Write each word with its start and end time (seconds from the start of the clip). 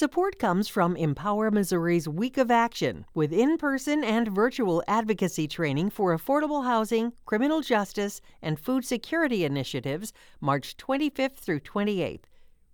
Support 0.00 0.38
comes 0.38 0.66
from 0.66 0.96
Empower 0.96 1.50
Missouri's 1.50 2.08
Week 2.08 2.38
of 2.38 2.50
Action, 2.50 3.04
with 3.12 3.34
in 3.34 3.58
person 3.58 4.02
and 4.02 4.28
virtual 4.28 4.82
advocacy 4.88 5.46
training 5.46 5.90
for 5.90 6.16
affordable 6.16 6.64
housing, 6.64 7.12
criminal 7.26 7.60
justice, 7.60 8.22
and 8.40 8.58
food 8.58 8.86
security 8.86 9.44
initiatives, 9.44 10.14
March 10.40 10.78
25th 10.78 11.36
through 11.36 11.60
28th. 11.60 12.22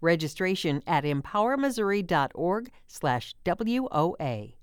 Registration 0.00 0.84
at 0.86 1.02
empowermissouri.org/slash 1.02 3.34
WOA. 3.44 4.54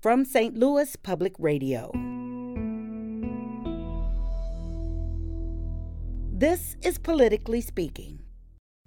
From 0.00 0.24
St. 0.24 0.56
Louis 0.56 0.94
Public 0.94 1.34
Radio. 1.40 1.90
This 6.32 6.76
is 6.84 6.98
Politically 6.98 7.62
Speaking. 7.62 8.20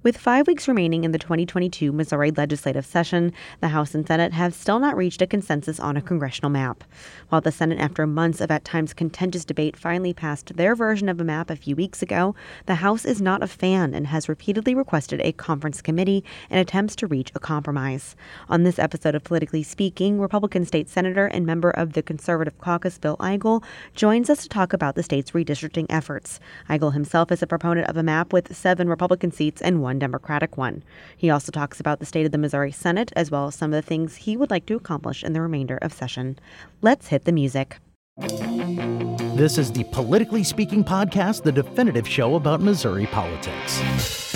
With 0.01 0.17
five 0.17 0.47
weeks 0.47 0.69
remaining 0.69 1.03
in 1.03 1.11
the 1.11 1.19
2022 1.19 1.91
Missouri 1.91 2.31
legislative 2.31 2.85
session, 2.85 3.33
the 3.59 3.67
House 3.67 3.93
and 3.93 4.07
Senate 4.07 4.31
have 4.31 4.53
still 4.53 4.79
not 4.79 4.95
reached 4.95 5.21
a 5.21 5.27
consensus 5.27 5.77
on 5.77 5.97
a 5.97 6.01
congressional 6.01 6.49
map. 6.49 6.85
While 7.27 7.41
the 7.41 7.51
Senate, 7.51 7.79
after 7.79 8.07
months 8.07 8.39
of 8.39 8.49
at 8.49 8.63
times 8.63 8.93
contentious 8.93 9.43
debate, 9.43 9.75
finally 9.75 10.13
passed 10.13 10.55
their 10.55 10.73
version 10.73 11.09
of 11.09 11.19
a 11.19 11.25
map 11.25 11.49
a 11.49 11.57
few 11.57 11.75
weeks 11.75 12.01
ago, 12.01 12.33
the 12.65 12.75
House 12.75 13.03
is 13.03 13.21
not 13.21 13.43
a 13.43 13.47
fan 13.47 13.93
and 13.93 14.07
has 14.07 14.29
repeatedly 14.29 14.73
requested 14.73 15.19
a 15.19 15.33
conference 15.33 15.81
committee 15.81 16.23
in 16.49 16.57
attempts 16.57 16.95
to 16.95 17.05
reach 17.05 17.33
a 17.35 17.39
compromise. 17.41 18.15
On 18.47 18.63
this 18.63 18.79
episode 18.79 19.15
of 19.15 19.25
Politically 19.25 19.63
Speaking, 19.63 20.17
Republican 20.17 20.65
State 20.65 20.87
Senator 20.87 21.25
and 21.25 21.45
member 21.45 21.71
of 21.71 21.91
the 21.91 22.01
Conservative 22.01 22.57
Caucus, 22.57 22.97
Bill 22.97 23.17
Eigel, 23.17 23.65
joins 23.95 24.29
us 24.29 24.43
to 24.43 24.47
talk 24.47 24.71
about 24.71 24.95
the 24.95 25.03
state's 25.03 25.31
redistricting 25.31 25.87
efforts. 25.89 26.39
Eigel 26.69 26.93
himself 26.93 27.33
is 27.33 27.43
a 27.43 27.47
proponent 27.47 27.89
of 27.89 27.97
a 27.97 28.03
map 28.03 28.31
with 28.31 28.55
seven 28.55 28.87
Republican 28.87 29.31
seats 29.33 29.61
and 29.61 29.81
one 29.81 29.88
one 29.89 29.97
Democratic 29.97 30.55
one. 30.55 30.83
He 31.17 31.31
also 31.31 31.51
talks 31.51 31.79
about 31.79 31.99
the 31.99 32.05
state 32.05 32.27
of 32.27 32.31
the 32.31 32.37
Missouri 32.37 32.71
Senate 32.71 33.11
as 33.15 33.31
well 33.31 33.47
as 33.47 33.55
some 33.55 33.73
of 33.73 33.83
the 33.83 33.87
things 33.87 34.17
he 34.17 34.37
would 34.37 34.51
like 34.51 34.67
to 34.67 34.75
accomplish 34.75 35.23
in 35.23 35.33
the 35.33 35.41
remainder 35.41 35.79
of 35.81 35.91
session. 35.91 36.37
Let's 36.83 37.07
hit 37.07 37.25
the 37.25 37.31
music. 37.31 37.77
This 39.35 39.57
is 39.57 39.71
the 39.71 39.85
Politically 39.85 40.43
Speaking 40.43 40.83
podcast, 40.83 41.41
the 41.41 41.51
definitive 41.51 42.07
show 42.07 42.35
about 42.35 42.61
Missouri 42.61 43.07
politics. 43.07 43.81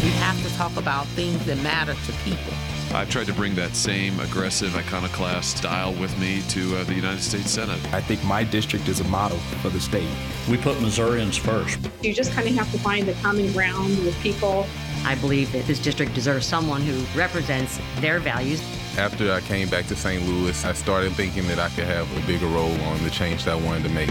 We 0.01 0.09
have 0.09 0.41
to 0.41 0.49
talk 0.55 0.75
about 0.75 1.05
things 1.07 1.45
that 1.45 1.57
matter 1.57 1.93
to 1.93 2.11
people. 2.23 2.53
I've 2.93 3.09
tried 3.09 3.25
to 3.25 3.33
bring 3.33 3.55
that 3.55 3.75
same 3.75 4.19
aggressive 4.19 4.75
iconoclast 4.75 5.57
style 5.57 5.93
with 5.95 6.17
me 6.19 6.41
to 6.49 6.77
uh, 6.77 6.83
the 6.83 6.93
United 6.93 7.21
States 7.21 7.51
Senate. 7.51 7.79
I 7.93 8.01
think 8.01 8.23
my 8.23 8.43
district 8.43 8.87
is 8.87 8.99
a 8.99 9.03
model 9.05 9.39
for 9.61 9.69
the 9.69 9.79
state. 9.79 10.09
We 10.49 10.57
put 10.57 10.79
Missourians 10.79 11.37
first. 11.37 11.79
You 12.01 12.13
just 12.13 12.31
kind 12.33 12.47
of 12.47 12.53
have 12.55 12.71
to 12.71 12.77
find 12.79 13.07
the 13.07 13.13
common 13.13 13.51
ground 13.51 13.97
with 14.05 14.15
people 14.21 14.67
I 15.05 15.15
believe 15.15 15.51
that 15.51 15.65
this 15.65 15.79
district 15.79 16.13
deserves 16.13 16.45
someone 16.45 16.81
who 16.81 17.03
represents 17.17 17.79
their 17.97 18.19
values. 18.19 18.61
After 18.97 19.31
I 19.31 19.41
came 19.41 19.67
back 19.69 19.85
to 19.87 19.95
St. 19.95 20.25
Louis, 20.25 20.63
I 20.63 20.73
started 20.73 21.11
thinking 21.13 21.47
that 21.47 21.59
I 21.59 21.69
could 21.69 21.85
have 21.85 22.09
a 22.17 22.27
bigger 22.27 22.45
role 22.47 22.79
on 22.81 23.03
the 23.03 23.09
change 23.09 23.43
that 23.45 23.57
I 23.57 23.61
wanted 23.61 23.83
to 23.83 23.89
make. 23.89 24.09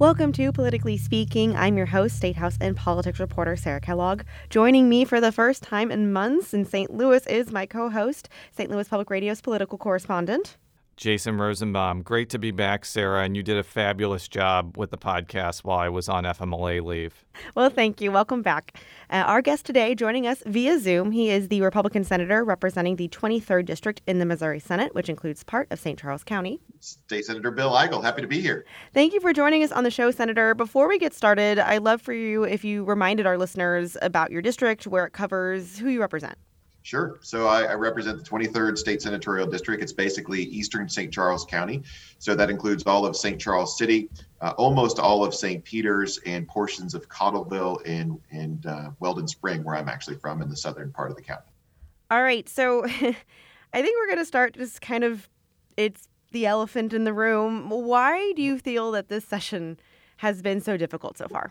Welcome 0.00 0.32
to 0.32 0.52
Politically 0.52 0.98
Speaking. 0.98 1.56
I'm 1.56 1.78
your 1.78 1.86
host, 1.86 2.16
State 2.16 2.36
House 2.36 2.58
and 2.60 2.76
politics 2.76 3.20
reporter 3.20 3.56
Sarah 3.56 3.80
Kellogg. 3.80 4.24
Joining 4.50 4.88
me 4.88 5.04
for 5.04 5.20
the 5.20 5.32
first 5.32 5.62
time 5.62 5.90
in 5.90 6.12
months 6.12 6.52
in 6.52 6.66
St. 6.66 6.92
Louis 6.92 7.26
is 7.28 7.50
my 7.50 7.64
co 7.64 7.88
host, 7.88 8.28
St. 8.50 8.70
Louis 8.70 8.86
Public 8.86 9.08
Radio's 9.08 9.40
political 9.40 9.78
correspondent, 9.78 10.58
Jason 10.96 11.38
Rosenbaum. 11.38 12.02
Great 12.02 12.30
to 12.30 12.38
be 12.38 12.50
back, 12.50 12.84
Sarah, 12.84 13.22
and 13.22 13.36
you 13.36 13.42
did 13.42 13.56
a 13.56 13.62
fabulous 13.62 14.28
job 14.28 14.76
with 14.76 14.90
the 14.90 14.98
podcast 14.98 15.64
while 15.64 15.78
I 15.78 15.88
was 15.88 16.08
on 16.08 16.24
FMLA 16.24 16.82
leave. 16.84 17.24
Well, 17.54 17.70
thank 17.70 18.00
you. 18.00 18.12
Welcome 18.12 18.42
back. 18.42 18.80
Uh, 19.10 19.24
our 19.26 19.42
guest 19.42 19.66
today, 19.66 19.94
joining 19.94 20.26
us 20.26 20.42
via 20.46 20.78
Zoom, 20.78 21.10
he 21.10 21.30
is 21.30 21.48
the 21.48 21.60
Republican 21.62 22.04
senator 22.04 22.44
representing 22.44 22.96
the 22.96 23.08
23rd 23.08 23.66
District 23.66 24.00
in 24.06 24.18
the 24.18 24.26
Missouri 24.26 24.60
Senate, 24.60 24.94
which 24.94 25.08
includes 25.08 25.42
part 25.42 25.66
of 25.70 25.80
St. 25.80 25.98
Charles 25.98 26.24
County. 26.24 26.60
State 26.80 27.24
Senator 27.24 27.50
Bill 27.50 27.70
Eigel, 27.70 28.02
happy 28.02 28.22
to 28.22 28.28
be 28.28 28.40
here. 28.40 28.64
Thank 28.92 29.12
you 29.12 29.20
for 29.20 29.32
joining 29.32 29.62
us 29.62 29.72
on 29.72 29.84
the 29.84 29.90
show, 29.90 30.10
Senator. 30.10 30.54
Before 30.54 30.88
we 30.88 30.98
get 30.98 31.12
started, 31.12 31.58
I'd 31.58 31.82
love 31.82 32.00
for 32.00 32.12
you 32.12 32.44
if 32.44 32.64
you 32.64 32.84
reminded 32.84 33.26
our 33.26 33.38
listeners 33.38 33.96
about 34.02 34.30
your 34.30 34.42
district, 34.42 34.86
where 34.86 35.06
it 35.06 35.12
covers, 35.12 35.78
who 35.78 35.88
you 35.88 36.00
represent. 36.00 36.36
Sure. 36.84 37.18
So 37.22 37.46
I, 37.46 37.62
I, 37.62 37.74
represent 37.76 38.22
the 38.22 38.30
23rd 38.30 38.76
State 38.76 39.00
Senatorial 39.00 39.46
District. 39.46 39.82
It's 39.82 39.90
basically 39.90 40.42
eastern 40.42 40.86
St. 40.86 41.10
Charles 41.10 41.46
County. 41.46 41.82
So 42.18 42.34
that 42.34 42.50
includes 42.50 42.82
all 42.82 43.06
of 43.06 43.16
St. 43.16 43.40
Charles 43.40 43.78
City, 43.78 44.10
uh, 44.42 44.52
almost 44.58 44.98
all 44.98 45.24
of 45.24 45.34
St. 45.34 45.64
Peter's, 45.64 46.18
and 46.26 46.46
portions 46.46 46.92
of 46.92 47.08
Cottleville 47.08 47.80
and, 47.86 48.20
and 48.30 48.66
uh, 48.66 48.90
Weldon 49.00 49.26
Spring, 49.26 49.64
where 49.64 49.76
I'm 49.76 49.88
actually 49.88 50.16
from 50.16 50.42
in 50.42 50.50
the 50.50 50.56
southern 50.58 50.92
part 50.92 51.10
of 51.10 51.16
the 51.16 51.22
county. 51.22 51.50
All 52.10 52.22
right. 52.22 52.46
So 52.50 52.84
I 52.86 52.90
think 52.90 53.16
we're 53.72 54.06
going 54.06 54.18
to 54.18 54.26
start 54.26 54.52
just 54.52 54.82
kind 54.82 55.04
of, 55.04 55.30
it's 55.78 56.06
the 56.32 56.44
elephant 56.44 56.92
in 56.92 57.04
the 57.04 57.14
room. 57.14 57.70
Why 57.70 58.34
do 58.36 58.42
you 58.42 58.58
feel 58.58 58.92
that 58.92 59.08
this 59.08 59.24
session 59.24 59.78
has 60.18 60.42
been 60.42 60.60
so 60.60 60.76
difficult 60.76 61.16
so 61.16 61.28
far? 61.28 61.50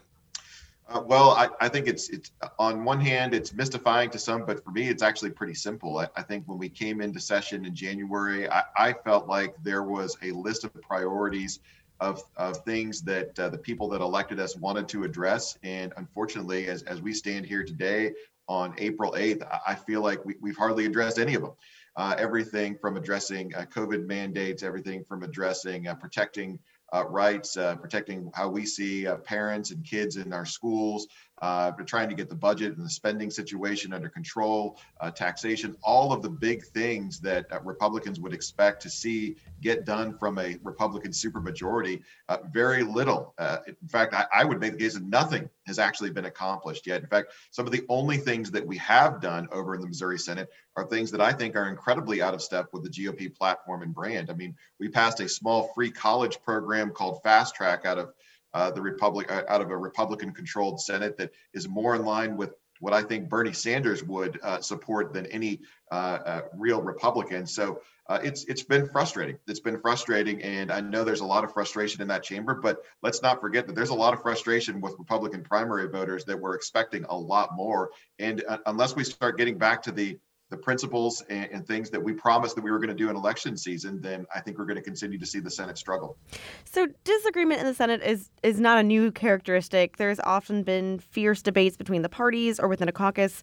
Uh, 0.93 1.01
well, 1.07 1.31
I, 1.31 1.49
I, 1.59 1.69
think 1.69 1.87
it's 1.87 2.09
it's 2.09 2.31
on 2.59 2.85
one 2.85 3.01
hand 3.01 3.33
it's 3.33 3.51
mystifying 3.51 4.11
to 4.11 4.19
some, 4.19 4.45
but 4.45 4.63
for 4.63 4.69
me 4.69 4.89
it's 4.89 5.01
actually 5.01 5.31
pretty 5.31 5.55
simple. 5.55 5.97
I, 5.97 6.07
I 6.15 6.21
think 6.21 6.47
when 6.47 6.59
we 6.59 6.69
came 6.69 7.01
into 7.01 7.19
session 7.19 7.65
in 7.65 7.73
January, 7.73 8.47
I, 8.47 8.63
I, 8.77 8.93
felt 8.93 9.27
like 9.27 9.55
there 9.63 9.81
was 9.81 10.15
a 10.21 10.31
list 10.31 10.65
of 10.65 10.73
priorities 10.81 11.61
of, 11.99 12.21
of 12.37 12.57
things 12.57 13.01
that 13.03 13.39
uh, 13.39 13.49
the 13.49 13.57
people 13.57 13.89
that 13.89 14.01
elected 14.01 14.39
us 14.39 14.55
wanted 14.55 14.87
to 14.89 15.03
address, 15.03 15.57
and 15.63 15.93
unfortunately, 15.97 16.67
as 16.67 16.83
as 16.83 17.01
we 17.01 17.11
stand 17.11 17.47
here 17.47 17.63
today 17.63 18.13
on 18.47 18.75
April 18.77 19.13
8th, 19.13 19.47
I 19.65 19.73
feel 19.73 20.01
like 20.01 20.23
we, 20.23 20.35
we've 20.41 20.57
hardly 20.57 20.85
addressed 20.85 21.17
any 21.17 21.33
of 21.33 21.41
them. 21.41 21.53
Uh, 21.95 22.13
everything 22.19 22.75
from 22.75 22.97
addressing 22.97 23.53
uh, 23.55 23.65
COVID 23.73 24.05
mandates, 24.05 24.61
everything 24.61 25.03
from 25.05 25.23
addressing 25.23 25.87
uh, 25.87 25.95
protecting 25.95 26.59
rights, 27.01 27.57
uh, 27.57 27.75
protecting 27.75 28.31
how 28.33 28.47
we 28.49 28.65
see 28.65 29.07
uh, 29.07 29.17
parents 29.17 29.71
and 29.71 29.83
kids 29.83 30.17
in 30.17 30.31
our 30.33 30.45
schools, 30.45 31.07
uh, 31.43 31.71
trying 31.85 32.07
to 32.07 32.15
get 32.15 32.29
the 32.29 32.35
budget 32.35 32.77
and 32.77 32.85
the 32.85 32.89
spending 32.89 33.29
situation 33.29 33.91
under 33.91 34.07
control, 34.07 34.79
uh, 35.01 35.11
taxation, 35.11 35.75
all 35.83 36.13
of 36.13 36.21
the 36.21 36.29
big 36.29 36.63
things 36.63 37.19
that 37.19 37.45
uh, 37.51 37.59
Republicans 37.63 38.17
would 38.17 38.33
expect 38.33 38.81
to 38.81 38.89
see 38.89 39.35
get 39.61 39.85
done 39.85 40.17
from 40.17 40.39
a 40.39 40.57
Republican 40.63 41.11
supermajority. 41.11 42.01
Uh, 42.29 42.37
very 42.53 42.83
little. 42.83 43.33
Uh, 43.37 43.57
in 43.67 43.87
fact, 43.89 44.13
I, 44.13 44.25
I, 44.33 44.45
would 44.45 44.59
make 44.59 44.73
the 44.73 44.77
case 44.77 44.93
that 44.93 45.03
nothing 45.03 45.49
has 45.67 45.79
actually 45.79 46.11
been 46.11 46.25
accomplished 46.25 46.87
yet. 46.87 47.01
In 47.01 47.07
fact, 47.07 47.33
some 47.51 47.65
of 47.65 47.71
the 47.71 47.83
only 47.89 48.17
things 48.17 48.51
that 48.51 48.65
we 48.65 48.77
have 48.77 49.19
done 49.19 49.47
over 49.51 49.75
in 49.75 49.81
the 49.81 49.87
Missouri 49.87 50.19
Senate 50.19 50.49
are 50.75 50.85
things 50.85 51.11
that 51.11 51.21
I 51.21 51.31
think 51.31 51.55
are 51.55 51.67
incredibly 51.67 52.21
out 52.21 52.33
of 52.33 52.41
step 52.41 52.67
with 52.71 52.83
the 52.83 52.89
GOP 52.89 53.35
platform 53.35 53.81
and 53.81 53.93
brand. 53.93 54.29
I 54.29 54.33
mean, 54.33 54.55
we 54.79 54.89
passed 54.89 55.19
a 55.19 55.29
small 55.29 55.71
free 55.73 55.91
college 55.91 56.41
program 56.41 56.82
called 56.91 57.21
Fast 57.23 57.55
Track 57.55 57.85
out 57.85 57.97
of 57.97 58.13
uh, 58.53 58.71
the 58.71 58.81
Republic 58.81 59.31
uh, 59.31 59.43
out 59.49 59.61
of 59.61 59.69
a 59.71 59.77
Republican-controlled 59.77 60.79
Senate 60.79 61.17
that 61.17 61.31
is 61.53 61.67
more 61.67 61.95
in 61.95 62.03
line 62.03 62.37
with 62.37 62.53
what 62.79 62.93
I 62.93 63.01
think 63.01 63.29
Bernie 63.29 63.53
Sanders 63.53 64.03
would 64.03 64.39
uh, 64.43 64.59
support 64.59 65.13
than 65.13 65.25
any 65.27 65.61
uh, 65.91 66.19
uh, 66.25 66.41
real 66.55 66.81
Republican. 66.81 67.47
So 67.47 67.81
uh, 68.09 68.19
it's 68.21 68.43
it's 68.45 68.63
been 68.63 68.87
frustrating. 68.89 69.37
It's 69.47 69.61
been 69.61 69.79
frustrating, 69.79 70.41
and 70.41 70.71
I 70.71 70.81
know 70.81 71.03
there's 71.03 71.21
a 71.21 71.25
lot 71.25 71.45
of 71.45 71.53
frustration 71.53 72.01
in 72.01 72.09
that 72.09 72.23
chamber. 72.23 72.53
But 72.53 72.79
let's 73.01 73.21
not 73.21 73.39
forget 73.39 73.67
that 73.67 73.75
there's 73.75 73.89
a 73.89 73.95
lot 73.95 74.13
of 74.13 74.21
frustration 74.21 74.81
with 74.81 74.95
Republican 74.99 75.43
primary 75.43 75.87
voters 75.87 76.25
that 76.25 76.39
were 76.39 76.55
expecting 76.55 77.05
a 77.05 77.17
lot 77.17 77.55
more. 77.55 77.91
And 78.19 78.43
unless 78.65 78.95
we 78.95 79.05
start 79.05 79.37
getting 79.37 79.57
back 79.57 79.81
to 79.83 79.91
the 79.91 80.19
the 80.53 80.57
principles 80.57 81.23
and, 81.29 81.49
and, 81.51 81.67
things 81.67 81.89
that 81.89 82.01
we 82.01 82.13
promised 82.13 82.55
that 82.55 82.63
we 82.63 82.69
were 82.69 82.77
going 82.77 82.89
to 82.89 82.95
do 82.95 83.09
in 83.09 83.15
election 83.15 83.57
season, 83.57 83.99
then 83.99 84.27
I 84.33 84.39
think 84.39 84.59
we're 84.59 84.65
going 84.65 84.77
to 84.77 84.83
continue 84.83 85.17
to 85.17 85.25
see 85.25 85.39
the 85.39 85.49
Senate 85.49 85.79
struggle. 85.79 86.15
So 86.63 86.87
disagreement 87.03 87.59
in 87.59 87.65
the 87.65 87.73
Senate 87.73 88.03
is 88.03 88.29
is 88.43 88.59
not 88.59 88.77
a 88.77 88.83
new 88.83 89.11
characteristic. 89.11 89.97
There's 89.97 90.19
often 90.19 90.61
been 90.61 90.99
fierce 90.99 91.41
debates 91.41 91.75
between 91.75 92.03
the 92.03 92.09
parties 92.09 92.59
or 92.59 92.67
within 92.67 92.87
a 92.87 92.91
caucus. 92.91 93.41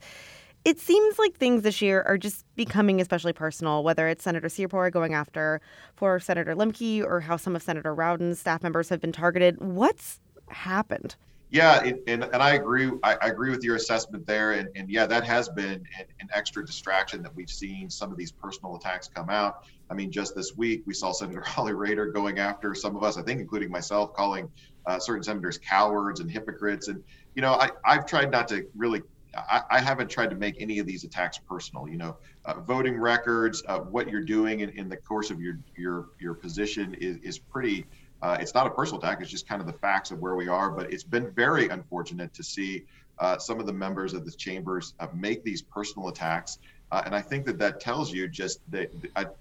It 0.65 0.79
seems 0.79 1.19
like 1.19 1.35
things 1.37 1.63
this 1.63 1.83
year 1.83 2.03
are 2.07 2.19
just 2.19 2.45
becoming 2.55 3.01
especially 3.01 3.33
personal, 3.33 3.83
whether 3.83 4.07
it's 4.07 4.23
Senator 4.23 4.49
Searpour 4.49 4.93
going 4.93 5.15
after 5.15 5.61
for 5.97 6.21
Senator 6.21 6.55
Lemke 6.55 7.03
or 7.03 7.21
how 7.21 7.37
some 7.37 7.57
of 7.57 7.63
Senator 7.63 7.93
Rowden's 7.93 8.39
staff 8.39 8.63
members 8.63 8.89
have 8.91 9.01
been 9.01 9.13
targeted. 9.13 9.61
What's 9.61 10.21
happened? 10.49 11.17
Yeah, 11.51 11.83
it, 11.83 12.05
and 12.07 12.23
and 12.23 12.37
I 12.37 12.55
agree. 12.55 12.91
I, 13.03 13.17
I, 13.21 13.27
agree 13.27 13.51
with 13.51 13.65
your 13.65 13.75
assessment 13.75 14.25
there, 14.25 14.53
and, 14.53 14.69
and 14.77 14.89
yeah, 14.89 15.07
that 15.07 15.25
has 15.25 15.49
been 15.49 15.85
an, 15.99 16.07
an, 16.21 16.29
extra 16.33 16.65
distraction 16.65 17.23
that 17.23 17.35
we've 17.35 17.51
seen 17.51 17.91
some 17.91 18.13
of 18.13 18.17
these 18.17 18.31
personal 18.31 18.77
attacks 18.77 19.09
come 19.09 19.29
out. 19.29 19.65
I 19.91 19.95
mean, 19.95 20.13
just 20.13 20.37
this 20.37 20.57
week 20.57 20.83
we 20.87 20.95
saw 20.95 21.11
Senator 21.11 21.41
Holly 21.47 21.73
Rehder 21.73 22.13
going 22.15 22.39
after 22.39 22.73
some 22.73 22.95
of 22.95 23.03
us, 23.03 23.19
I 23.19 23.23
think, 23.23 23.41
including 23.41 23.69
myself, 23.69 24.15
calling 24.15 24.49
uh, 24.87 25.01
certain 25.01 25.25
senators 25.25 25.59
cowards 25.59 26.21
and 26.21 26.31
hypocrites. 26.31 26.87
And 26.87 27.03
you 27.35 27.43
know, 27.43 27.55
I 27.55 27.71
I've 27.85 28.07
tried 28.07 28.31
not 28.31 28.47
to 28.49 28.67
really. 28.77 29.03
I, 29.37 29.63
I 29.71 29.81
haven't 29.81 30.09
tried 30.09 30.31
to 30.31 30.37
make 30.37 30.57
any 30.61 30.81
of 30.81 30.87
these 30.87 31.03
attacks 31.03 31.39
personal. 31.39 31.89
You 31.89 31.99
know, 31.99 32.17
uh, 32.45 32.61
voting 32.61 32.97
records, 32.97 33.63
uh, 33.67 33.79
what 33.79 34.09
you're 34.09 34.25
doing 34.25 34.61
in, 34.61 34.71
in 34.71 34.89
the 34.89 34.97
course 34.97 35.31
of 35.31 35.41
your 35.41 35.59
your 35.77 36.11
your 36.21 36.35
position 36.35 36.95
is 36.95 37.17
is 37.25 37.39
pretty 37.41 37.87
Uh, 38.23 38.37
it's 38.41 38.55
not 38.55 38.67
a 38.67 38.71
personal 38.71 39.01
attack; 39.01 39.21
it's 39.21 39.31
just 39.31 39.49
kind 39.49 39.61
of 39.61 39.67
the 39.67 39.79
facts 39.79 40.11
of 40.11 40.19
where 40.19 40.37
we 40.37 40.49
are. 40.49 40.71
But 40.71 40.93
it's 40.93 41.05
been 41.05 41.31
very 41.33 41.69
unfortunate 41.69 42.33
to 42.35 42.43
see 42.43 42.85
uh, 43.19 43.39
some 43.39 43.61
of 43.61 43.67
the 43.67 43.73
members 43.73 44.15
of 44.15 44.25
the 44.25 44.33
chambers 44.33 44.95
uh, 45.01 45.07
make 45.15 45.43
these 45.45 45.63
personal 45.63 46.09
attacks, 46.09 46.59
uh, 46.93 47.03
and 47.05 47.15
I 47.15 47.21
think 47.21 47.47
that 47.47 47.59
that 47.59 47.81
tells 47.81 48.13
you 48.13 48.29
just 48.29 48.61
that 48.71 48.91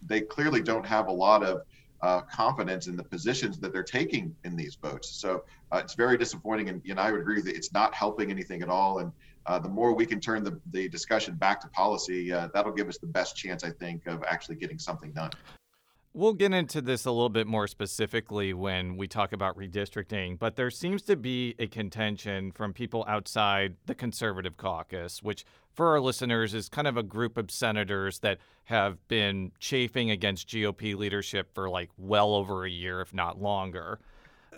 they 0.05 0.21
clearly 0.21 0.61
don't 0.61 0.85
have 0.85 1.07
a 1.07 1.11
lot 1.11 1.43
of 1.43 1.61
uh, 2.01 2.21
confidence 2.21 2.87
in 2.87 2.95
the 2.95 3.03
positions 3.03 3.59
that 3.59 3.73
they're 3.73 3.83
taking 3.83 4.35
in 4.43 4.55
these 4.55 4.75
votes. 4.75 5.09
So 5.09 5.43
uh, 5.71 5.81
it's 5.83 5.95
very 5.95 6.17
disappointing, 6.17 6.69
and, 6.69 6.81
and 6.89 6.99
I 6.99 7.11
would 7.11 7.21
agree 7.21 7.41
that 7.41 7.55
it's 7.55 7.73
not 7.73 7.93
helping 7.93 8.31
anything 8.31 8.61
at 8.61 8.69
all. 8.69 8.99
And 8.99 9.11
uh, 9.45 9.59
the 9.59 9.69
more 9.69 9.93
we 9.93 10.05
can 10.05 10.19
turn 10.19 10.43
the, 10.43 10.59
the 10.71 10.87
discussion 10.89 11.35
back 11.35 11.59
to 11.61 11.67
policy, 11.69 12.31
uh, 12.31 12.47
that'll 12.53 12.71
give 12.71 12.87
us 12.87 12.97
the 12.97 13.07
best 13.07 13.35
chance, 13.35 13.63
I 13.63 13.71
think, 13.71 14.07
of 14.07 14.23
actually 14.25 14.55
getting 14.55 14.79
something 14.79 15.11
done. 15.11 15.31
We'll 16.11 16.33
get 16.33 16.53
into 16.53 16.81
this 16.81 17.05
a 17.05 17.11
little 17.11 17.29
bit 17.29 17.45
more 17.45 17.67
specifically 17.67 18.51
when 18.51 18.97
we 18.97 19.07
talk 19.07 19.31
about 19.31 19.55
redistricting, 19.55 20.39
but 20.39 20.55
there 20.55 20.71
seems 20.71 21.03
to 21.03 21.15
be 21.15 21.53
a 21.59 21.67
contention 21.67 22.51
from 22.51 22.73
people 22.73 23.05
outside 23.07 23.75
the 23.85 23.93
conservative 23.93 24.57
caucus, 24.57 25.21
which 25.21 25.45
for 25.71 25.89
our 25.89 25.99
listeners 25.99 26.55
is 26.55 26.67
kind 26.67 26.87
of 26.87 26.97
a 26.97 27.03
group 27.03 27.37
of 27.37 27.51
senators 27.51 28.19
that 28.19 28.39
have 28.65 29.07
been 29.07 29.51
chafing 29.59 30.09
against 30.09 30.47
GOP 30.47 30.95
leadership 30.95 31.53
for 31.53 31.69
like 31.69 31.91
well 31.95 32.33
over 32.33 32.65
a 32.65 32.69
year, 32.69 33.01
if 33.01 33.13
not 33.13 33.39
longer. 33.39 33.99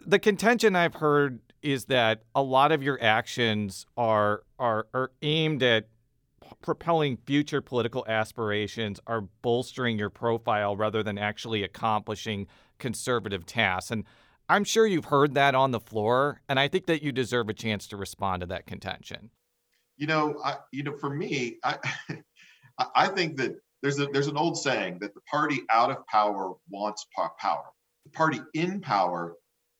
The 0.05 0.19
contention 0.19 0.75
I've 0.77 0.95
heard 0.95 1.41
is 1.61 1.85
that 1.85 2.23
a 2.33 2.41
lot 2.41 2.71
of 2.71 2.81
your 2.81 2.97
actions 3.03 3.85
are 3.97 4.43
are, 4.57 4.87
are 4.93 5.11
aimed 5.21 5.63
at 5.63 5.87
propelling 6.61 7.17
future 7.17 7.61
political 7.61 8.05
aspirations 8.07 8.99
are 9.07 9.21
bolstering 9.41 9.97
your 9.97 10.09
profile 10.09 10.75
rather 10.75 11.03
than 11.03 11.17
actually 11.17 11.63
accomplishing 11.63 12.47
conservative 12.79 13.45
tasks. 13.45 13.91
And 13.91 14.05
I'm 14.49 14.63
sure 14.63 14.85
you've 14.85 15.05
heard 15.05 15.33
that 15.35 15.55
on 15.55 15.71
the 15.71 15.79
floor, 15.79 16.41
and 16.49 16.59
I 16.59 16.67
think 16.67 16.87
that 16.87 17.01
you 17.01 17.11
deserve 17.11 17.47
a 17.49 17.53
chance 17.53 17.87
to 17.87 17.97
respond 17.97 18.41
to 18.41 18.47
that 18.47 18.67
contention. 18.67 19.29
You 19.97 20.07
know, 20.07 20.41
I, 20.43 20.57
you 20.71 20.83
know, 20.83 20.97
for 20.97 21.09
me, 21.09 21.57
I, 21.63 21.77
I 22.95 23.07
think 23.07 23.37
that 23.37 23.55
there's 23.81 23.99
a 23.99 24.07
there's 24.07 24.27
an 24.27 24.37
old 24.37 24.57
saying 24.57 24.99
that 24.99 25.13
the 25.13 25.21
party 25.21 25.61
out 25.69 25.91
of 25.91 26.05
power 26.07 26.53
wants 26.69 27.05
power. 27.39 27.65
The 28.05 28.11
party 28.11 28.41
in 28.53 28.81
power 28.81 29.35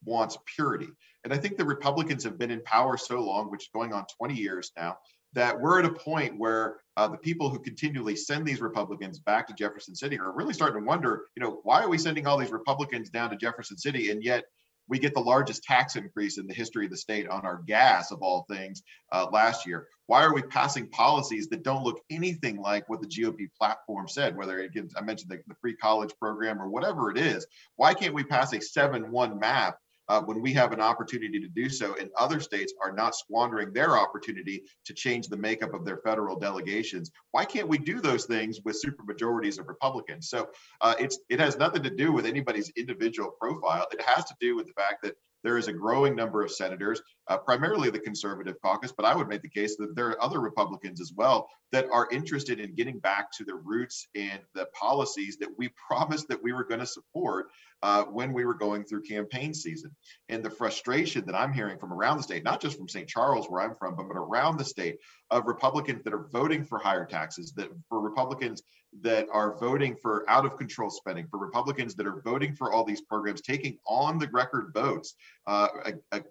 wants 0.06 0.38
purity. 0.56 0.88
And 1.24 1.34
I 1.34 1.38
think 1.38 1.58
the 1.58 1.66
Republicans 1.66 2.24
have 2.24 2.38
been 2.38 2.52
in 2.52 2.62
power 2.64 2.98
so 2.98 3.20
long, 3.20 3.52
which 3.52 3.64
is 3.64 3.70
going 3.74 3.94
on 3.94 4.06
20 4.18 4.34
years 4.36 4.72
now, 4.76 4.98
that 5.34 5.60
we're 5.60 5.80
at 5.80 5.86
a 5.86 5.94
point 5.94 6.38
where 6.38 6.78
uh, 6.98 7.08
the 7.08 7.18
people 7.18 7.50
who 7.50 7.60
continually 7.60 8.16
send 8.16 8.46
these 8.46 8.62
Republicans 8.62 9.20
back 9.20 9.48
to 9.48 9.54
Jefferson 9.54 9.96
City 9.96 10.20
are 10.20 10.36
really 10.36 10.54
starting 10.54 10.82
to 10.82 10.86
wonder, 10.86 11.24
you 11.36 11.44
know, 11.44 11.62
why 11.64 11.82
are 11.82 11.90
we 11.90 11.98
sending 11.98 12.28
all 12.28 12.38
these 12.38 12.52
Republicans 12.52 13.10
down 13.10 13.30
to 13.30 13.38
Jefferson 13.38 13.78
City 13.78 14.12
and 14.12 14.24
yet 14.24 14.44
we 14.90 15.00
get 15.00 15.14
the 15.14 15.22
largest 15.22 15.64
tax 15.64 15.96
increase 15.96 16.38
in 16.38 16.48
the 16.48 16.54
history 16.54 16.84
of 16.84 16.92
the 16.92 16.98
state 16.98 17.30
on 17.30 17.46
our 17.46 17.62
gas 17.66 18.12
of 18.12 18.22
all 18.22 18.46
things 18.50 18.84
uh, 19.14 19.26
last 19.32 19.66
year? 19.66 19.88
Why 20.08 20.24
are 20.24 20.34
we 20.34 20.42
passing 20.42 20.90
policies 20.90 21.48
that 21.48 21.64
don't 21.64 21.84
look 21.84 22.02
anything 22.10 22.58
like 22.58 22.90
what 22.90 23.00
the 23.00 23.08
gop 23.08 23.38
platform 23.58 24.10
said 24.10 24.36
whether 24.36 24.60
it 24.60 24.74
gets 24.74 24.94
i 24.98 25.02
mentioned 25.02 25.32
the, 25.32 25.40
the 25.48 25.56
free 25.62 25.76
college 25.78 26.14
program 26.20 26.62
or 26.62 26.68
whatever 26.68 27.10
it 27.10 27.18
is? 27.18 27.48
Why 27.78 27.94
can't 27.94 28.14
we 28.14 28.26
pass 28.26 28.52
a 28.52 28.58
7-1 28.58 29.40
map 29.40 29.78
uh, 30.12 30.22
when 30.22 30.42
we 30.42 30.52
have 30.52 30.74
an 30.74 30.82
opportunity 30.82 31.40
to 31.40 31.48
do 31.48 31.70
so, 31.70 31.96
and 31.96 32.10
other 32.20 32.42
states 32.42 32.74
are 32.84 32.92
not 32.92 33.16
squandering 33.16 33.72
their 33.72 33.98
opportunity 33.98 34.62
to 34.84 34.94
change 34.94 35.30
the 35.30 35.38
makeup 35.38 35.74
of 35.74 35.86
their 35.86 36.02
federal 36.04 36.38
delegations. 36.38 37.12
Why 37.32 37.46
can't 37.46 37.70
we 37.70 37.78
do 37.78 38.02
those 38.02 38.26
things 38.26 38.60
with 38.66 38.84
supermajorities 38.86 39.58
of 39.58 39.70
Republicans? 39.70 40.28
So 40.28 40.50
uh, 40.82 40.96
it's 41.00 41.18
it 41.30 41.40
has 41.40 41.58
nothing 41.58 41.84
to 41.84 41.90
do 41.90 42.12
with 42.12 42.26
anybody's 42.26 42.74
individual 42.76 43.32
profile. 43.40 43.88
It 43.94 44.02
has 44.02 44.26
to 44.26 44.36
do 44.42 44.58
with 44.58 44.68
the 44.68 44.74
fact 44.74 44.98
that 45.04 45.16
there 45.44 45.58
is 45.58 45.68
a 45.68 45.74
growing 45.74 46.16
number 46.16 46.44
of 46.44 46.52
senators, 46.52 47.02
uh, 47.28 47.38
primarily 47.38 47.90
the 47.90 48.00
conservative 48.00 48.56
caucus, 48.62 48.92
but 48.92 49.06
I 49.06 49.16
would 49.16 49.28
make 49.28 49.42
the 49.42 49.50
case 49.50 49.76
that 49.78 49.96
there 49.96 50.10
are 50.10 50.24
other 50.24 50.40
Republicans 50.40 51.02
as 51.02 51.14
well 51.16 51.50
that 51.72 51.88
are 51.92 52.10
interested 52.12 52.60
in 52.60 52.76
getting 52.76 53.00
back 53.00 53.32
to 53.38 53.46
the 53.46 53.56
roots 53.56 54.08
and 54.16 54.40
the 54.54 54.68
policies 54.78 55.38
that 55.38 55.50
we 55.58 55.70
promised 55.88 56.28
that 56.28 56.44
we 56.44 56.54
were 56.54 56.64
going 56.64 56.80
to 56.80 56.86
support 56.86 57.48
uh, 57.84 58.04
when 58.04 58.34
we 58.34 58.46
were 58.46 58.54
going 58.54 58.84
through 58.84 59.02
campaign 59.02 59.54
season. 59.54 59.92
And 60.30 60.44
the 60.44 60.50
frustration 60.50 61.26
that 61.26 61.36
I'm 61.36 61.54
hearing 61.54 61.80
from 61.80 61.94
around 61.94 62.18
the 62.18 62.24
state, 62.24 62.44
not 62.44 62.62
just 62.62 62.78
from 62.78 62.90
St. 62.90 63.08
Charles, 63.08 63.48
where 63.48 63.62
I'm 63.62 63.76
from, 63.76 63.96
but, 63.96 64.08
but 64.08 64.18
around 64.18 64.58
the 64.58 64.66
state, 64.66 65.00
of 65.32 65.48
Republicans 65.48 66.04
that 66.04 66.14
are 66.14 66.28
voting 66.32 66.66
for 66.66 66.78
higher 66.78 67.06
taxes, 67.06 67.54
that 67.54 67.70
for 67.88 68.02
Republicans 68.02 68.62
that 69.02 69.28
are 69.32 69.58
voting 69.58 69.96
for 69.96 70.30
out 70.30 70.46
of 70.46 70.58
control 70.58 70.90
spending, 70.90 71.26
for 71.28 71.40
Republicans 71.40 71.96
that 71.96 72.06
are 72.06 72.22
voting 72.22 72.54
for 72.54 72.74
all 72.74 72.84
these 72.84 73.02
programs, 73.02 73.42
taking 73.42 73.78
on 73.88 74.20
the 74.20 74.28
record 74.34 74.72
votes 74.74 75.16
uh, 75.48 75.68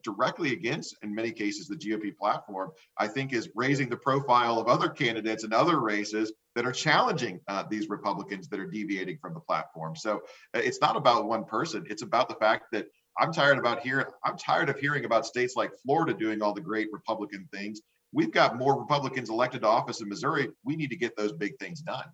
directly 0.03 0.53
against, 0.53 0.95
in 1.03 1.15
many 1.15 1.33
cases, 1.33 1.69
the 1.69 1.77
GOP 1.77 2.15
platform, 2.17 2.71
I 2.99 3.09
think 3.09 3.33
is 3.33 3.49
raising 3.55 3.89
the 3.89 3.97
profile 3.97 4.59
of 4.59 4.69
other 4.69 4.91
candidates 4.91 5.45
and 5.45 5.55
other 5.55 5.81
races 5.81 6.33
that 6.55 6.67
are 6.67 6.73
challenging 6.73 7.41
uh, 7.49 7.65
these 7.71 7.89
Republicans 7.89 8.49
that 8.49 8.61
are 8.61 8.67
deviating 8.67 9.19
from 9.23 9.33
the 9.33 9.41
platform. 9.41 9.97
So 9.97 10.17
uh, 10.55 10.61
it's 10.63 10.81
not 10.81 10.97
about 10.97 11.27
one 11.27 11.45
person. 11.45 11.87
It's 11.89 12.03
about 12.03 12.29
the 12.29 12.35
fact 12.35 12.67
that 12.73 12.87
I'm 13.19 13.33
tired 13.33 13.59
about 13.59 13.81
hearing. 13.81 14.07
I'm 14.25 14.37
tired 14.37 14.69
of 14.69 14.79
hearing 14.79 15.05
about 15.05 15.27
states 15.27 15.55
like 15.57 15.71
Florida 15.83 16.15
doing 16.15 16.43
all 16.43 16.53
the 16.53 16.61
great 16.61 16.89
Republican 16.93 17.49
things. 17.53 17.81
We've 18.13 18.33
got 18.33 18.59
more 18.59 18.79
Republicans 18.79 19.31
elected 19.31 19.63
to 19.63 19.69
office 19.69 20.01
in 20.01 20.09
Missouri. 20.09 20.49
We 20.65 20.77
need 20.77 20.91
to 20.91 20.97
get 20.97 21.17
those 21.17 21.33
big 21.33 21.57
things 21.59 21.81
done. 21.81 22.05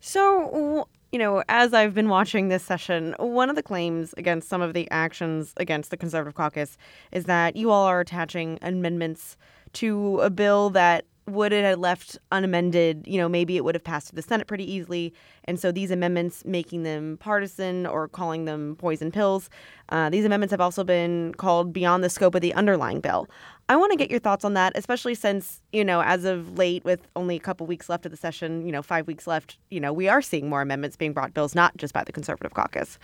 So, 0.00 0.86
you 1.12 1.18
know, 1.18 1.42
as 1.48 1.74
I've 1.74 1.94
been 1.94 2.08
watching 2.08 2.48
this 2.48 2.62
session, 2.62 3.14
one 3.18 3.50
of 3.50 3.56
the 3.56 3.62
claims 3.62 4.14
against 4.16 4.48
some 4.48 4.62
of 4.62 4.74
the 4.74 4.90
actions 4.90 5.54
against 5.56 5.90
the 5.90 5.96
Conservative 5.96 6.34
caucus 6.34 6.76
is 7.12 7.24
that 7.24 7.56
you 7.56 7.70
all 7.70 7.84
are 7.84 8.00
attaching 8.00 8.58
amendments 8.62 9.36
to 9.74 10.20
a 10.20 10.30
bill 10.30 10.70
that 10.70 11.04
would 11.28 11.52
it 11.52 11.64
have 11.64 11.78
left 11.78 12.18
unamended, 12.32 13.04
you 13.06 13.18
know, 13.18 13.28
maybe 13.28 13.56
it 13.56 13.64
would 13.64 13.74
have 13.74 13.84
passed 13.84 14.08
to 14.08 14.14
the 14.14 14.22
Senate 14.22 14.46
pretty 14.46 14.70
easily. 14.70 15.12
And 15.44 15.58
so 15.58 15.72
these 15.72 15.90
amendments, 15.90 16.44
making 16.44 16.82
them 16.82 17.18
partisan 17.18 17.86
or 17.86 18.08
calling 18.08 18.44
them 18.44 18.76
poison 18.76 19.10
pills, 19.10 19.48
uh, 19.90 20.10
these 20.10 20.24
amendments 20.24 20.50
have 20.50 20.60
also 20.60 20.84
been 20.84 21.34
called 21.34 21.72
beyond 21.72 22.04
the 22.04 22.10
scope 22.10 22.34
of 22.34 22.40
the 22.40 22.52
underlying 22.54 23.00
bill. 23.00 23.28
I 23.70 23.76
want 23.76 23.92
to 23.92 23.98
get 23.98 24.10
your 24.10 24.20
thoughts 24.20 24.44
on 24.44 24.54
that, 24.54 24.72
especially 24.76 25.14
since, 25.14 25.60
you 25.72 25.84
know, 25.84 26.02
as 26.02 26.24
of 26.24 26.56
late, 26.56 26.84
with 26.84 27.06
only 27.16 27.36
a 27.36 27.40
couple 27.40 27.66
weeks 27.66 27.88
left 27.88 28.06
of 28.06 28.10
the 28.10 28.16
session, 28.16 28.64
you 28.64 28.72
know, 28.72 28.82
five 28.82 29.06
weeks 29.06 29.26
left, 29.26 29.58
you 29.70 29.78
know, 29.78 29.92
we 29.92 30.08
are 30.08 30.22
seeing 30.22 30.48
more 30.48 30.62
amendments 30.62 30.96
being 30.96 31.12
brought 31.12 31.34
bills, 31.34 31.54
not 31.54 31.76
just 31.76 31.92
by 31.92 32.02
the 32.02 32.12
conservative 32.12 32.54
caucus. 32.54 32.98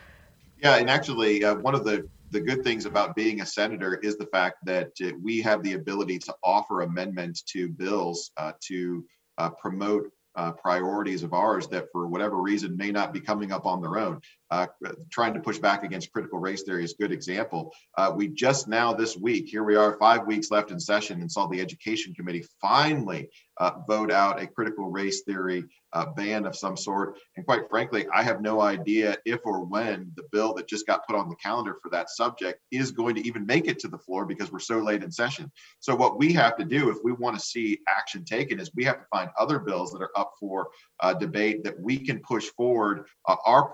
Yeah, 0.62 0.76
and 0.76 0.88
actually, 0.88 1.44
uh, 1.44 1.56
one 1.56 1.74
of 1.74 1.84
the 1.84 2.08
the 2.30 2.40
good 2.40 2.64
things 2.64 2.86
about 2.86 3.14
being 3.14 3.40
a 3.40 3.46
senator 3.46 3.96
is 4.02 4.16
the 4.16 4.26
fact 4.26 4.56
that 4.64 4.90
uh, 5.04 5.10
we 5.22 5.40
have 5.42 5.62
the 5.62 5.74
ability 5.74 6.18
to 6.20 6.34
offer 6.42 6.82
amendments 6.82 7.42
to 7.42 7.68
bills 7.68 8.30
uh, 8.36 8.52
to 8.68 9.04
uh, 9.38 9.50
promote 9.50 10.10
uh, 10.36 10.52
priorities 10.52 11.22
of 11.22 11.32
ours 11.32 11.68
that, 11.68 11.86
for 11.92 12.08
whatever 12.08 12.40
reason, 12.40 12.76
may 12.76 12.90
not 12.90 13.12
be 13.12 13.20
coming 13.20 13.52
up 13.52 13.66
on 13.66 13.80
their 13.80 13.98
own. 13.98 14.20
Uh, 14.50 14.66
trying 15.10 15.34
to 15.34 15.40
push 15.40 15.58
back 15.58 15.84
against 15.84 16.12
critical 16.12 16.38
race 16.38 16.62
theory 16.62 16.84
is 16.84 16.92
a 16.92 17.02
good 17.02 17.12
example. 17.12 17.72
Uh, 17.96 18.12
we 18.14 18.28
just 18.28 18.68
now 18.68 18.92
this 18.92 19.16
week, 19.16 19.48
here 19.48 19.64
we 19.64 19.74
are, 19.74 19.96
five 19.98 20.26
weeks 20.26 20.50
left 20.50 20.70
in 20.70 20.78
session, 20.78 21.20
and 21.20 21.32
saw 21.32 21.46
the 21.46 21.60
Education 21.60 22.14
Committee 22.14 22.44
finally 22.60 23.28
uh, 23.58 23.72
vote 23.86 24.10
out 24.10 24.42
a 24.42 24.46
critical 24.46 24.90
race 24.90 25.22
theory 25.22 25.64
uh, 25.92 26.06
ban 26.16 26.44
of 26.44 26.56
some 26.56 26.76
sort. 26.76 27.16
And 27.36 27.46
quite 27.46 27.68
frankly, 27.70 28.06
I 28.12 28.22
have 28.22 28.40
no 28.40 28.60
idea 28.60 29.16
if 29.24 29.40
or 29.44 29.64
when 29.64 30.10
the 30.16 30.24
bill 30.32 30.54
that 30.54 30.68
just 30.68 30.86
got 30.86 31.06
put 31.06 31.16
on 31.16 31.28
the 31.28 31.36
calendar 31.36 31.76
for 31.82 31.88
that 31.90 32.10
subject 32.10 32.60
is 32.70 32.90
going 32.90 33.14
to 33.14 33.26
even 33.26 33.46
make 33.46 33.66
it 33.66 33.78
to 33.80 33.88
the 33.88 33.98
floor 33.98 34.26
because 34.26 34.50
we're 34.50 34.58
so 34.58 34.78
late 34.78 35.02
in 35.02 35.10
session. 35.10 35.50
So, 35.78 35.94
what 35.94 36.18
we 36.18 36.32
have 36.32 36.56
to 36.56 36.64
do 36.64 36.90
if 36.90 36.98
we 37.04 37.12
want 37.12 37.38
to 37.38 37.44
see 37.44 37.80
action 37.88 38.24
taken 38.24 38.58
is 38.58 38.72
we 38.74 38.84
have 38.84 38.98
to 38.98 39.06
find 39.10 39.30
other 39.38 39.58
bills 39.60 39.92
that 39.92 40.02
are 40.02 40.10
up 40.16 40.32
for 40.38 40.68
uh, 41.00 41.14
debate 41.14 41.62
that 41.64 41.78
we 41.78 41.98
can 41.98 42.18
push 42.20 42.46
forward 42.56 43.06
uh, 43.28 43.36
our 43.46 43.68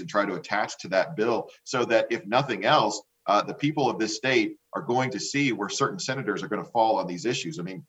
and 0.00 0.08
try 0.08 0.24
to 0.24 0.34
attach 0.34 0.78
to 0.78 0.88
that 0.88 1.16
bill 1.16 1.48
so 1.64 1.84
that 1.84 2.06
if 2.10 2.26
nothing 2.26 2.64
else, 2.64 3.00
uh, 3.26 3.42
the 3.42 3.54
people 3.54 3.88
of 3.88 3.98
this 3.98 4.16
state 4.16 4.56
are 4.72 4.82
going 4.82 5.10
to 5.10 5.20
see 5.20 5.52
where 5.52 5.68
certain 5.68 5.98
senators 5.98 6.42
are 6.42 6.48
going 6.48 6.64
to 6.64 6.70
fall 6.70 6.98
on 6.98 7.06
these 7.06 7.24
issues. 7.24 7.58
I 7.58 7.62
mean, 7.62 7.84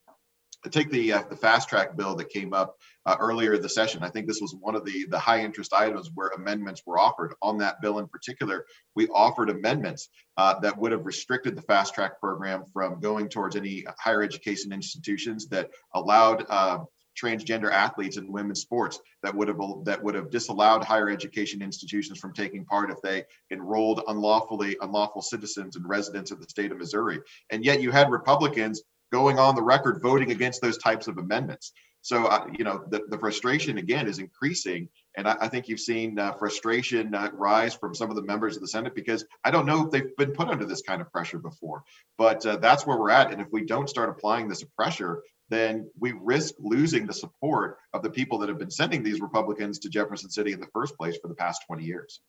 take 0.70 0.90
the 0.92 1.14
uh, 1.14 1.24
the 1.30 1.36
fast 1.36 1.70
track 1.70 1.96
bill 1.96 2.16
that 2.16 2.30
came 2.30 2.54
up 2.54 2.78
uh, 3.06 3.16
earlier 3.20 3.58
the 3.58 3.70
session. 3.70 4.04
I 4.04 4.10
think 4.10 4.28
this 4.28 4.42
was 4.42 4.56
one 4.60 4.76
of 4.76 4.86
the 4.86 5.06
the 5.10 5.20
high 5.20 5.42
interest 5.42 5.74
items 5.74 6.12
where 6.14 6.30
amendments 6.30 6.84
were 6.86 7.00
offered 7.00 7.34
on 7.42 7.58
that 7.60 7.82
bill 7.82 8.00
in 8.00 8.08
particular. 8.08 8.66
We 8.96 9.08
offered 9.08 9.50
amendments 9.50 10.10
uh, 10.38 10.60
that 10.60 10.78
would 10.78 10.92
have 10.92 11.06
restricted 11.06 11.56
the 11.56 11.62
fast 11.64 11.94
track 11.94 12.20
program 12.20 12.64
from 12.72 13.00
going 13.00 13.30
towards 13.30 13.56
any 13.56 13.86
higher 14.00 14.24
education 14.24 14.72
institutions 14.72 15.48
that 15.48 15.70
allowed 15.94 16.46
uh, 16.50 16.80
transgender 17.22 17.72
athletes 17.72 18.18
in 18.18 18.32
women's 18.32 18.62
sports 18.62 19.00
that 19.22 19.34
would 19.34 19.48
have 19.48 19.60
that 19.86 20.02
would 20.04 20.16
have 20.16 20.30
disallowed 20.30 20.84
higher 20.84 21.10
education 21.10 21.62
institutions 21.62 22.20
from 22.20 22.34
taking 22.34 22.66
part 22.66 22.92
if 22.92 23.02
they 23.02 23.24
enrolled 23.52 24.02
unlawfully 24.08 24.78
unlawful 24.82 25.22
citizens 25.22 25.76
and 25.76 25.88
residents 25.88 26.32
of 26.32 26.40
the 26.40 26.50
state 26.50 26.72
of 26.72 26.78
Missouri. 26.78 27.20
And 27.52 27.64
yet 27.64 27.82
you 27.82 27.92
had 27.92 28.10
Republicans 28.10 28.82
going 29.12 29.38
on 29.38 29.56
the 29.56 29.62
record 29.62 30.02
voting 30.02 30.32
against 30.32 30.62
those 30.62 30.78
types 30.78 31.08
of 31.08 31.18
amendments. 31.18 31.72
So, 32.04 32.26
uh, 32.26 32.48
you 32.58 32.66
know, 32.66 32.84
the, 32.90 33.04
the 33.08 33.18
frustration 33.18 33.78
again 33.78 34.08
is 34.08 34.20
increasing 34.20 34.90
And 35.16 35.26
I, 35.26 35.38
I 35.42 35.48
think 35.48 35.70
you've 35.70 35.80
seen 35.80 36.20
uh, 36.20 36.34
frustration 36.34 37.16
uh, 37.16 37.30
rise 37.34 37.74
from 37.74 37.96
some 37.96 38.10
of 38.10 38.18
the 38.18 38.24
members 38.24 38.56
of 38.56 38.62
the 38.62 38.68
Senate 38.68 38.94
because 38.94 39.26
I 39.46 39.52
don't 39.52 39.66
know 39.66 39.86
if 39.86 39.92
they've 39.92 40.16
been 40.18 40.34
put 40.34 40.50
under 40.50 40.66
this 40.66 40.82
kind 40.82 41.02
of 41.02 41.12
pressure 41.12 41.40
before. 41.40 41.84
But 42.18 42.46
uh, 42.46 42.58
that's 42.58 42.86
where 42.86 42.98
we're 42.98 43.12
at. 43.12 43.32
And 43.32 43.42
if 43.42 43.48
we 43.52 43.64
don't 43.66 43.90
start 43.90 44.10
applying 44.10 44.50
this 44.50 44.64
pressure, 44.78 45.24
then 45.50 45.90
we 46.00 46.14
risk 46.22 46.56
losing 46.60 47.06
the 47.06 47.14
support 47.14 47.78
of 47.94 48.02
the 48.02 48.10
people 48.10 48.38
that 48.40 48.50
have 48.50 48.58
been 48.58 48.72
sending 48.72 49.04
these 49.04 49.22
Republicans 49.22 49.80
to 49.80 49.90
Jefferson 49.90 50.30
City 50.30 50.52
in 50.54 50.60
the 50.60 50.68
first 50.74 50.98
place 50.98 51.18
for 51.22 51.28
the 51.28 51.36
past 51.36 51.62
20 51.68 51.84
years. 51.84 52.22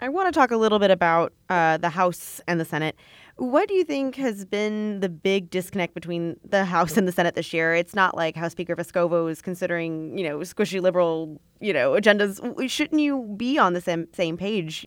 I 0.00 0.10
want 0.10 0.32
to 0.32 0.38
talk 0.38 0.50
a 0.50 0.56
little 0.58 0.78
bit 0.78 0.90
about 0.90 1.32
uh, 1.48 1.78
the 1.78 1.88
House 1.88 2.40
and 2.46 2.60
the 2.60 2.66
Senate. 2.66 2.96
What 3.36 3.68
do 3.68 3.74
you 3.74 3.84
think 3.84 4.16
has 4.16 4.44
been 4.44 5.00
the 5.00 5.08
big 5.08 5.48
disconnect 5.48 5.94
between 5.94 6.36
the 6.44 6.66
House 6.66 6.96
and 6.98 7.08
the 7.08 7.12
Senate 7.12 7.34
this 7.34 7.52
year? 7.52 7.74
It's 7.74 7.94
not 7.94 8.14
like 8.14 8.36
House 8.36 8.52
Speaker 8.52 8.76
Vescovo 8.76 9.30
is 9.30 9.40
considering, 9.40 10.16
you 10.18 10.28
know, 10.28 10.38
squishy 10.40 10.82
liberal, 10.82 11.40
you 11.60 11.72
know, 11.72 11.92
agendas. 11.92 12.40
Shouldn't 12.68 13.00
you 13.00 13.34
be 13.38 13.58
on 13.58 13.72
the 13.72 13.80
same 13.80 14.06
same 14.12 14.36
page? 14.36 14.86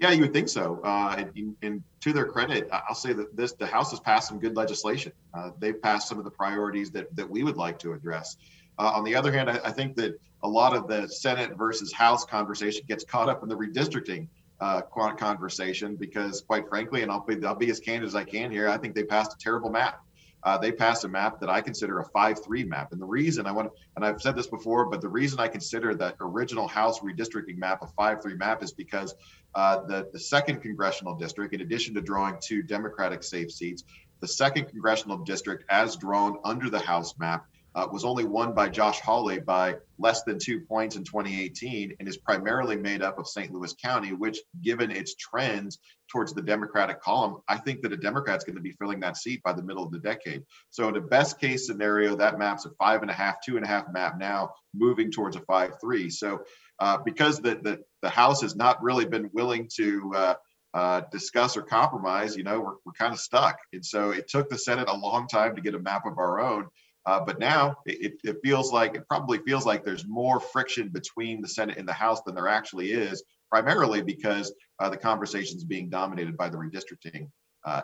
Yeah, 0.00 0.12
you 0.12 0.22
would 0.22 0.32
think 0.32 0.48
so. 0.48 0.80
Uh, 0.82 1.14
and, 1.18 1.56
and, 1.60 1.82
to 2.00 2.14
their 2.14 2.24
credit, 2.24 2.66
I'll 2.72 2.94
say 2.94 3.12
that 3.12 3.36
this 3.36 3.52
the 3.52 3.66
House 3.66 3.90
has 3.90 4.00
passed 4.00 4.28
some 4.28 4.38
good 4.38 4.56
legislation. 4.56 5.12
Uh, 5.34 5.50
they've 5.58 5.80
passed 5.82 6.08
some 6.08 6.16
of 6.16 6.24
the 6.24 6.30
priorities 6.30 6.90
that 6.92 7.14
that 7.14 7.28
we 7.28 7.42
would 7.42 7.58
like 7.58 7.78
to 7.80 7.92
address. 7.92 8.38
Uh, 8.78 8.92
on 8.94 9.04
the 9.04 9.14
other 9.14 9.30
hand, 9.30 9.50
I, 9.50 9.60
I, 9.62 9.70
think 9.70 9.96
that 9.96 10.18
a 10.42 10.48
lot 10.48 10.74
of 10.74 10.88
the 10.88 11.06
Senate 11.08 11.58
versus 11.58 11.92
House 11.92 12.24
conversation 12.24 12.80
gets 12.88 13.04
caught 13.04 13.28
up 13.28 13.42
in 13.42 13.50
the 13.50 13.54
redistricting 13.54 14.28
uh, 14.60 14.80
conversation 14.80 15.96
because, 15.96 16.40
quite 16.40 16.66
frankly, 16.70 17.02
and 17.02 17.12
I'll 17.12 17.20
be 17.20 17.44
I'll 17.44 17.54
be 17.54 17.70
as 17.70 17.80
candid 17.80 18.06
as 18.06 18.14
I 18.14 18.24
can 18.24 18.50
here. 18.50 18.66
I 18.66 18.78
think 18.78 18.94
they 18.94 19.04
passed 19.04 19.34
a 19.34 19.38
terrible 19.38 19.68
map. 19.68 20.00
Uh, 20.42 20.56
they 20.56 20.72
passed 20.72 21.04
a 21.04 21.08
map 21.08 21.38
that 21.40 21.50
I 21.50 21.60
consider 21.60 22.00
a 22.00 22.08
5-3 22.08 22.66
map, 22.66 22.92
and 22.92 23.00
the 23.00 23.06
reason 23.06 23.46
I 23.46 23.52
want, 23.52 23.70
and 23.96 24.04
I've 24.04 24.22
said 24.22 24.34
this 24.34 24.46
before, 24.46 24.86
but 24.86 25.02
the 25.02 25.08
reason 25.08 25.38
I 25.38 25.48
consider 25.48 25.94
that 25.96 26.16
original 26.18 26.66
House 26.66 27.00
redistricting 27.00 27.58
map 27.58 27.82
a 27.82 27.86
5-3 28.00 28.38
map 28.38 28.62
is 28.62 28.72
because 28.72 29.14
uh, 29.54 29.84
the 29.84 30.08
the 30.12 30.20
second 30.20 30.60
congressional 30.60 31.14
district, 31.14 31.54
in 31.54 31.60
addition 31.60 31.94
to 31.94 32.00
drawing 32.00 32.36
two 32.40 32.62
Democratic 32.62 33.22
safe 33.22 33.50
seats, 33.50 33.84
the 34.20 34.28
second 34.28 34.66
congressional 34.66 35.18
district, 35.18 35.64
as 35.70 35.96
drawn 35.96 36.38
under 36.44 36.70
the 36.70 36.78
House 36.78 37.18
map, 37.18 37.46
uh, 37.74 37.86
was 37.90 38.04
only 38.04 38.24
won 38.24 38.52
by 38.52 38.68
Josh 38.68 39.00
Hawley 39.00 39.38
by 39.38 39.76
less 39.98 40.24
than 40.24 40.38
two 40.38 40.60
points 40.60 40.96
in 40.96 41.04
2018 41.04 41.94
and 41.98 42.08
is 42.08 42.16
primarily 42.16 42.76
made 42.76 43.02
up 43.02 43.18
of 43.18 43.28
St. 43.28 43.52
Louis 43.52 43.72
County, 43.74 44.12
which, 44.12 44.38
given 44.60 44.90
its 44.90 45.14
trends 45.14 45.78
towards 46.08 46.32
the 46.32 46.42
Democratic 46.42 47.00
column, 47.00 47.40
I 47.48 47.58
think 47.58 47.82
that 47.82 47.92
a 47.92 47.96
Democrat's 47.96 48.44
going 48.44 48.56
to 48.56 48.62
be 48.62 48.72
filling 48.72 49.00
that 49.00 49.16
seat 49.16 49.42
by 49.44 49.52
the 49.52 49.62
middle 49.62 49.84
of 49.84 49.92
the 49.92 50.00
decade. 50.00 50.42
So, 50.70 50.88
in 50.88 50.96
a 50.96 51.00
best 51.00 51.40
case 51.40 51.66
scenario, 51.66 52.16
that 52.16 52.38
map's 52.38 52.66
a 52.66 52.70
five 52.70 53.02
and 53.02 53.10
a 53.10 53.14
half, 53.14 53.36
two 53.44 53.56
and 53.56 53.64
a 53.64 53.68
half 53.68 53.92
map 53.92 54.18
now, 54.18 54.50
moving 54.74 55.12
towards 55.12 55.36
a 55.36 55.40
five 55.40 55.74
three. 55.80 56.10
So, 56.10 56.40
uh, 56.80 56.98
because 57.04 57.38
the, 57.38 57.60
the, 57.62 57.80
the 58.02 58.08
House 58.08 58.40
has 58.42 58.56
not 58.56 58.82
really 58.82 59.04
been 59.04 59.30
willing 59.32 59.68
to 59.76 60.12
uh, 60.16 60.34
uh, 60.72 61.02
discuss 61.12 61.56
or 61.56 61.62
compromise, 61.62 62.36
you 62.36 62.42
know, 62.42 62.60
we're, 62.60 62.74
we're 62.84 62.92
kind 62.98 63.12
of 63.12 63.20
stuck. 63.20 63.58
And 63.72 63.84
so 63.84 64.10
it 64.10 64.28
took 64.28 64.48
the 64.48 64.58
Senate 64.58 64.88
a 64.88 64.96
long 64.96 65.28
time 65.28 65.54
to 65.54 65.62
get 65.62 65.74
a 65.74 65.78
map 65.78 66.06
of 66.06 66.18
our 66.18 66.40
own. 66.40 66.66
Uh, 67.06 67.20
but 67.24 67.38
now 67.38 67.76
it, 67.86 68.12
it 68.24 68.36
feels 68.44 68.72
like 68.72 68.94
it 68.94 69.08
probably 69.08 69.38
feels 69.38 69.64
like 69.64 69.84
there's 69.84 70.06
more 70.06 70.38
friction 70.38 70.88
between 70.88 71.40
the 71.40 71.48
Senate 71.48 71.78
and 71.78 71.88
the 71.88 71.92
House 71.92 72.20
than 72.22 72.34
there 72.34 72.48
actually 72.48 72.92
is, 72.92 73.22
primarily 73.50 74.02
because 74.02 74.52
uh, 74.78 74.88
the 74.88 74.96
conversation 74.96 75.56
is 75.56 75.64
being 75.64 75.88
dominated 75.88 76.36
by 76.36 76.48
the 76.48 76.58
redistricting 76.58 77.28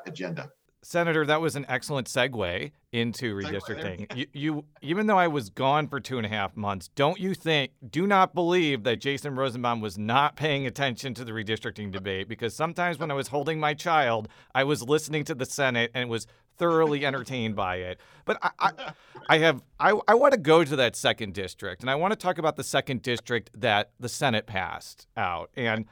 agenda. 0.07 0.51
Senator, 0.83 1.27
that 1.27 1.41
was 1.41 1.57
an 1.57 1.67
excellent 1.69 2.07
segue 2.07 2.71
into 2.93 3.35
redistricting. 3.35 4.17
you, 4.17 4.27
you, 4.33 4.65
even 4.83 5.07
though 5.07 5.19
I 5.19 5.27
was 5.27 5.51
gone 5.51 5.89
for 5.89 5.99
two 5.99 6.17
and 6.17 6.25
a 6.25 6.29
half 6.29 6.57
months, 6.57 6.89
don't 6.95 7.19
you 7.19 7.35
think, 7.35 7.73
do 7.91 8.07
not 8.07 8.35
believe 8.35 8.85
that 8.85 9.01
Jason 9.01 9.35
Rosenbaum 9.35 9.81
was 9.81 9.99
not 9.99 10.37
paying 10.37 10.67
attention 10.67 11.13
to 11.15 11.25
the 11.25 11.33
redistricting 11.33 11.91
debate? 11.91 12.29
Because 12.29 12.55
sometimes 12.55 12.99
when 12.99 13.11
I 13.11 13.15
was 13.15 13.29
holding 13.29 13.59
my 13.59 13.75
child, 13.75 14.29
I 14.55 14.65
was 14.65 14.83
listening 14.83 15.25
to 15.25 15.35
the 15.35 15.45
Senate 15.45 15.91
and 15.93 16.09
was 16.09 16.27
thoroughly 16.57 17.05
entertained 17.05 17.57
by 17.57 17.77
it. 17.77 18.01
But 18.25 18.39
I, 18.43 18.51
I, 18.59 18.93
I 19.29 19.39
have 19.39 19.63
I, 19.79 19.99
I 20.09 20.15
want 20.15 20.33
to 20.33 20.41
go 20.41 20.65
to 20.65 20.77
that 20.77 20.97
second 20.97 21.35
district, 21.35 21.83
and 21.83 21.91
I 21.91 21.95
want 21.95 22.13
to 22.13 22.17
talk 22.17 22.39
about 22.39 22.57
the 22.57 22.65
second 22.65 23.03
district 23.03 23.51
that 23.55 23.91
the 24.01 24.09
Senate 24.09 24.47
passed 24.47 25.07
out, 25.17 25.51
and 25.57 25.87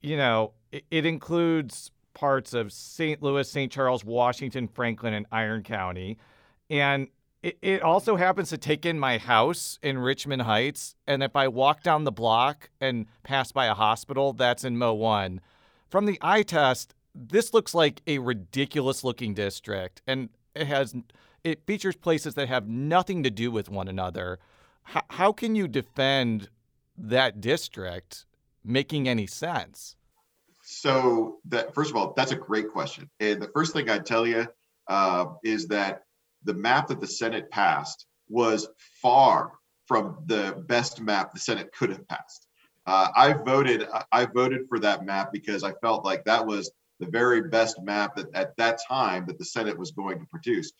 you 0.00 0.16
know 0.16 0.52
it, 0.72 0.84
it 0.90 1.06
includes 1.06 1.90
parts 2.14 2.54
of 2.54 2.72
St. 2.72 3.22
Louis, 3.22 3.48
St. 3.48 3.70
Charles, 3.70 4.04
Washington, 4.04 4.68
Franklin, 4.68 5.14
and 5.14 5.26
Iron 5.30 5.62
County, 5.62 6.18
and 6.70 7.08
it, 7.42 7.58
it 7.60 7.82
also 7.82 8.16
happens 8.16 8.48
to 8.50 8.58
take 8.58 8.86
in 8.86 8.98
my 8.98 9.18
house 9.18 9.78
in 9.82 9.98
Richmond 9.98 10.42
Heights, 10.42 10.94
and 11.06 11.22
if 11.22 11.36
I 11.36 11.48
walk 11.48 11.82
down 11.82 12.04
the 12.04 12.12
block 12.12 12.70
and 12.80 13.06
pass 13.22 13.52
by 13.52 13.66
a 13.66 13.74
hospital, 13.74 14.32
that's 14.32 14.64
in 14.64 14.78
Mo 14.78 14.94
One. 14.94 15.40
From 15.90 16.06
the 16.06 16.18
eye 16.22 16.42
test, 16.42 16.94
this 17.14 17.54
looks 17.54 17.74
like 17.74 18.02
a 18.06 18.18
ridiculous 18.18 19.04
looking 19.04 19.34
district 19.34 20.02
and 20.06 20.30
it 20.54 20.66
has 20.66 20.94
it 21.44 21.64
features 21.66 21.96
places 21.96 22.34
that 22.34 22.48
have 22.48 22.68
nothing 22.68 23.22
to 23.22 23.30
do 23.30 23.50
with 23.50 23.68
one 23.68 23.88
another 23.88 24.38
how, 24.82 25.02
how 25.10 25.32
can 25.32 25.54
you 25.54 25.68
defend 25.68 26.48
that 26.96 27.40
district 27.40 28.26
making 28.64 29.08
any 29.08 29.26
sense 29.26 29.94
so 30.64 31.38
that 31.46 31.74
first 31.74 31.90
of 31.90 31.96
all 31.96 32.12
that's 32.16 32.32
a 32.32 32.36
great 32.36 32.70
question 32.70 33.08
and 33.20 33.40
the 33.40 33.50
first 33.54 33.72
thing 33.72 33.88
i'd 33.90 34.06
tell 34.06 34.26
you 34.26 34.46
uh, 34.88 35.26
is 35.42 35.66
that 35.68 36.02
the 36.44 36.54
map 36.54 36.88
that 36.88 37.00
the 37.00 37.06
senate 37.06 37.50
passed 37.50 38.06
was 38.28 38.68
far 39.02 39.52
from 39.86 40.18
the 40.26 40.64
best 40.66 41.00
map 41.00 41.32
the 41.32 41.40
senate 41.40 41.70
could 41.72 41.90
have 41.90 42.06
passed 42.08 42.46
uh, 42.86 43.08
I 43.16 43.32
voted. 43.32 43.88
I 44.12 44.26
voted 44.26 44.68
for 44.68 44.78
that 44.80 45.04
map 45.04 45.32
because 45.32 45.64
I 45.64 45.72
felt 45.80 46.04
like 46.04 46.24
that 46.24 46.46
was 46.46 46.70
the 47.00 47.06
very 47.06 47.48
best 47.48 47.80
map 47.82 48.16
that 48.16 48.34
at 48.34 48.56
that 48.56 48.78
time 48.86 49.24
that 49.26 49.38
the 49.38 49.44
Senate 49.44 49.78
was 49.78 49.90
going 49.90 50.18
to 50.20 50.26
produce. 50.26 50.72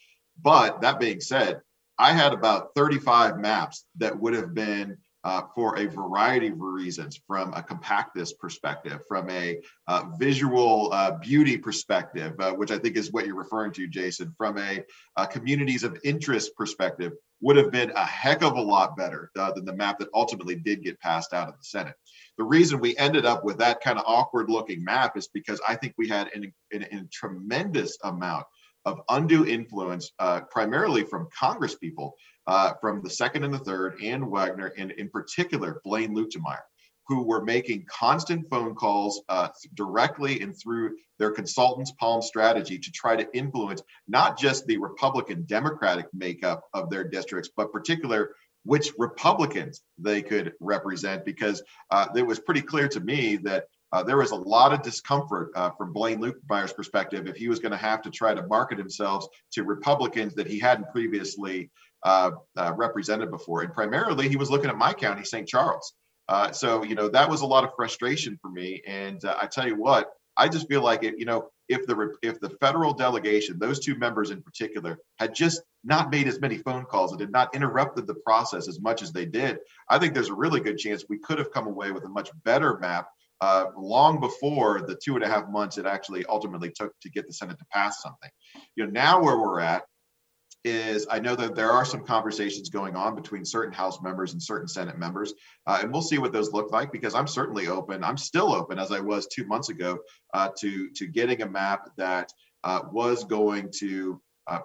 But 0.42 0.80
that 0.82 1.00
being 1.00 1.20
said, 1.20 1.60
I 1.98 2.12
had 2.12 2.32
about 2.32 2.70
35 2.74 3.38
maps 3.38 3.86
that 3.96 4.18
would 4.18 4.34
have 4.34 4.52
been 4.52 4.98
uh, 5.24 5.42
for 5.54 5.78
a 5.78 5.86
variety 5.86 6.48
of 6.48 6.60
reasons 6.60 7.20
from 7.26 7.52
a 7.54 7.62
compactness 7.62 8.32
perspective, 8.32 9.00
from 9.08 9.28
a 9.30 9.58
uh, 9.88 10.04
visual 10.18 10.90
uh, 10.92 11.12
beauty 11.12 11.56
perspective, 11.56 12.34
uh, 12.38 12.52
which 12.52 12.70
I 12.70 12.78
think 12.78 12.96
is 12.96 13.10
what 13.10 13.26
you're 13.26 13.34
referring 13.34 13.72
to, 13.72 13.88
Jason, 13.88 14.34
from 14.36 14.58
a 14.58 14.84
communities 15.30 15.82
of 15.82 15.98
interest 16.04 16.54
perspective, 16.56 17.12
would 17.40 17.56
have 17.56 17.70
been 17.70 17.90
a 17.90 18.04
heck 18.04 18.42
of 18.42 18.54
a 18.54 18.60
lot 18.60 18.96
better 18.96 19.30
uh, 19.38 19.52
than 19.52 19.64
the 19.64 19.74
map 19.74 19.98
that 19.98 20.08
ultimately 20.14 20.54
did 20.54 20.82
get 20.82 21.00
passed 21.00 21.32
out 21.32 21.48
of 21.48 21.54
the 21.54 21.64
Senate. 21.64 21.94
The 22.38 22.44
reason 22.44 22.80
we 22.80 22.96
ended 22.96 23.26
up 23.26 23.44
with 23.44 23.58
that 23.58 23.80
kind 23.80 23.98
of 23.98 24.04
awkward 24.06 24.48
looking 24.48 24.84
map 24.84 25.16
is 25.16 25.28
because 25.28 25.60
I 25.66 25.74
think 25.74 25.94
we 25.96 26.08
had 26.08 26.30
an 26.34 27.08
tremendous 27.12 27.98
amount 28.02 28.46
of 28.84 29.00
undue 29.08 29.46
influence, 29.46 30.12
uh, 30.18 30.42
primarily 30.50 31.04
from 31.04 31.28
Congress 31.38 31.74
people, 31.74 32.16
uh, 32.46 32.72
from 32.80 33.02
the 33.02 33.10
second 33.10 33.44
and 33.44 33.54
the 33.54 33.58
third, 33.58 34.00
and 34.02 34.30
Wagner, 34.30 34.72
and 34.76 34.90
in 34.92 35.08
particular, 35.08 35.80
Blaine 35.84 36.14
Luetkemeyer, 36.14 36.62
who 37.08 37.22
were 37.22 37.44
making 37.44 37.86
constant 37.88 38.48
phone 38.50 38.74
calls 38.74 39.22
uh, 39.28 39.48
directly 39.74 40.40
and 40.40 40.54
through 40.58 40.96
their 41.18 41.30
consultants' 41.30 41.92
Palm 41.92 42.22
strategy 42.22 42.78
to 42.78 42.90
try 42.90 43.16
to 43.16 43.36
influence 43.36 43.82
not 44.08 44.38
just 44.38 44.66
the 44.66 44.78
Republican 44.78 45.44
Democratic 45.46 46.06
makeup 46.12 46.64
of 46.72 46.90
their 46.90 47.04
districts, 47.04 47.50
but 47.56 47.72
particular 47.72 48.30
which 48.64 48.92
Republicans 48.98 49.82
they 49.98 50.22
could 50.22 50.52
represent, 50.58 51.24
because 51.24 51.62
uh, 51.90 52.06
it 52.16 52.26
was 52.26 52.40
pretty 52.40 52.62
clear 52.62 52.88
to 52.88 53.00
me 53.00 53.36
that 53.36 53.66
uh, 53.92 54.02
there 54.02 54.16
was 54.16 54.32
a 54.32 54.36
lot 54.36 54.72
of 54.72 54.82
discomfort 54.82 55.50
uh, 55.54 55.70
from 55.70 55.92
Blaine 55.92 56.18
Luetkemeyer's 56.18 56.72
perspective 56.72 57.28
if 57.28 57.36
he 57.36 57.48
was 57.48 57.60
going 57.60 57.72
to 57.72 57.78
have 57.78 58.02
to 58.02 58.10
try 58.10 58.34
to 58.34 58.46
market 58.48 58.78
himself 58.78 59.26
to 59.52 59.62
Republicans 59.62 60.34
that 60.34 60.48
he 60.48 60.58
hadn't 60.58 60.90
previously 60.90 61.70
uh, 62.04 62.32
uh, 62.56 62.72
represented 62.76 63.30
before. 63.30 63.62
And 63.62 63.72
primarily, 63.72 64.28
he 64.28 64.36
was 64.36 64.50
looking 64.50 64.70
at 64.70 64.76
my 64.76 64.92
county, 64.92 65.24
St. 65.24 65.48
Charles. 65.48 65.94
Uh, 66.28 66.52
so, 66.52 66.82
you 66.82 66.94
know, 66.94 67.08
that 67.08 67.28
was 67.28 67.42
a 67.42 67.46
lot 67.46 67.64
of 67.64 67.70
frustration 67.76 68.38
for 68.40 68.50
me. 68.50 68.82
And 68.86 69.24
uh, 69.24 69.36
I 69.40 69.46
tell 69.46 69.66
you 69.66 69.76
what, 69.76 70.10
I 70.36 70.48
just 70.48 70.68
feel 70.68 70.82
like 70.82 71.04
it, 71.04 71.18
you 71.18 71.26
know, 71.26 71.50
if 71.68 71.86
the 71.86 72.14
if 72.22 72.40
the 72.40 72.50
federal 72.60 72.92
delegation, 72.92 73.58
those 73.58 73.80
two 73.80 73.94
members 73.96 74.30
in 74.30 74.42
particular, 74.42 74.98
had 75.18 75.34
just 75.34 75.62
not 75.82 76.10
made 76.10 76.28
as 76.28 76.40
many 76.40 76.58
phone 76.58 76.84
calls 76.84 77.12
and 77.12 77.20
had 77.20 77.30
not 77.30 77.54
interrupted 77.54 78.06
the 78.06 78.14
process 78.14 78.68
as 78.68 78.80
much 78.80 79.02
as 79.02 79.12
they 79.12 79.24
did, 79.24 79.58
I 79.88 79.98
think 79.98 80.12
there's 80.12 80.28
a 80.28 80.34
really 80.34 80.60
good 80.60 80.78
chance 80.78 81.04
we 81.08 81.18
could 81.18 81.38
have 81.38 81.52
come 81.52 81.66
away 81.66 81.90
with 81.90 82.04
a 82.04 82.08
much 82.08 82.30
better 82.44 82.78
map 82.78 83.06
uh, 83.40 83.66
long 83.76 84.20
before 84.20 84.82
the 84.82 84.94
two 85.02 85.14
and 85.14 85.24
a 85.24 85.28
half 85.28 85.48
months 85.48 85.78
it 85.78 85.86
actually 85.86 86.24
ultimately 86.26 86.70
took 86.70 86.92
to 87.00 87.10
get 87.10 87.26
the 87.26 87.32
Senate 87.32 87.58
to 87.58 87.64
pass 87.72 88.02
something. 88.02 88.30
You 88.76 88.84
know, 88.84 88.90
now 88.90 89.22
where 89.22 89.38
we're 89.38 89.60
at 89.60 89.84
is 90.64 91.06
I 91.10 91.18
know 91.18 91.36
that 91.36 91.54
there 91.54 91.70
are 91.70 91.84
some 91.84 92.04
conversations 92.04 92.70
going 92.70 92.96
on 92.96 93.14
between 93.14 93.44
certain 93.44 93.72
House 93.72 94.00
members 94.02 94.32
and 94.32 94.42
certain 94.42 94.68
Senate 94.68 94.98
members, 94.98 95.34
uh, 95.66 95.80
and 95.82 95.92
we'll 95.92 96.02
see 96.02 96.18
what 96.18 96.32
those 96.32 96.52
look 96.52 96.72
like 96.72 96.90
because 96.90 97.14
I'm 97.14 97.26
certainly 97.26 97.68
open. 97.68 98.02
I'm 98.02 98.16
still 98.16 98.52
open 98.52 98.78
as 98.78 98.90
I 98.90 99.00
was 99.00 99.26
two 99.26 99.46
months 99.46 99.68
ago 99.68 99.98
uh, 100.32 100.48
to 100.60 100.90
to 100.90 101.06
getting 101.06 101.42
a 101.42 101.48
map 101.48 101.90
that 101.96 102.32
uh, 102.64 102.80
was 102.90 103.24
going 103.24 103.70
to 103.78 104.20
uh, 104.46 104.60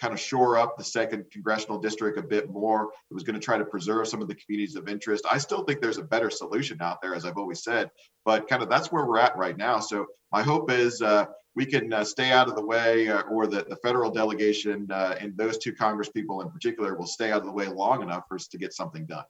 kind 0.00 0.12
of 0.12 0.20
shore 0.20 0.58
up 0.58 0.76
the 0.76 0.84
second 0.84 1.24
congressional 1.30 1.78
district 1.78 2.18
a 2.18 2.22
bit 2.22 2.50
more. 2.50 2.90
It 3.10 3.14
was 3.14 3.22
going 3.22 3.34
to 3.34 3.44
try 3.44 3.58
to 3.58 3.64
preserve 3.64 4.08
some 4.08 4.20
of 4.20 4.28
the 4.28 4.34
communities 4.34 4.76
of 4.76 4.88
interest. 4.88 5.24
I 5.30 5.38
still 5.38 5.64
think 5.64 5.80
there's 5.80 5.98
a 5.98 6.02
better 6.02 6.30
solution 6.30 6.80
out 6.80 7.00
there, 7.00 7.14
as 7.14 7.24
I've 7.24 7.36
always 7.36 7.62
said, 7.62 7.90
but 8.24 8.48
kind 8.48 8.62
of 8.62 8.68
that's 8.68 8.90
where 8.90 9.06
we're 9.06 9.18
at 9.18 9.36
right 9.36 9.56
now. 9.56 9.80
So 9.80 10.06
my 10.32 10.42
hope 10.42 10.70
is 10.70 11.00
uh, 11.00 11.26
we 11.58 11.66
can 11.66 11.92
uh, 11.92 12.04
stay 12.04 12.30
out 12.30 12.46
of 12.46 12.54
the 12.54 12.64
way, 12.64 13.08
uh, 13.08 13.22
or 13.22 13.48
that 13.48 13.68
the 13.68 13.74
federal 13.74 14.12
delegation 14.12 14.86
uh, 14.92 15.16
and 15.20 15.36
those 15.36 15.58
two 15.58 15.72
Congress 15.72 16.08
people 16.08 16.40
in 16.40 16.48
particular 16.48 16.94
will 16.94 17.04
stay 17.04 17.32
out 17.32 17.40
of 17.40 17.46
the 17.46 17.52
way 17.52 17.66
long 17.66 18.00
enough 18.00 18.22
for 18.28 18.36
us 18.36 18.46
to 18.46 18.58
get 18.58 18.72
something 18.72 19.04
done. 19.06 19.24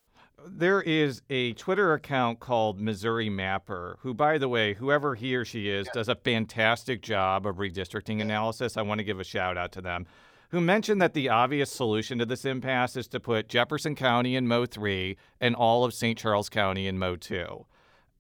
There 0.47 0.83
is 0.83 1.23
a 1.31 1.55
Twitter 1.55 1.95
account 1.95 2.39
called 2.39 2.79
Missouri 2.79 3.31
Mapper, 3.31 3.97
who, 4.03 4.13
by 4.13 4.37
the 4.37 4.47
way, 4.47 4.75
whoever 4.75 5.15
he 5.15 5.35
or 5.35 5.47
she 5.47 5.71
is, 5.71 5.89
does 5.95 6.11
a 6.11 6.15
fantastic 6.17 7.01
job 7.01 7.47
of 7.47 7.57
redistricting 7.57 8.21
analysis. 8.21 8.77
I 8.77 8.83
want 8.83 8.99
to 8.99 9.05
give 9.05 9.21
a 9.21 9.25
shout 9.25 9.57
out 9.57 9.73
to 9.73 9.81
them 9.81 10.07
who 10.51 10.61
mentioned 10.61 11.01
that 11.01 11.15
the 11.15 11.31
obvious 11.31 11.73
solution 11.73 12.19
to 12.19 12.27
this 12.27 12.45
impasse 12.45 12.95
is 12.95 13.09
to 13.09 13.21
put 13.21 13.49
Jefferson 13.49 13.95
County 13.95 14.37
in 14.37 14.47
Mo 14.47 14.67
3 14.67 15.17
and 15.41 15.55
all 15.55 15.83
of 15.83 15.95
St. 15.95 16.19
Charles 16.19 16.51
County 16.51 16.87
in 16.87 16.99
Mo 16.99 17.17
2. 17.17 17.65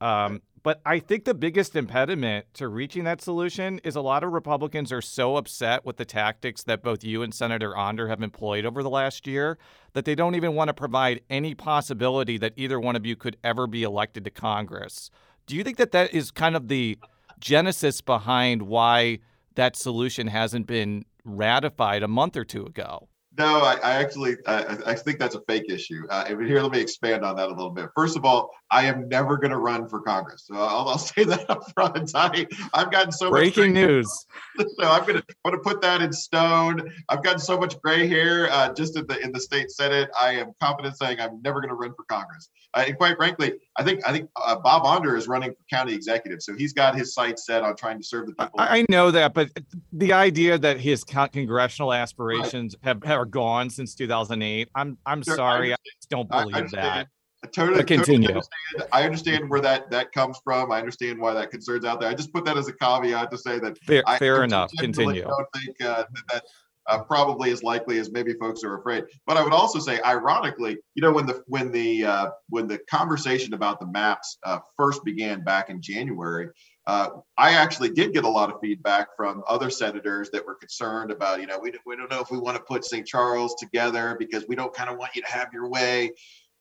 Um, 0.00 0.40
but 0.68 0.82
I 0.84 0.98
think 0.98 1.24
the 1.24 1.32
biggest 1.32 1.74
impediment 1.76 2.44
to 2.52 2.68
reaching 2.68 3.04
that 3.04 3.22
solution 3.22 3.80
is 3.84 3.96
a 3.96 4.02
lot 4.02 4.22
of 4.22 4.34
Republicans 4.34 4.92
are 4.92 5.00
so 5.00 5.38
upset 5.38 5.86
with 5.86 5.96
the 5.96 6.04
tactics 6.04 6.62
that 6.64 6.82
both 6.82 7.02
you 7.02 7.22
and 7.22 7.32
Senator 7.32 7.74
Onder 7.74 8.08
have 8.08 8.22
employed 8.22 8.66
over 8.66 8.82
the 8.82 8.90
last 8.90 9.26
year 9.26 9.56
that 9.94 10.04
they 10.04 10.14
don't 10.14 10.34
even 10.34 10.54
want 10.54 10.68
to 10.68 10.74
provide 10.74 11.22
any 11.30 11.54
possibility 11.54 12.36
that 12.36 12.52
either 12.56 12.78
one 12.78 12.96
of 12.96 13.06
you 13.06 13.16
could 13.16 13.38
ever 13.42 13.66
be 13.66 13.82
elected 13.82 14.24
to 14.24 14.30
Congress. 14.30 15.10
Do 15.46 15.56
you 15.56 15.64
think 15.64 15.78
that 15.78 15.92
that 15.92 16.12
is 16.12 16.30
kind 16.30 16.54
of 16.54 16.68
the 16.68 16.98
genesis 17.40 18.02
behind 18.02 18.60
why 18.60 19.20
that 19.54 19.74
solution 19.74 20.26
hasn't 20.26 20.66
been 20.66 21.06
ratified 21.24 22.02
a 22.02 22.08
month 22.08 22.36
or 22.36 22.44
two 22.44 22.66
ago. 22.66 23.08
No, 23.38 23.60
I, 23.60 23.76
I 23.76 23.92
actually 23.94 24.36
I, 24.46 24.78
I, 24.84 24.94
think 24.94 25.18
that's 25.18 25.36
a 25.36 25.40
fake 25.42 25.66
issue. 25.68 26.04
Uh, 26.10 26.24
here, 26.26 26.60
let 26.60 26.72
me 26.72 26.80
expand 26.80 27.24
on 27.24 27.36
that 27.36 27.46
a 27.46 27.54
little 27.54 27.70
bit. 27.70 27.88
First 27.94 28.16
of 28.16 28.24
all, 28.24 28.50
I 28.70 28.84
am 28.84 29.08
never 29.08 29.38
going 29.38 29.50
to 29.50 29.58
run 29.58 29.88
for 29.88 30.00
Congress. 30.00 30.44
So 30.46 30.54
I'll, 30.54 30.88
I'll, 30.88 30.98
say 31.08 31.24
that 31.24 31.48
up 31.48 31.70
front. 31.72 32.10
I, 32.14 32.46
I've 32.74 32.90
gotten 32.90 33.12
so 33.12 33.26
much. 33.26 33.32
breaking 33.32 33.72
news. 33.72 34.08
So 34.58 34.90
I'm 34.90 35.02
going 35.02 35.16
to 35.16 35.24
want 35.44 35.54
to 35.54 35.58
put 35.58 35.80
that 35.82 36.02
in 36.02 36.12
stone. 36.12 36.92
I've 37.08 37.22
gotten 37.22 37.38
so 37.38 37.58
much 37.58 37.80
gray 37.80 38.08
hair 38.08 38.50
uh, 38.50 38.72
just 38.74 38.96
in 38.96 39.06
the 39.06 39.16
in 39.20 39.30
the 39.30 39.40
state 39.40 39.70
senate. 39.70 40.10
I 40.20 40.32
am 40.32 40.52
confident 40.60 40.96
saying 40.98 41.20
I'm 41.20 41.40
never 41.42 41.60
going 41.60 41.68
to 41.68 41.76
run 41.76 41.94
for 41.94 42.04
Congress. 42.04 42.50
Uh, 42.74 42.84
and 42.86 42.98
quite 42.98 43.16
frankly, 43.16 43.54
I 43.76 43.84
think 43.84 44.06
I 44.06 44.12
think 44.12 44.30
uh, 44.36 44.56
Bob 44.56 44.84
Onder 44.84 45.16
is 45.16 45.28
running 45.28 45.50
for 45.50 45.58
county 45.70 45.94
executive, 45.94 46.42
so 46.42 46.54
he's 46.54 46.72
got 46.72 46.96
his 46.96 47.14
sights 47.14 47.46
set 47.46 47.62
on 47.62 47.76
trying 47.76 47.98
to 47.98 48.04
serve 48.04 48.26
the 48.26 48.34
people. 48.34 48.58
I, 48.58 48.80
I 48.80 48.86
know 48.88 49.12
that, 49.12 49.32
but 49.32 49.48
the 49.92 50.12
idea 50.12 50.58
that 50.58 50.80
his 50.80 51.04
congressional 51.04 51.92
aspirations 51.92 52.74
right. 52.82 52.88
have, 52.88 53.02
have 53.04 53.30
gone 53.30 53.70
since 53.70 53.94
2008, 53.94 54.68
I'm 54.74 54.98
I'm 55.06 55.22
sure, 55.22 55.36
sorry, 55.36 55.72
I, 55.72 55.76
I, 55.76 55.76
don't 56.10 56.28
believe 56.28 56.70
that. 56.72 57.08
I 57.44 57.46
totally, 57.46 57.84
continue. 57.84 58.28
Totally 58.28 58.34
understand. 58.34 58.88
I 58.92 59.04
understand 59.04 59.50
where 59.50 59.60
that 59.60 59.90
that 59.92 60.10
comes 60.12 60.40
from. 60.42 60.72
I 60.72 60.78
understand 60.78 61.20
why 61.20 61.34
that 61.34 61.50
concerns 61.50 61.84
out 61.84 62.00
there. 62.00 62.08
I 62.08 62.14
just 62.14 62.32
put 62.32 62.44
that 62.46 62.56
as 62.56 62.66
a 62.66 62.72
caveat 62.72 63.30
to 63.30 63.38
say 63.38 63.60
that 63.60 63.78
fair, 63.84 64.02
I, 64.06 64.18
fair 64.18 64.42
enough. 64.42 64.72
Continue. 64.78 65.24
I 65.24 65.28
don't 65.28 65.46
think 65.54 65.80
uh, 65.80 66.04
that, 66.12 66.22
that 66.32 66.44
uh, 66.88 67.02
probably 67.04 67.50
as 67.50 67.62
likely 67.62 67.98
as 67.98 68.10
maybe 68.10 68.32
folks 68.34 68.64
are 68.64 68.78
afraid. 68.78 69.04
But 69.26 69.36
I 69.36 69.44
would 69.44 69.52
also 69.52 69.78
say, 69.78 70.00
ironically, 70.02 70.78
you 70.94 71.02
know, 71.02 71.12
when 71.12 71.26
the 71.26 71.44
when 71.46 71.70
the 71.70 72.04
uh, 72.04 72.30
when 72.48 72.66
the 72.66 72.78
conversation 72.90 73.54
about 73.54 73.78
the 73.78 73.86
maps 73.86 74.38
uh, 74.42 74.58
first 74.76 75.04
began 75.04 75.44
back 75.44 75.70
in 75.70 75.80
January, 75.80 76.48
uh, 76.88 77.10
I 77.36 77.50
actually 77.50 77.90
did 77.90 78.14
get 78.14 78.24
a 78.24 78.28
lot 78.28 78.50
of 78.50 78.60
feedback 78.60 79.08
from 79.16 79.44
other 79.46 79.70
senators 79.70 80.30
that 80.30 80.44
were 80.44 80.54
concerned 80.54 81.10
about, 81.10 81.40
you 81.40 81.46
know, 81.46 81.58
we, 81.58 81.70
we 81.84 81.96
don't 81.96 82.10
know 82.10 82.20
if 82.20 82.30
we 82.30 82.38
want 82.38 82.56
to 82.56 82.62
put 82.62 82.84
St. 82.84 83.06
Charles 83.06 83.54
together 83.56 84.16
because 84.18 84.46
we 84.48 84.56
don't 84.56 84.74
kind 84.74 84.88
of 84.88 84.96
want 84.96 85.14
you 85.14 85.20
to 85.20 85.28
have 85.28 85.52
your 85.52 85.68
way 85.68 86.12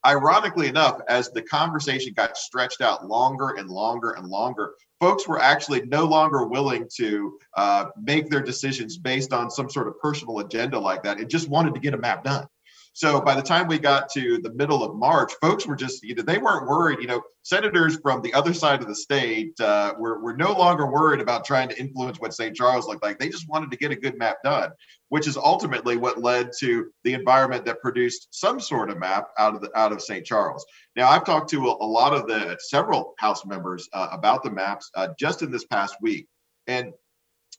ironically 0.06 0.68
enough, 0.68 1.00
as 1.08 1.30
the 1.30 1.42
conversation 1.42 2.14
got 2.14 2.38
stretched 2.38 2.82
out 2.82 3.06
longer 3.06 3.56
and 3.58 3.70
longer 3.70 4.12
and 4.12 4.28
longer, 4.28 4.74
folks 5.00 5.28
were 5.28 5.40
actually 5.40 5.86
no 5.86 6.06
longer 6.06 6.46
willing 6.46 6.88
to 6.96 7.38
uh, 7.56 7.86
make 8.02 8.30
their 8.30 8.42
decisions 8.42 8.98
based 8.98 9.34
on 9.34 9.50
some 9.50 9.70
sort 9.70 9.88
of 9.88 10.00
personal 10.00 10.40
agenda 10.40 10.80
like 10.80 11.04
that 11.04 11.20
and 11.20 11.30
just 11.30 11.50
wanted 11.50 11.74
to 11.74 11.80
get 11.80 11.94
a 11.94 11.98
map 11.98 12.24
done. 12.24 12.48
So 12.98 13.22
by 13.22 13.36
the 13.36 13.44
time 13.44 13.68
we 13.68 13.78
got 13.78 14.10
to 14.14 14.40
the 14.40 14.52
middle 14.54 14.84
of 14.84 14.96
March, 14.96 15.32
folks 15.40 15.68
were 15.68 15.76
just, 15.76 16.04
you 16.04 16.16
know, 16.16 16.24
they 16.24 16.40
weren't 16.40 16.68
worried. 16.68 16.98
You 17.00 17.06
know, 17.06 17.22
senators 17.44 18.00
from 18.02 18.24
the 18.24 18.34
other 18.34 18.56
side 18.56 18.82
of 18.82 18.88
the 18.88 18.96
state 18.96 19.54
uh, 19.60 19.94
were, 20.00 20.20
were 20.20 20.36
no 20.36 20.54
longer 20.54 20.88
worried 20.88 21.22
about 21.22 21.46
trying 21.46 21.70
to 21.70 21.80
influence 21.80 22.20
what 22.20 22.34
St. 22.34 22.56
Charles 22.56 22.88
looked 22.88 23.04
like. 23.04 23.20
They 23.20 23.30
just 23.30 23.48
wanted 23.48 23.70
to 23.70 23.78
get 23.78 23.92
a 23.92 23.96
good 23.96 24.18
map 24.18 24.38
done, 24.44 24.72
which 25.10 25.28
is 25.28 25.38
ultimately 25.38 25.96
what 25.96 26.24
led 26.24 26.50
to 26.62 26.88
the 27.04 27.14
environment 27.14 27.66
that 27.66 27.84
produced 27.84 28.30
some 28.32 28.60
sort 28.60 28.90
of 28.90 28.98
map 28.98 29.28
out 29.38 29.54
of 29.54 29.62
the 29.62 29.70
out 29.78 29.92
of 29.92 30.02
St. 30.02 30.26
Charles. 30.26 30.66
Now, 30.96 31.08
I've 31.08 31.24
talked 31.24 31.52
to 31.52 31.68
a, 31.68 31.76
a 31.80 31.86
lot 31.86 32.16
of 32.16 32.26
the 32.26 32.58
several 32.62 33.14
House 33.20 33.46
members 33.46 33.88
uh, 33.94 34.08
about 34.12 34.42
the 34.42 34.50
maps 34.50 34.90
uh, 34.96 35.10
just 35.20 35.44
in 35.44 35.52
this 35.52 35.66
past 35.66 35.98
week, 36.02 36.26
and 36.66 36.94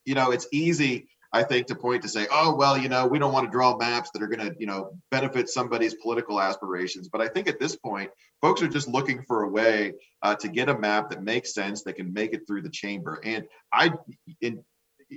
you 0.05 0.17
know, 0.17 0.33
it's 0.33 0.49
easy 0.51 1.07
I 1.33 1.43
think, 1.43 1.67
to 1.67 1.75
point 1.75 2.03
to 2.03 2.09
say, 2.09 2.27
oh, 2.31 2.55
well, 2.55 2.79
you 2.79 2.89
know, 2.89 3.07
we 3.07 3.19
don't 3.19 3.33
want 3.33 3.47
to 3.47 3.51
draw 3.51 3.77
maps 3.77 4.11
that 4.13 4.23
are 4.23 4.29
going 4.29 4.49
to, 4.49 4.57
you 4.59 4.67
know, 4.67 4.97
benefit 5.11 5.49
somebody's 5.49 5.95
political 5.95 6.41
aspirations. 6.41 7.09
But 7.09 7.21
I 7.21 7.29
think 7.29 7.49
at 7.49 7.61
this 7.61 7.77
point, 7.77 8.11
folks 8.41 8.63
are 8.63 8.69
just 8.69 8.89
looking 8.89 9.23
for 9.23 9.43
a 9.43 9.49
way 9.49 9.93
uh, 10.23 10.37
to 10.37 10.49
get 10.49 10.71
a 10.71 10.79
map 10.79 11.11
that 11.11 11.23
makes 11.23 11.53
sense, 11.53 11.83
that 11.83 11.95
can 11.97 12.13
make 12.13 12.33
it 12.33 12.47
through 12.47 12.63
the 12.63 12.71
chamber. 12.71 13.21
And 13.23 13.45
I, 13.73 13.93
in, 14.41 14.65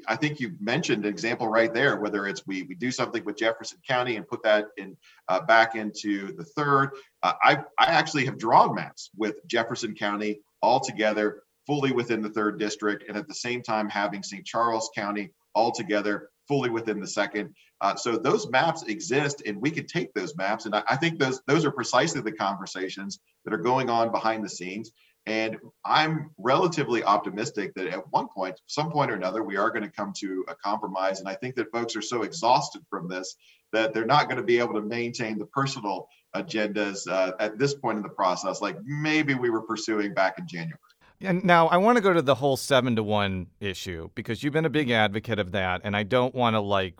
I 0.07 0.15
think 0.15 0.39
you 0.39 0.55
mentioned 0.59 1.05
an 1.05 1.11
example 1.11 1.47
right 1.47 1.73
there, 1.73 1.97
whether 1.97 2.27
it's 2.27 2.45
we, 2.45 2.63
we 2.63 2.75
do 2.75 2.91
something 2.91 3.23
with 3.23 3.37
Jefferson 3.37 3.79
County 3.87 4.15
and 4.15 4.27
put 4.27 4.43
that 4.43 4.67
in 4.77 4.97
uh, 5.27 5.41
back 5.41 5.75
into 5.75 6.33
the 6.33 6.43
third. 6.43 6.91
Uh, 7.23 7.33
I, 7.41 7.63
I 7.79 7.85
actually 7.85 8.25
have 8.25 8.37
drawn 8.37 8.75
maps 8.75 9.09
with 9.17 9.35
Jefferson 9.47 9.95
County 9.95 10.41
all 10.61 10.79
together 10.79 11.43
fully 11.67 11.91
within 11.91 12.21
the 12.21 12.29
third 12.29 12.59
district 12.59 13.05
and 13.07 13.17
at 13.17 13.27
the 13.27 13.33
same 13.33 13.61
time 13.61 13.89
having 13.89 14.23
St. 14.23 14.45
Charles 14.45 14.89
County 14.95 15.31
altogether 15.55 16.29
fully 16.47 16.69
within 16.69 16.99
the 16.99 17.07
second. 17.07 17.53
Uh, 17.79 17.95
so 17.95 18.17
those 18.17 18.49
maps 18.49 18.83
exist, 18.83 19.41
and 19.45 19.61
we 19.61 19.71
can 19.71 19.85
take 19.85 20.13
those 20.13 20.35
maps, 20.35 20.65
and 20.65 20.75
I, 20.75 20.83
I, 20.87 20.95
think 20.97 21.19
those 21.19 21.41
those 21.47 21.65
are 21.65 21.71
precisely 21.71 22.21
the 22.21 22.31
conversations 22.31 23.19
that 23.45 23.53
are 23.53 23.57
going 23.57 23.89
on 23.89 24.11
behind 24.11 24.43
the 24.43 24.49
scenes. 24.49 24.91
And 25.27 25.57
I'm 25.85 26.31
relatively 26.37 27.03
optimistic 27.03 27.73
that 27.75 27.87
at 27.87 28.11
one 28.11 28.27
point, 28.27 28.59
some 28.65 28.91
point 28.91 29.11
or 29.11 29.15
another, 29.15 29.43
we 29.43 29.55
are 29.55 29.69
going 29.69 29.83
to 29.83 29.89
come 29.89 30.13
to 30.17 30.43
a 30.47 30.55
compromise. 30.55 31.19
And 31.19 31.29
I 31.29 31.35
think 31.35 31.55
that 31.55 31.71
folks 31.71 31.95
are 31.95 32.01
so 32.01 32.23
exhausted 32.23 32.81
from 32.89 33.07
this 33.07 33.35
that 33.71 33.93
they're 33.93 34.05
not 34.05 34.27
going 34.27 34.37
to 34.37 34.43
be 34.43 34.59
able 34.59 34.73
to 34.73 34.81
maintain 34.81 35.37
the 35.37 35.45
personal 35.45 36.07
agendas 36.35 37.07
uh, 37.09 37.33
at 37.39 37.57
this 37.57 37.73
point 37.73 37.97
in 37.97 38.03
the 38.03 38.09
process, 38.09 38.61
like 38.61 38.77
maybe 38.83 39.33
we 39.33 39.49
were 39.49 39.61
pursuing 39.61 40.13
back 40.13 40.39
in 40.39 40.47
January. 40.47 40.77
And 41.23 41.43
now 41.43 41.67
I 41.67 41.77
want 41.77 41.97
to 41.97 42.01
go 42.01 42.13
to 42.13 42.21
the 42.21 42.35
whole 42.35 42.57
seven 42.57 42.95
to 42.95 43.03
one 43.03 43.47
issue 43.59 44.09
because 44.15 44.43
you've 44.43 44.53
been 44.53 44.65
a 44.65 44.69
big 44.69 44.89
advocate 44.89 45.39
of 45.39 45.51
that, 45.51 45.81
and 45.83 45.95
I 45.95 46.03
don't 46.03 46.33
want 46.33 46.55
to 46.55 46.59
like 46.59 46.99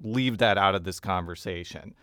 leave 0.00 0.38
that 0.38 0.58
out 0.58 0.74
of 0.74 0.84
this 0.84 1.00
conversation. 1.00 1.94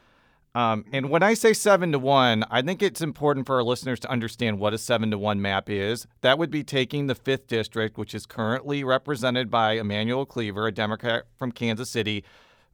Um, 0.54 0.86
and 0.94 1.10
when 1.10 1.22
I 1.22 1.34
say 1.34 1.52
seven 1.52 1.92
to 1.92 2.00
one, 2.00 2.46
I 2.50 2.62
think 2.62 2.82
it's 2.82 3.02
important 3.02 3.46
for 3.46 3.58
our 3.58 3.64
listeners 3.64 4.00
to 4.02 4.10
understand 4.10 4.58
what 4.58 4.74
a 4.74 4.78
seven 4.78 5.12
to 5.12 5.18
one 5.18 5.42
map 5.42 5.70
is. 5.70 6.08
That 6.22 6.38
would 6.40 6.50
be 6.50 6.64
taking 6.64 7.08
the 7.08 7.16
fifth 7.16 7.48
district, 7.48 7.98
which 7.98 8.16
is 8.16 8.26
currently 8.26 8.84
represented 8.84 9.52
by 9.52 9.74
Emanuel 9.74 10.26
Cleaver, 10.26 10.68
a 10.68 10.72
Democrat 10.72 11.26
from 11.38 11.52
Kansas 11.52 11.90
City, 11.90 12.24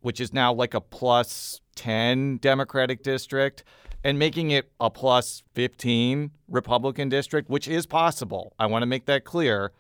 which 0.02 0.20
is 0.20 0.32
now 0.32 0.54
like 0.54 0.76
a 0.76 0.82
plus 0.82 1.60
10 1.76 2.38
Democratic 2.38 3.02
district 3.02 3.64
and 4.04 4.18
making 4.18 4.52
it 4.52 4.72
a 4.80 4.90
plus 4.90 5.44
15 5.54 6.32
Republican 6.50 7.10
district, 7.10 7.50
which 7.50 7.68
is 7.68 7.86
possible. 7.86 8.54
I 8.58 8.66
want 8.66 8.82
to 8.82 8.88
make 8.88 9.06
that 9.06 9.24
clear. 9.24 9.72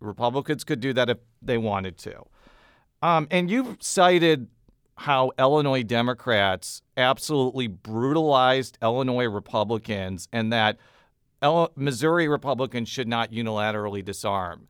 Republicans 0.00 0.64
could 0.64 0.80
do 0.80 0.92
that 0.94 1.10
if 1.10 1.18
they 1.42 1.58
wanted 1.58 1.98
to. 1.98 2.22
Um, 3.02 3.28
and 3.30 3.50
you've 3.50 3.76
cited 3.80 4.48
how 4.96 5.32
Illinois 5.38 5.82
Democrats 5.82 6.82
absolutely 6.96 7.66
brutalized 7.66 8.76
Illinois 8.82 9.28
Republicans 9.28 10.28
and 10.32 10.52
that 10.52 10.78
Missouri 11.74 12.28
Republicans 12.28 12.88
should 12.88 13.08
not 13.08 13.32
unilaterally 13.32 14.04
disarm. 14.04 14.68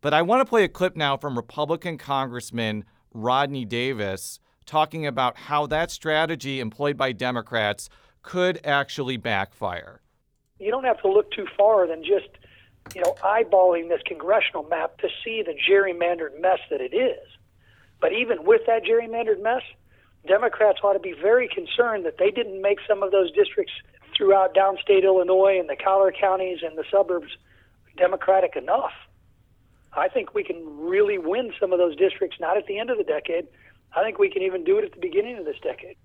But 0.00 0.12
I 0.12 0.22
want 0.22 0.40
to 0.40 0.44
play 0.44 0.64
a 0.64 0.68
clip 0.68 0.96
now 0.96 1.16
from 1.16 1.36
Republican 1.36 1.98
Congressman 1.98 2.84
Rodney 3.12 3.64
Davis 3.64 4.40
talking 4.66 5.06
about 5.06 5.36
how 5.36 5.66
that 5.66 5.90
strategy 5.90 6.58
employed 6.58 6.96
by 6.96 7.12
Democrats 7.12 7.88
could 8.24 8.60
actually 8.64 9.16
backfire. 9.16 10.00
You 10.58 10.70
don't 10.70 10.84
have 10.84 11.00
to 11.02 11.08
look 11.08 11.30
too 11.30 11.46
far 11.56 11.86
than 11.86 12.02
just, 12.02 12.28
you 12.94 13.02
know, 13.02 13.14
eyeballing 13.22 13.88
this 13.88 14.00
congressional 14.04 14.64
map 14.64 14.98
to 14.98 15.08
see 15.24 15.42
the 15.42 15.54
gerrymandered 15.54 16.40
mess 16.40 16.58
that 16.70 16.80
it 16.80 16.94
is. 16.94 17.28
But 18.00 18.12
even 18.12 18.44
with 18.44 18.62
that 18.66 18.82
gerrymandered 18.84 19.42
mess, 19.42 19.62
Democrats 20.26 20.78
ought 20.82 20.94
to 20.94 20.98
be 20.98 21.12
very 21.12 21.48
concerned 21.48 22.04
that 22.06 22.18
they 22.18 22.30
didn't 22.30 22.60
make 22.60 22.78
some 22.88 23.02
of 23.02 23.12
those 23.12 23.30
districts 23.32 23.72
throughout 24.16 24.54
downstate 24.54 25.04
Illinois 25.04 25.58
and 25.58 25.68
the 25.68 25.76
collar 25.76 26.12
counties 26.12 26.58
and 26.62 26.78
the 26.78 26.84
suburbs 26.90 27.36
Democratic 27.96 28.56
enough. 28.56 28.92
I 29.92 30.08
think 30.08 30.34
we 30.34 30.42
can 30.42 30.64
really 30.78 31.18
win 31.18 31.52
some 31.60 31.72
of 31.72 31.78
those 31.78 31.94
districts, 31.96 32.38
not 32.40 32.56
at 32.56 32.66
the 32.66 32.78
end 32.78 32.90
of 32.90 32.98
the 32.98 33.04
decade, 33.04 33.46
I 33.96 34.02
think 34.02 34.18
we 34.18 34.28
can 34.28 34.42
even 34.42 34.64
do 34.64 34.78
it 34.78 34.84
at 34.84 34.92
the 34.92 35.00
beginning 35.00 35.38
of 35.38 35.44
this 35.44 35.58
decade. 35.62 35.96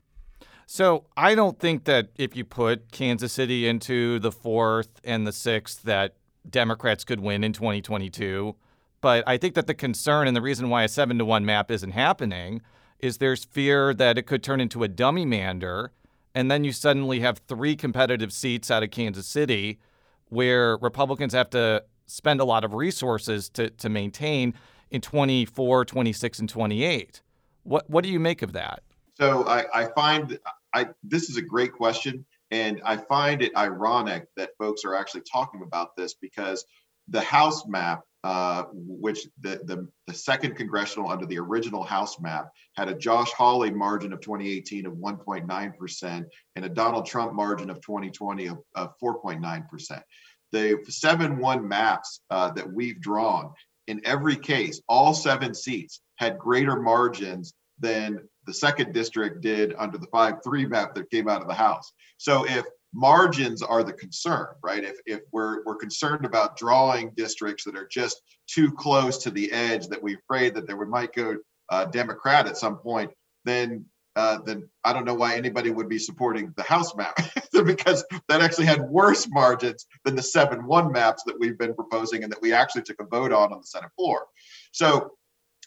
So 0.71 1.05
I 1.17 1.33
don't 1.33 1.57
think 1.57 1.85
that 1.85 2.09
if 2.15 2.35
you 2.35 2.45
put 2.45 2.91
Kansas 2.91 3.33
City 3.33 3.67
into 3.67 4.19
the 4.19 4.31
fourth 4.31 5.01
and 5.03 5.25
the 5.25 5.31
sixth, 5.31 5.81
that 5.81 6.13
Democrats 6.47 7.03
could 7.03 7.21
win 7.21 7.43
in 7.43 7.53
2022. 7.53 8.55
But 9.01 9.23
I 9.27 9.37
think 9.37 9.55
that 9.55 9.65
the 9.65 9.73
concern 9.73 10.27
and 10.27 10.37
the 10.37 10.43
reason 10.43 10.69
why 10.69 10.83
a 10.83 10.87
seven 10.87 11.17
to 11.17 11.25
one 11.25 11.43
map 11.43 11.71
isn't 11.71 11.89
happening 11.89 12.61
is 12.99 13.17
there's 13.17 13.45
fear 13.45 13.95
that 13.95 14.19
it 14.19 14.27
could 14.27 14.43
turn 14.43 14.61
into 14.61 14.83
a 14.83 14.87
dummy 14.87 15.25
mander, 15.25 15.91
and 16.35 16.51
then 16.51 16.63
you 16.63 16.71
suddenly 16.71 17.21
have 17.21 17.39
three 17.47 17.75
competitive 17.75 18.31
seats 18.31 18.69
out 18.69 18.83
of 18.83 18.91
Kansas 18.91 19.25
City 19.25 19.79
where 20.27 20.77
Republicans 20.77 21.33
have 21.33 21.49
to 21.49 21.83
spend 22.05 22.39
a 22.39 22.45
lot 22.45 22.63
of 22.63 22.75
resources 22.75 23.49
to, 23.49 23.71
to 23.71 23.89
maintain 23.89 24.53
in 24.91 25.01
24, 25.01 25.85
26, 25.85 26.39
and 26.39 26.47
28. 26.47 27.23
What 27.63 27.89
what 27.89 28.03
do 28.03 28.11
you 28.11 28.19
make 28.19 28.43
of 28.43 28.53
that? 28.53 28.83
So 29.19 29.45
I, 29.47 29.65
I 29.73 29.85
find 29.87 30.39
I 30.73 30.87
this 31.03 31.29
is 31.29 31.37
a 31.37 31.41
great 31.41 31.73
question, 31.73 32.25
and 32.51 32.81
I 32.85 32.97
find 32.97 33.41
it 33.41 33.55
ironic 33.55 34.27
that 34.37 34.51
folks 34.57 34.85
are 34.85 34.95
actually 34.95 35.23
talking 35.31 35.61
about 35.63 35.95
this 35.95 36.15
because 36.15 36.65
the 37.07 37.21
House 37.21 37.65
map, 37.67 38.01
uh, 38.23 38.63
which 38.73 39.27
the, 39.41 39.61
the 39.65 39.87
the 40.07 40.13
second 40.13 40.55
congressional 40.55 41.09
under 41.09 41.25
the 41.25 41.39
original 41.39 41.83
House 41.83 42.19
map 42.19 42.51
had 42.75 42.89
a 42.89 42.95
Josh 42.95 43.31
Hawley 43.31 43.71
margin 43.71 44.13
of 44.13 44.21
2018 44.21 44.85
of 44.85 44.93
1.9 44.93 45.77
percent 45.77 46.27
and 46.55 46.65
a 46.65 46.69
Donald 46.69 47.05
Trump 47.05 47.33
margin 47.33 47.69
of 47.69 47.81
2020 47.81 48.47
of, 48.47 48.59
of 48.75 48.93
4.9 49.01 49.69
percent. 49.69 50.03
The 50.51 50.83
seven 50.89 51.37
one 51.37 51.67
maps 51.67 52.21
uh, 52.31 52.51
that 52.51 52.71
we've 52.71 52.99
drawn 52.99 53.53
in 53.89 54.01
every 54.05 54.35
case, 54.35 54.81
all 54.87 55.15
seven 55.15 55.55
seats 55.55 56.01
had 56.17 56.37
greater 56.37 56.79
margins 56.79 57.55
than 57.79 58.19
the 58.49 58.53
second 58.55 58.95
district 58.95 59.41
did 59.41 59.75
under 59.77 59.99
the 59.99 60.07
5-3 60.07 60.67
map 60.67 60.95
that 60.95 61.11
came 61.11 61.29
out 61.29 61.43
of 61.43 61.47
the 61.47 61.53
House. 61.53 61.93
So 62.17 62.47
if 62.47 62.65
margins 62.95 63.61
are 63.61 63.83
the 63.83 63.93
concern, 63.93 64.47
right? 64.63 64.83
If, 64.83 64.97
if 65.05 65.19
we're, 65.31 65.63
we're 65.65 65.75
concerned 65.75 66.25
about 66.25 66.57
drawing 66.57 67.11
districts 67.15 67.63
that 67.65 67.75
are 67.75 67.87
just 67.87 68.23
too 68.47 68.71
close 68.71 69.19
to 69.19 69.29
the 69.29 69.51
edge 69.51 69.85
that 69.89 70.01
we're 70.01 70.17
afraid 70.17 70.55
that 70.55 70.67
they 70.67 70.73
might 70.73 71.13
go 71.13 71.37
uh, 71.69 71.85
Democrat 71.85 72.47
at 72.47 72.57
some 72.57 72.77
point, 72.77 73.11
then 73.45 73.85
uh, 74.15 74.39
then 74.43 74.67
I 74.83 74.91
don't 74.91 75.05
know 75.05 75.13
why 75.13 75.35
anybody 75.35 75.69
would 75.69 75.87
be 75.87 75.99
supporting 75.99 76.51
the 76.57 76.63
House 76.63 76.95
map 76.95 77.15
because 77.63 78.03
that 78.27 78.41
actually 78.41 78.65
had 78.65 78.81
worse 78.81 79.27
margins 79.29 79.85
than 80.03 80.15
the 80.15 80.23
7 80.23 80.65
1 80.65 80.91
maps 80.91 81.21
that 81.27 81.39
we've 81.39 81.57
been 81.59 81.75
proposing 81.75 82.23
and 82.23 82.31
that 82.31 82.41
we 82.41 82.51
actually 82.51 82.81
took 82.81 82.99
a 82.99 83.05
vote 83.05 83.31
on 83.31 83.53
on 83.53 83.59
the 83.59 83.67
Senate 83.67 83.91
floor. 83.95 84.25
So 84.71 85.11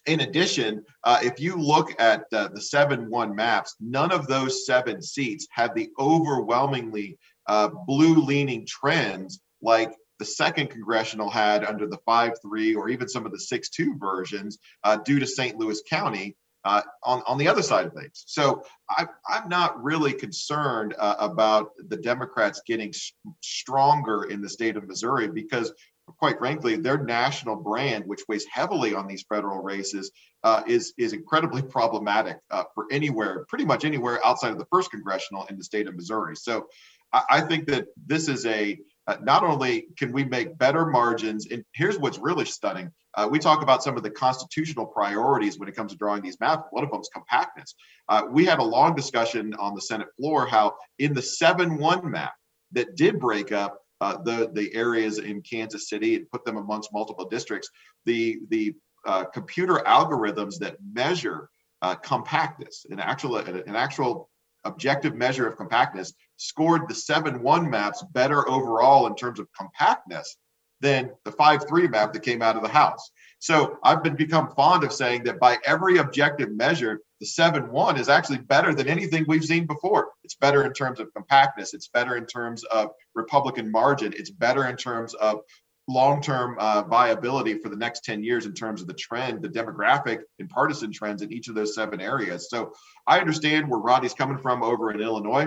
in 0.06 0.20
addition, 0.20 0.84
uh, 1.04 1.18
if 1.22 1.40
you 1.40 1.56
look 1.56 2.00
at 2.00 2.24
uh, 2.32 2.48
the 2.48 2.60
7 2.60 3.08
1 3.08 3.36
maps, 3.36 3.76
none 3.80 4.12
of 4.12 4.26
those 4.26 4.66
seven 4.66 5.00
seats 5.00 5.46
have 5.50 5.74
the 5.74 5.90
overwhelmingly 5.98 7.18
uh, 7.46 7.68
blue 7.86 8.16
leaning 8.16 8.66
trends 8.66 9.40
like 9.60 9.94
the 10.18 10.24
second 10.24 10.70
congressional 10.70 11.30
had 11.30 11.64
under 11.64 11.86
the 11.86 11.98
5 12.04 12.32
3 12.42 12.74
or 12.74 12.88
even 12.88 13.08
some 13.08 13.26
of 13.26 13.32
the 13.32 13.40
6 13.40 13.70
2 13.70 13.96
versions 13.98 14.58
uh, 14.84 14.96
due 14.96 15.18
to 15.18 15.26
St. 15.26 15.56
Louis 15.58 15.82
County. 15.88 16.36
Uh, 16.64 16.80
on, 17.02 17.24
on 17.26 17.38
the 17.38 17.48
other 17.48 17.60
side 17.60 17.86
of 17.86 17.92
things. 17.92 18.22
So 18.28 18.62
I, 18.88 19.08
I'm 19.28 19.48
not 19.48 19.82
really 19.82 20.12
concerned 20.12 20.94
uh, 20.96 21.16
about 21.18 21.70
the 21.88 21.96
Democrats 21.96 22.62
getting 22.64 22.94
stronger 23.40 24.26
in 24.30 24.40
the 24.40 24.48
state 24.48 24.76
of 24.76 24.86
Missouri 24.86 25.26
because 25.26 25.72
quite 26.22 26.38
frankly, 26.38 26.76
their 26.76 27.02
national 27.02 27.56
brand, 27.56 28.04
which 28.06 28.20
weighs 28.28 28.46
heavily 28.48 28.94
on 28.94 29.08
these 29.08 29.24
federal 29.28 29.60
races, 29.60 30.12
uh, 30.44 30.62
is 30.68 30.94
is 30.96 31.12
incredibly 31.12 31.60
problematic 31.76 32.38
uh, 32.52 32.62
for 32.76 32.86
anywhere, 32.92 33.44
pretty 33.48 33.64
much 33.64 33.84
anywhere 33.84 34.24
outside 34.24 34.52
of 34.52 34.58
the 34.58 34.66
first 34.66 34.92
congressional 34.92 35.44
in 35.46 35.58
the 35.58 35.64
state 35.64 35.88
of 35.88 35.96
Missouri. 35.96 36.36
So, 36.36 36.68
I, 37.12 37.22
I 37.28 37.40
think 37.40 37.66
that 37.66 37.88
this 38.06 38.28
is 38.28 38.46
a 38.46 38.78
uh, 39.08 39.16
not 39.20 39.42
only 39.42 39.88
can 39.98 40.12
we 40.12 40.22
make 40.22 40.56
better 40.56 40.86
margins, 40.86 41.48
and 41.50 41.64
here's 41.74 41.98
what's 41.98 42.20
really 42.20 42.44
stunning. 42.44 42.92
Uh, 43.14 43.26
we 43.28 43.40
talk 43.40 43.64
about 43.64 43.82
some 43.82 43.96
of 43.96 44.04
the 44.04 44.10
constitutional 44.10 44.86
priorities 44.86 45.58
when 45.58 45.68
it 45.68 45.74
comes 45.74 45.90
to 45.90 45.98
drawing 45.98 46.22
these 46.22 46.38
maps. 46.38 46.68
One 46.70 46.84
of 46.84 46.90
them 46.92 47.00
is 47.00 47.10
compactness. 47.12 47.74
Uh, 48.08 48.22
we 48.30 48.44
had 48.44 48.60
a 48.60 48.62
long 48.62 48.94
discussion 48.94 49.54
on 49.54 49.74
the 49.74 49.80
Senate 49.80 50.06
floor 50.16 50.46
how 50.46 50.76
in 51.00 51.14
the 51.14 51.22
7 51.22 51.78
1 51.78 52.08
map 52.08 52.34
that 52.70 52.94
did 52.94 53.18
break 53.18 53.50
up 53.50 53.81
uh, 54.02 54.16
the 54.22 54.50
the 54.52 54.74
areas 54.74 55.18
in 55.18 55.40
Kansas 55.42 55.88
City 55.88 56.16
and 56.16 56.28
put 56.30 56.44
them 56.44 56.56
amongst 56.56 56.92
multiple 56.92 57.28
districts. 57.28 57.70
The 58.04 58.40
the 58.48 58.74
uh, 59.06 59.24
computer 59.26 59.76
algorithms 59.86 60.58
that 60.58 60.76
measure 60.92 61.48
uh, 61.82 61.94
compactness, 61.94 62.84
an 62.90 62.98
actual 62.98 63.36
an 63.36 63.76
actual 63.76 64.28
objective 64.64 65.14
measure 65.14 65.46
of 65.46 65.56
compactness, 65.56 66.14
scored 66.36 66.88
the 66.88 66.94
seven 66.94 67.42
one 67.42 67.70
maps 67.70 68.04
better 68.12 68.48
overall 68.48 69.06
in 69.06 69.14
terms 69.14 69.38
of 69.38 69.46
compactness 69.56 70.36
than 70.80 71.10
the 71.24 71.32
five 71.32 71.68
three 71.68 71.86
map 71.86 72.12
that 72.12 72.24
came 72.24 72.42
out 72.42 72.56
of 72.56 72.62
the 72.62 72.68
House. 72.68 73.12
So 73.38 73.78
I've 73.84 74.02
been 74.02 74.16
become 74.16 74.52
fond 74.56 74.82
of 74.82 74.92
saying 74.92 75.22
that 75.24 75.38
by 75.38 75.58
every 75.64 75.98
objective 75.98 76.50
measure, 76.50 76.98
the 77.22 77.26
7 77.26 77.70
1 77.70 78.00
is 78.00 78.08
actually 78.08 78.38
better 78.38 78.74
than 78.74 78.88
anything 78.88 79.24
we've 79.28 79.44
seen 79.44 79.64
before. 79.64 80.08
It's 80.24 80.34
better 80.34 80.64
in 80.64 80.72
terms 80.72 80.98
of 80.98 81.14
compactness, 81.14 81.72
it's 81.72 81.86
better 81.86 82.16
in 82.16 82.26
terms 82.26 82.64
of 82.64 82.88
Republican 83.14 83.70
margin, 83.70 84.12
it's 84.16 84.30
better 84.30 84.66
in 84.66 84.74
terms 84.74 85.14
of 85.14 85.38
long 85.86 86.20
term 86.20 86.56
uh, 86.58 86.82
viability 86.82 87.60
for 87.60 87.68
the 87.68 87.76
next 87.76 88.02
10 88.04 88.24
years 88.24 88.44
in 88.44 88.54
terms 88.54 88.80
of 88.80 88.88
the 88.88 88.94
trend, 88.94 89.40
the 89.40 89.48
demographic 89.48 90.18
and 90.40 90.48
partisan 90.48 90.90
trends 90.90 91.22
in 91.22 91.32
each 91.32 91.46
of 91.46 91.54
those 91.54 91.76
seven 91.76 92.00
areas. 92.00 92.50
So 92.50 92.72
I 93.06 93.20
understand 93.20 93.70
where 93.70 93.78
Rodney's 93.78 94.14
coming 94.14 94.38
from 94.38 94.64
over 94.64 94.90
in 94.90 95.00
Illinois. 95.00 95.46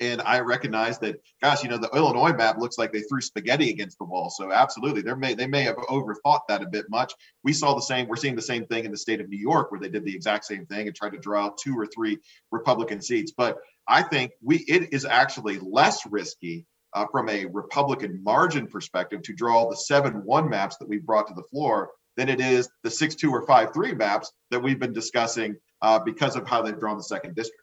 And 0.00 0.20
I 0.22 0.40
recognize 0.40 0.98
that, 0.98 1.16
gosh, 1.42 1.62
you 1.62 1.70
know, 1.70 1.78
the 1.78 1.88
Illinois 1.94 2.34
map 2.34 2.58
looks 2.58 2.76
like 2.76 2.92
they 2.92 3.00
threw 3.00 3.20
spaghetti 3.20 3.70
against 3.70 3.98
the 3.98 4.04
wall. 4.04 4.28
So 4.28 4.52
absolutely, 4.52 5.02
they 5.02 5.14
may 5.14 5.34
they 5.34 5.46
may 5.46 5.62
have 5.62 5.76
overthought 5.76 6.40
that 6.48 6.62
a 6.62 6.66
bit 6.66 6.86
much. 6.90 7.14
We 7.44 7.54
saw 7.54 7.74
the 7.74 7.80
same. 7.80 8.06
We're 8.06 8.16
seeing 8.16 8.36
the 8.36 8.42
same 8.42 8.66
thing 8.66 8.84
in 8.84 8.90
the 8.90 8.98
state 8.98 9.20
of 9.20 9.28
New 9.28 9.38
York, 9.38 9.70
where 9.70 9.80
they 9.80 9.88
did 9.88 10.04
the 10.04 10.14
exact 10.14 10.44
same 10.44 10.66
thing 10.66 10.86
and 10.86 10.94
tried 10.94 11.12
to 11.12 11.18
draw 11.18 11.46
out 11.46 11.58
two 11.58 11.78
or 11.78 11.86
three 11.86 12.18
Republican 12.52 13.00
seats. 13.00 13.32
But 13.36 13.56
I 13.88 14.02
think 14.02 14.32
we 14.42 14.58
it 14.68 14.92
is 14.92 15.04
actually 15.06 15.58
less 15.60 16.04
risky 16.06 16.66
uh, 16.92 17.06
from 17.10 17.28
a 17.28 17.46
Republican 17.46 18.22
margin 18.22 18.66
perspective 18.66 19.22
to 19.22 19.32
draw 19.32 19.68
the 19.68 19.76
seven 19.76 20.24
one 20.24 20.50
maps 20.50 20.76
that 20.78 20.88
we 20.88 20.98
brought 20.98 21.28
to 21.28 21.34
the 21.34 21.42
floor 21.44 21.90
than 22.16 22.28
it 22.28 22.40
is 22.40 22.68
the 22.82 22.90
six 22.90 23.14
two 23.14 23.30
or 23.30 23.46
five 23.46 23.72
three 23.72 23.92
maps 23.92 24.32
that 24.50 24.62
we've 24.62 24.80
been 24.80 24.92
discussing 24.92 25.56
uh, 25.82 25.98
because 25.98 26.36
of 26.36 26.46
how 26.46 26.62
they've 26.62 26.80
drawn 26.80 26.96
the 26.96 27.02
second 27.02 27.34
district. 27.34 27.62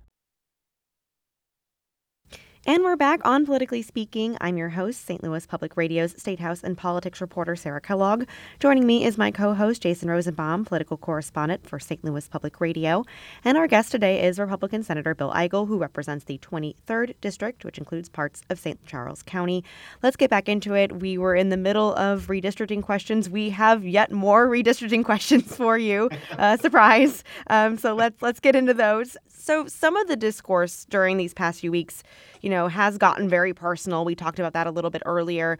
And 2.67 2.83
we're 2.83 2.95
back 2.95 3.21
on 3.25 3.43
Politically 3.47 3.81
Speaking. 3.81 4.37
I'm 4.39 4.55
your 4.55 4.69
host, 4.69 5.03
St. 5.03 5.23
Louis 5.23 5.47
Public 5.47 5.75
Radio's 5.75 6.11
State 6.11 6.39
House 6.39 6.61
and 6.63 6.77
Politics 6.77 7.19
reporter 7.19 7.55
Sarah 7.55 7.81
Kellogg. 7.81 8.25
Joining 8.59 8.85
me 8.85 9.03
is 9.03 9.17
my 9.17 9.31
co 9.31 9.55
host, 9.55 9.81
Jason 9.81 10.11
Rosenbaum, 10.11 10.65
political 10.65 10.95
correspondent 10.95 11.67
for 11.67 11.79
St. 11.79 12.03
Louis 12.03 12.27
Public 12.27 12.61
Radio. 12.61 13.03
And 13.43 13.57
our 13.57 13.67
guest 13.67 13.91
today 13.91 14.23
is 14.23 14.37
Republican 14.37 14.83
Senator 14.83 15.15
Bill 15.15 15.31
Eigel, 15.31 15.67
who 15.67 15.79
represents 15.79 16.25
the 16.25 16.37
23rd 16.37 17.15
District, 17.19 17.65
which 17.65 17.79
includes 17.79 18.09
parts 18.09 18.43
of 18.51 18.59
St. 18.59 18.85
Charles 18.85 19.23
County. 19.23 19.63
Let's 20.03 20.15
get 20.15 20.29
back 20.29 20.47
into 20.47 20.75
it. 20.75 20.99
We 20.99 21.17
were 21.17 21.33
in 21.33 21.49
the 21.49 21.57
middle 21.57 21.95
of 21.95 22.27
redistricting 22.27 22.83
questions. 22.83 23.27
We 23.27 23.49
have 23.49 23.83
yet 23.87 24.11
more 24.11 24.47
redistricting 24.47 25.03
questions 25.11 25.55
for 25.55 25.79
you. 25.79 26.11
Uh, 26.37 26.57
surprise. 26.57 27.23
Um, 27.47 27.79
so 27.79 27.95
let's, 27.95 28.21
let's 28.21 28.39
get 28.39 28.55
into 28.55 28.75
those. 28.75 29.17
So, 29.41 29.65
some 29.65 29.95
of 29.95 30.07
the 30.07 30.15
discourse 30.15 30.85
during 30.85 31.17
these 31.17 31.33
past 31.33 31.61
few 31.61 31.71
weeks, 31.71 32.03
you 32.41 32.49
know, 32.49 32.67
has 32.67 32.99
gotten 32.99 33.27
very 33.27 33.55
personal. 33.55 34.05
We 34.05 34.13
talked 34.13 34.37
about 34.37 34.53
that 34.53 34.67
a 34.67 34.71
little 34.71 34.91
bit 34.91 35.01
earlier. 35.03 35.57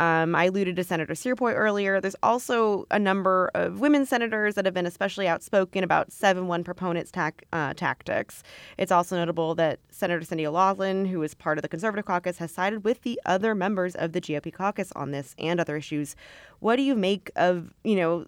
Um, 0.00 0.34
I 0.34 0.46
alluded 0.46 0.74
to 0.74 0.82
Senator 0.82 1.12
Searpoy 1.12 1.54
earlier. 1.54 2.00
There's 2.00 2.16
also 2.24 2.86
a 2.90 2.98
number 2.98 3.48
of 3.54 3.78
women 3.78 4.04
senators 4.04 4.56
that 4.56 4.64
have 4.64 4.74
been 4.74 4.86
especially 4.86 5.28
outspoken 5.28 5.84
about 5.84 6.10
7 6.10 6.48
1 6.48 6.64
proponents' 6.64 7.12
tac- 7.12 7.44
uh, 7.52 7.72
tactics. 7.74 8.42
It's 8.78 8.90
also 8.90 9.16
notable 9.16 9.54
that 9.54 9.78
Senator 9.90 10.24
Cindy 10.24 10.44
O'Laughlin, 10.44 11.04
who 11.04 11.22
is 11.22 11.32
part 11.32 11.56
of 11.56 11.62
the 11.62 11.68
Conservative 11.68 12.06
caucus, 12.06 12.38
has 12.38 12.50
sided 12.50 12.82
with 12.82 13.02
the 13.02 13.20
other 13.26 13.54
members 13.54 13.94
of 13.94 14.10
the 14.10 14.20
GOP 14.20 14.52
caucus 14.52 14.90
on 14.96 15.12
this 15.12 15.36
and 15.38 15.60
other 15.60 15.76
issues. 15.76 16.16
What 16.58 16.76
do 16.76 16.82
you 16.82 16.96
make 16.96 17.30
of, 17.36 17.72
you 17.84 17.94
know, 17.94 18.26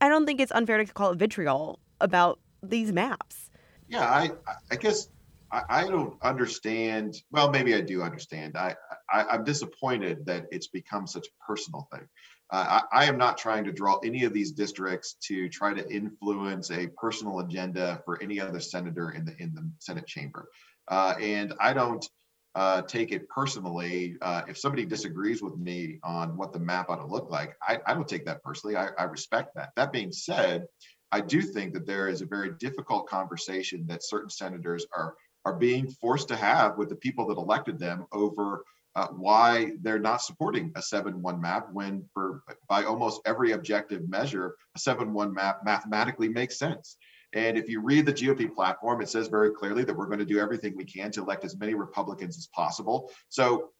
I 0.00 0.08
don't 0.08 0.26
think 0.26 0.40
it's 0.40 0.52
unfair 0.52 0.78
to 0.78 0.92
call 0.92 1.10
it 1.10 1.18
vitriol 1.18 1.80
about 2.00 2.38
these 2.62 2.92
maps. 2.92 3.50
Yeah, 3.88 4.04
I 4.04 4.30
I 4.70 4.76
guess 4.76 5.08
I, 5.50 5.62
I 5.68 5.88
don't 5.88 6.14
understand. 6.22 7.16
Well, 7.30 7.50
maybe 7.50 7.74
I 7.74 7.80
do 7.80 8.02
understand. 8.02 8.56
I, 8.56 8.74
I 9.12 9.34
am 9.34 9.44
disappointed 9.44 10.26
that 10.26 10.46
it's 10.50 10.68
become 10.68 11.06
such 11.06 11.26
a 11.26 11.44
personal 11.46 11.88
thing. 11.92 12.06
Uh, 12.50 12.80
I, 12.92 13.04
I, 13.04 13.04
am 13.06 13.16
not 13.16 13.38
trying 13.38 13.64
to 13.64 13.72
draw 13.72 13.98
any 14.04 14.24
of 14.24 14.34
these 14.34 14.52
districts 14.52 15.16
to 15.28 15.48
try 15.48 15.72
to 15.72 15.88
influence 15.90 16.70
a 16.70 16.88
personal 16.88 17.40
agenda 17.40 18.02
for 18.04 18.22
any 18.22 18.38
other 18.38 18.60
senator 18.60 19.10
in 19.10 19.24
the 19.24 19.34
in 19.42 19.54
the 19.54 19.68
Senate 19.78 20.06
chamber, 20.06 20.48
uh, 20.88 21.14
and 21.20 21.54
I 21.58 21.72
don't 21.72 22.06
uh, 22.54 22.82
take 22.82 23.12
it 23.12 23.28
personally. 23.28 24.16
Uh, 24.20 24.42
if 24.46 24.58
somebody 24.58 24.84
disagrees 24.84 25.42
with 25.42 25.56
me 25.56 25.98
on 26.04 26.36
what 26.36 26.52
the 26.52 26.58
map 26.58 26.90
ought 26.90 26.96
to 26.96 27.06
look 27.06 27.30
like, 27.30 27.56
I, 27.62 27.78
I 27.86 27.94
don't 27.94 28.06
take 28.06 28.26
that 28.26 28.42
personally. 28.42 28.76
I, 28.76 28.88
I 28.98 29.04
respect 29.04 29.54
that. 29.56 29.70
That 29.76 29.90
being 29.90 30.12
said, 30.12 30.66
I 31.12 31.20
do 31.20 31.42
think 31.42 31.74
that 31.74 31.86
there 31.86 32.08
is 32.08 32.22
a 32.22 32.26
very 32.26 32.52
difficult 32.58 33.06
conversation 33.06 33.86
that 33.88 34.04
certain 34.04 34.30
senators 34.30 34.86
are 34.96 35.14
are 35.46 35.54
being 35.54 35.86
forced 35.86 36.28
to 36.28 36.36
have 36.36 36.78
with 36.78 36.88
the 36.88 36.96
people 36.96 37.26
that 37.26 37.36
elected 37.36 37.78
them 37.78 38.06
over 38.12 38.64
uh, 38.96 39.08
why 39.08 39.72
they're 39.82 39.98
not 39.98 40.22
supporting 40.22 40.72
a 40.76 40.80
7-1 40.80 41.40
map 41.40 41.68
when 41.72 42.02
for 42.14 42.42
by 42.68 42.84
almost 42.84 43.20
every 43.26 43.52
objective 43.52 44.08
measure 44.08 44.54
a 44.74 44.78
7-1 44.78 45.34
map 45.34 45.60
mathematically 45.64 46.28
makes 46.28 46.58
sense 46.58 46.96
and 47.34 47.58
if 47.58 47.68
you 47.68 47.80
read 47.80 48.06
the 48.06 48.12
GOP 48.12 48.54
platform, 48.54 49.02
it 49.02 49.08
says 49.08 49.26
very 49.26 49.50
clearly 49.50 49.84
that 49.84 49.94
we're 49.94 50.06
going 50.06 50.20
to 50.20 50.24
do 50.24 50.38
everything 50.38 50.76
we 50.76 50.84
can 50.84 51.10
to 51.12 51.22
elect 51.22 51.44
as 51.44 51.58
many 51.58 51.74
Republicans 51.74 52.38
as 52.38 52.46
possible. 52.54 53.10
So 53.28 53.70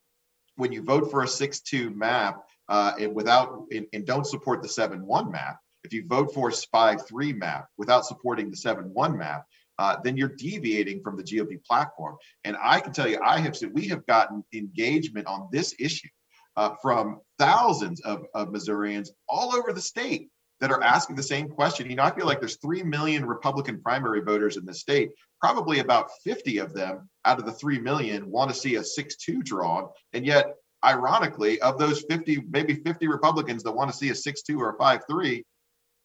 when 0.57 0.73
you 0.73 0.83
vote 0.83 1.11
for 1.11 1.23
a 1.23 1.27
6-2 1.27 1.95
map 1.95 2.43
uh, 2.69 2.93
and 2.99 3.15
without 3.15 3.65
and, 3.71 3.87
and 3.93 4.05
don't 4.05 4.27
support 4.27 4.61
the 4.61 4.69
7-1 4.69 5.31
map, 5.31 5.59
if 5.85 5.93
you 5.93 6.07
vote 6.07 6.33
for 6.35 6.49
a 6.49 6.53
5-3 6.53 7.37
map 7.37 7.69
without 7.77 8.07
supporting 8.07 8.51
the 8.51 8.57
7-1 8.57 9.17
map, 9.17 9.45
uh, 9.79 9.97
then 10.03 10.17
you're 10.17 10.35
deviating 10.37 11.03
from 11.03 11.17
the 11.17 11.23
GOP 11.23 11.63
platform. 11.65 12.17
And 12.45 12.57
I 12.61 12.81
can 12.81 12.93
tell 12.93 13.09
you, 13.09 13.21
I 13.23 13.39
have 13.39 13.57
said 13.57 13.73
we 13.73 13.89
have 13.89 14.07
gotten 14.07 14.45
engagement 14.53 15.27
on 15.27 15.49
this 15.53 15.75
issue 15.79 16.09
uh, 16.57 16.75
from 16.81 17.21
thousands 17.39 18.01
of, 18.03 18.25
of 18.35 18.51
Missourians 18.51 19.13
all 19.29 19.55
over 19.55 19.73
the 19.73 19.81
state 19.81 20.29
that 20.61 20.71
are 20.71 20.83
asking 20.83 21.17
the 21.17 21.23
same 21.23 21.49
question. 21.49 21.91
You 21.91 21.97
know, 21.97 22.05
I 22.05 22.15
feel 22.15 22.27
like 22.27 22.39
there's 22.39 22.59
3 22.59 22.85
million 22.85 23.27
Republican 23.27 23.83
primary 23.83 24.21
voters 24.21 24.57
in 24.57 24.65
the 24.65 24.73
state. 24.73 25.11
Probably 25.41 25.81
about 25.81 26.11
50 26.23 26.59
of 26.59 26.73
them 26.73 27.09
out 27.25 27.41
of 27.41 27.45
the 27.45 27.53
3 27.53 27.81
million 27.81 28.31
want 28.31 28.51
to 28.51 28.57
see 28.57 28.77
a 28.77 28.85
6 28.85 29.17
2 29.17 29.43
drawn. 29.43 29.89
And 30.13 30.25
yet, 30.25 30.55
ironically, 30.85 31.61
of 31.61 31.79
those 31.79 32.05
50, 32.09 32.45
maybe 32.49 32.75
50 32.75 33.09
Republicans 33.09 33.65
that 33.65 33.73
want 33.73 33.91
to 33.91 33.97
see 33.97 34.11
a 34.11 34.15
6 34.15 34.43
2 34.43 34.61
or 34.61 34.71
a 34.71 34.79
5 34.79 35.01
3, 35.11 35.45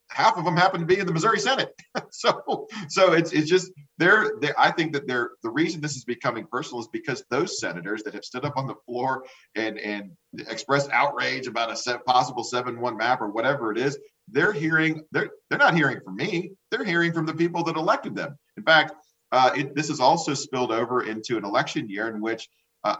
half 0.09 0.37
of 0.37 0.45
them 0.45 0.57
happen 0.57 0.79
to 0.79 0.85
be 0.85 0.99
in 0.99 1.05
the 1.05 1.13
Missouri 1.13 1.39
Senate. 1.39 1.73
so, 2.11 2.67
so 2.87 3.13
it's 3.13 3.31
it's 3.31 3.49
just 3.49 3.71
they're 3.97 4.31
I 4.57 4.71
think 4.71 4.93
that 4.93 5.07
they're 5.07 5.31
the 5.43 5.49
reason 5.49 5.81
this 5.81 5.95
is 5.95 6.03
becoming 6.03 6.45
personal 6.51 6.81
is 6.81 6.87
because 6.87 7.23
those 7.29 7.59
senators 7.59 8.03
that 8.03 8.13
have 8.13 8.25
stood 8.25 8.45
up 8.45 8.57
on 8.57 8.67
the 8.67 8.75
floor 8.85 9.25
and 9.55 9.77
and 9.77 10.11
expressed 10.49 10.89
outrage 10.91 11.47
about 11.47 11.71
a 11.71 11.75
set, 11.75 12.05
possible 12.05 12.43
seven 12.43 12.79
one 12.79 12.97
map 12.97 13.21
or 13.21 13.29
whatever 13.29 13.71
it 13.71 13.77
is, 13.77 13.97
they're 14.27 14.53
hearing 14.53 15.03
they're 15.11 15.29
they're 15.49 15.59
not 15.59 15.75
hearing 15.75 15.99
from 16.03 16.15
me. 16.15 16.51
They're 16.71 16.85
hearing 16.85 17.13
from 17.13 17.25
the 17.25 17.33
people 17.33 17.63
that 17.65 17.75
elected 17.75 18.15
them. 18.15 18.37
In 18.57 18.63
fact, 18.63 18.93
uh, 19.31 19.51
it, 19.55 19.75
this 19.75 19.89
has 19.89 19.99
also 19.99 20.33
spilled 20.33 20.71
over 20.71 21.03
into 21.03 21.37
an 21.37 21.45
election 21.45 21.89
year 21.89 22.07
in 22.07 22.21
which. 22.21 22.49
Uh, 22.83 22.95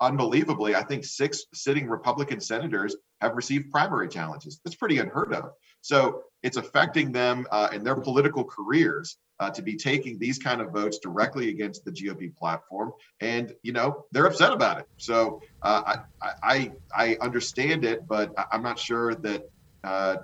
unbelievably, 0.00 0.74
I 0.74 0.82
think 0.82 1.04
six 1.04 1.44
sitting 1.52 1.86
Republican 1.86 2.40
senators 2.40 2.96
have 3.20 3.36
received 3.36 3.70
primary 3.70 4.08
challenges. 4.08 4.58
That's 4.64 4.74
pretty 4.74 4.98
unheard 4.98 5.34
of. 5.34 5.50
So 5.82 6.22
it's 6.42 6.56
affecting 6.56 7.12
them 7.12 7.46
uh, 7.50 7.68
in 7.72 7.84
their 7.84 7.96
political 7.96 8.44
careers 8.44 9.18
uh, 9.40 9.50
to 9.50 9.62
be 9.62 9.74
taking 9.74 10.18
these 10.18 10.38
kind 10.38 10.60
of 10.60 10.70
votes 10.70 10.98
directly 10.98 11.48
against 11.48 11.84
the 11.84 11.90
GOP 11.90 12.34
platform, 12.36 12.92
and 13.20 13.54
you 13.62 13.72
know 13.72 14.04
they're 14.12 14.26
upset 14.26 14.52
about 14.52 14.78
it. 14.80 14.86
So 14.98 15.40
uh, 15.62 15.96
I, 16.22 16.32
I 16.42 16.72
I 16.94 17.16
understand 17.20 17.84
it, 17.84 18.06
but 18.06 18.32
I'm 18.52 18.62
not 18.62 18.78
sure 18.78 19.14
that 19.14 19.50
uh, 19.82 20.16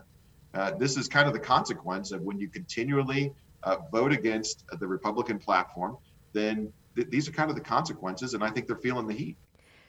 uh, 0.55 0.73
this 0.79 0.97
is 0.99 1.09
kind 1.09 1.27
of 1.27 1.33
the 1.33 1.41
consequence 1.41 2.13
of 2.13 2.21
when 2.21 2.39
you 2.39 2.49
continually 2.49 3.33
uh, 3.63 3.77
vote 3.91 4.13
against 4.13 4.65
the 4.79 4.87
Republican 4.87 5.39
platform. 5.39 5.97
Then 6.35 6.73
th- 6.95 7.09
these 7.09 7.27
are 7.27 7.33
kind 7.33 7.49
of 7.49 7.57
the 7.57 7.63
consequences, 7.63 8.35
and 8.35 8.45
I 8.45 8.51
think 8.51 8.67
they're 8.67 8.77
feeling 8.77 9.07
the 9.07 9.15
heat. 9.15 9.37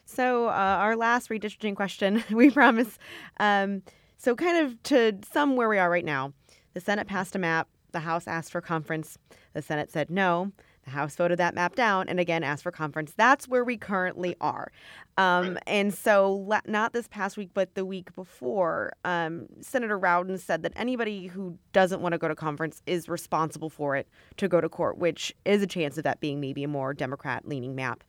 So 0.06 0.48
our 0.48 0.96
last 0.96 1.30
redistricting 1.30 1.76
question, 1.76 2.24
we 2.32 2.50
promise. 2.50 2.98
Um, 3.42 3.84
so, 4.18 4.36
kind 4.36 4.66
of 4.66 4.82
to 4.84 5.18
sum 5.32 5.56
where 5.56 5.70
we 5.70 5.78
are 5.78 5.90
right 5.90 6.06
now, 6.06 6.34
the 6.74 6.82
Senate 6.82 7.08
passed 7.08 7.36
a 7.36 7.40
map. 7.40 7.68
The 7.92 8.00
House 8.02 8.28
asked 8.28 8.52
for 8.52 8.62
conference. 8.62 9.18
The 9.54 9.62
Senate 9.62 9.92
said 9.92 10.10
no. 10.10 10.52
The 10.84 10.92
House 10.92 11.16
voted 11.16 11.38
that 11.40 11.54
map 11.54 11.76
down 11.76 12.08
and 12.08 12.20
again 12.20 12.44
asked 12.44 12.64
for 12.64 12.72
conference. 12.72 13.14
That's 13.16 13.48
where 13.48 13.64
we 13.64 13.76
currently 13.78 14.36
are. 14.40 14.72
Um, 15.18 15.60
and 15.68 15.94
so, 15.94 16.48
not 16.66 16.94
this 16.94 17.08
past 17.08 17.38
week, 17.38 17.50
but 17.54 17.76
the 17.76 17.84
week 17.84 18.14
before, 18.16 18.94
um, 19.04 19.48
Senator 19.62 20.00
Rowden 20.00 20.38
said 20.38 20.64
that 20.64 20.74
anybody 20.76 21.28
who 21.28 21.58
doesn't 21.74 22.02
want 22.02 22.14
to 22.14 22.18
go 22.18 22.28
to 22.28 22.36
conference 22.36 22.82
is 22.86 23.10
responsible 23.10 23.70
for 23.70 23.96
it 23.96 24.08
to 24.38 24.48
go 24.48 24.62
to 24.62 24.70
court, 24.70 24.98
which 24.98 25.36
is 25.46 25.62
a 25.62 25.68
chance 25.68 25.98
of 25.98 26.04
that 26.06 26.20
being 26.20 26.40
maybe 26.40 26.64
a 26.64 26.68
more 26.68 26.94
Democrat 26.94 27.48
leaning 27.48 27.76
map. 27.76 28.04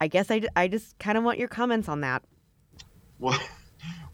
I 0.00 0.08
guess 0.08 0.30
I, 0.30 0.42
I 0.56 0.68
just 0.68 0.98
kind 0.98 1.16
of 1.16 1.24
want 1.24 1.38
your 1.38 1.48
comments 1.48 1.88
on 1.88 2.00
that. 2.00 2.22
Well, 3.18 3.38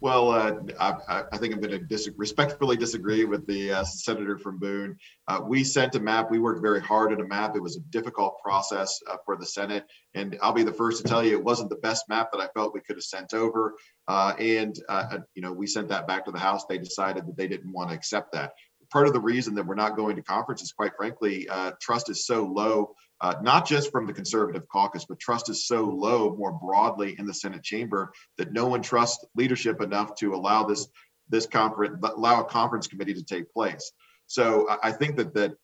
well, 0.00 0.30
uh, 0.30 0.54
I, 0.78 1.24
I, 1.30 1.36
think 1.36 1.54
I'm 1.54 1.60
going 1.60 1.72
to 1.72 1.78
dis- 1.78 2.08
respectfully 2.16 2.76
disagree 2.76 3.24
with 3.26 3.46
the 3.46 3.72
uh, 3.72 3.84
senator 3.84 4.38
from 4.38 4.58
Boone. 4.58 4.96
Uh, 5.28 5.40
we 5.46 5.62
sent 5.62 5.94
a 5.94 6.00
map. 6.00 6.30
We 6.30 6.38
worked 6.38 6.62
very 6.62 6.80
hard 6.80 7.12
on 7.12 7.20
a 7.20 7.26
map. 7.26 7.54
It 7.54 7.62
was 7.62 7.76
a 7.76 7.80
difficult 7.90 8.38
process 8.42 8.98
uh, 9.10 9.16
for 9.26 9.36
the 9.36 9.44
Senate, 9.44 9.84
and 10.14 10.38
I'll 10.42 10.52
be 10.52 10.62
the 10.62 10.72
first 10.72 11.02
to 11.02 11.08
tell 11.08 11.22
you 11.22 11.32
it 11.32 11.44
wasn't 11.44 11.68
the 11.68 11.76
best 11.76 12.08
map 12.08 12.32
that 12.32 12.40
I 12.40 12.48
felt 12.54 12.72
we 12.72 12.80
could 12.80 12.96
have 12.96 13.04
sent 13.04 13.34
over. 13.34 13.74
Uh, 14.08 14.34
and 14.38 14.74
uh, 14.88 15.18
you 15.34 15.42
know, 15.42 15.52
we 15.52 15.66
sent 15.66 15.88
that 15.88 16.08
back 16.08 16.24
to 16.24 16.30
the 16.30 16.38
House. 16.38 16.64
They 16.64 16.78
decided 16.78 17.26
that 17.26 17.36
they 17.36 17.46
didn't 17.46 17.72
want 17.72 17.90
to 17.90 17.94
accept 17.94 18.32
that. 18.32 18.52
Part 18.90 19.06
of 19.06 19.12
the 19.12 19.20
reason 19.20 19.54
that 19.54 19.66
we're 19.66 19.74
not 19.74 19.96
going 19.96 20.16
to 20.16 20.22
conference 20.22 20.62
is, 20.62 20.72
quite 20.72 20.92
frankly, 20.96 21.46
trust 21.80 22.10
is 22.10 22.26
so 22.26 22.44
low 22.44 22.94
uh, 23.20 23.34
not 23.42 23.66
just 23.66 23.90
from 23.90 24.06
the 24.06 24.12
conservative 24.12 24.66
caucus, 24.68 25.04
but 25.04 25.18
trust 25.18 25.50
is 25.50 25.66
so 25.66 25.84
low 25.84 26.34
more 26.36 26.52
broadly 26.52 27.16
in 27.18 27.26
the 27.26 27.34
Senate 27.34 27.62
chamber 27.62 28.12
that 28.38 28.52
no 28.52 28.66
one 28.66 28.82
trusts 28.82 29.24
leadership 29.34 29.80
enough 29.80 30.14
to 30.16 30.34
allow 30.34 30.64
this 30.64 30.88
this 31.28 31.46
conference 31.46 31.98
allow 32.02 32.40
a 32.40 32.44
conference 32.44 32.86
committee 32.86 33.14
to 33.14 33.24
take 33.24 33.52
place. 33.52 33.92
So 34.26 34.68
I 34.82 34.92
think 34.92 35.16
that 35.16 35.34
that 35.34 35.54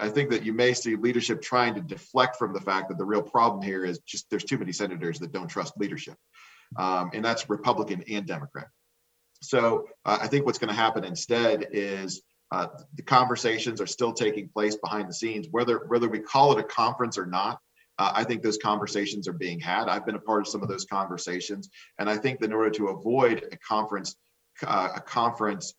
I 0.00 0.08
think 0.08 0.30
that 0.30 0.44
you 0.44 0.52
may 0.52 0.72
see 0.72 0.96
leadership 0.96 1.42
trying 1.42 1.74
to 1.74 1.80
deflect 1.80 2.36
from 2.36 2.52
the 2.52 2.60
fact 2.60 2.88
that 2.88 2.98
the 2.98 3.04
real 3.04 3.22
problem 3.22 3.62
here 3.62 3.84
is 3.84 3.98
just 4.00 4.28
there's 4.30 4.44
too 4.44 4.58
many 4.58 4.72
senators 4.72 5.18
that 5.18 5.32
don't 5.32 5.48
trust 5.48 5.74
leadership, 5.76 6.16
um, 6.78 7.10
and 7.12 7.24
that's 7.24 7.48
Republican 7.50 8.02
and 8.08 8.26
Democrat. 8.26 8.68
So 9.42 9.88
uh, 10.04 10.18
I 10.20 10.28
think 10.28 10.46
what's 10.46 10.58
going 10.58 10.70
to 10.70 10.74
happen 10.74 11.04
instead 11.04 11.68
is 11.72 12.22
uh, 12.52 12.66
the 12.96 13.02
conversations 13.02 13.80
are 13.80 13.86
still 13.86 14.12
taking 14.12 14.46
place 14.46 14.76
behind 14.76 15.08
the 15.08 15.14
scenes, 15.14 15.48
whether 15.50 15.86
whether 15.88 16.08
we 16.08 16.18
call 16.20 16.52
it 16.52 16.58
a 16.58 16.62
conference 16.62 17.16
or 17.16 17.24
not. 17.24 17.58
Uh, 17.98 18.12
I 18.14 18.24
think 18.24 18.42
those 18.42 18.58
conversations 18.58 19.26
are 19.26 19.32
being 19.32 19.58
had. 19.58 19.88
I've 19.88 20.04
been 20.04 20.16
a 20.16 20.20
part 20.20 20.42
of 20.42 20.48
some 20.48 20.62
of 20.62 20.68
those 20.68 20.84
conversations, 20.84 21.70
and 21.98 22.10
I 22.10 22.18
think 22.18 22.40
that 22.40 22.46
in 22.46 22.52
order 22.52 22.70
to 22.70 22.88
avoid 22.88 23.48
a 23.52 23.56
conference, 23.56 24.16
uh, 24.66 24.90
a 24.96 25.00
conference 25.00 25.74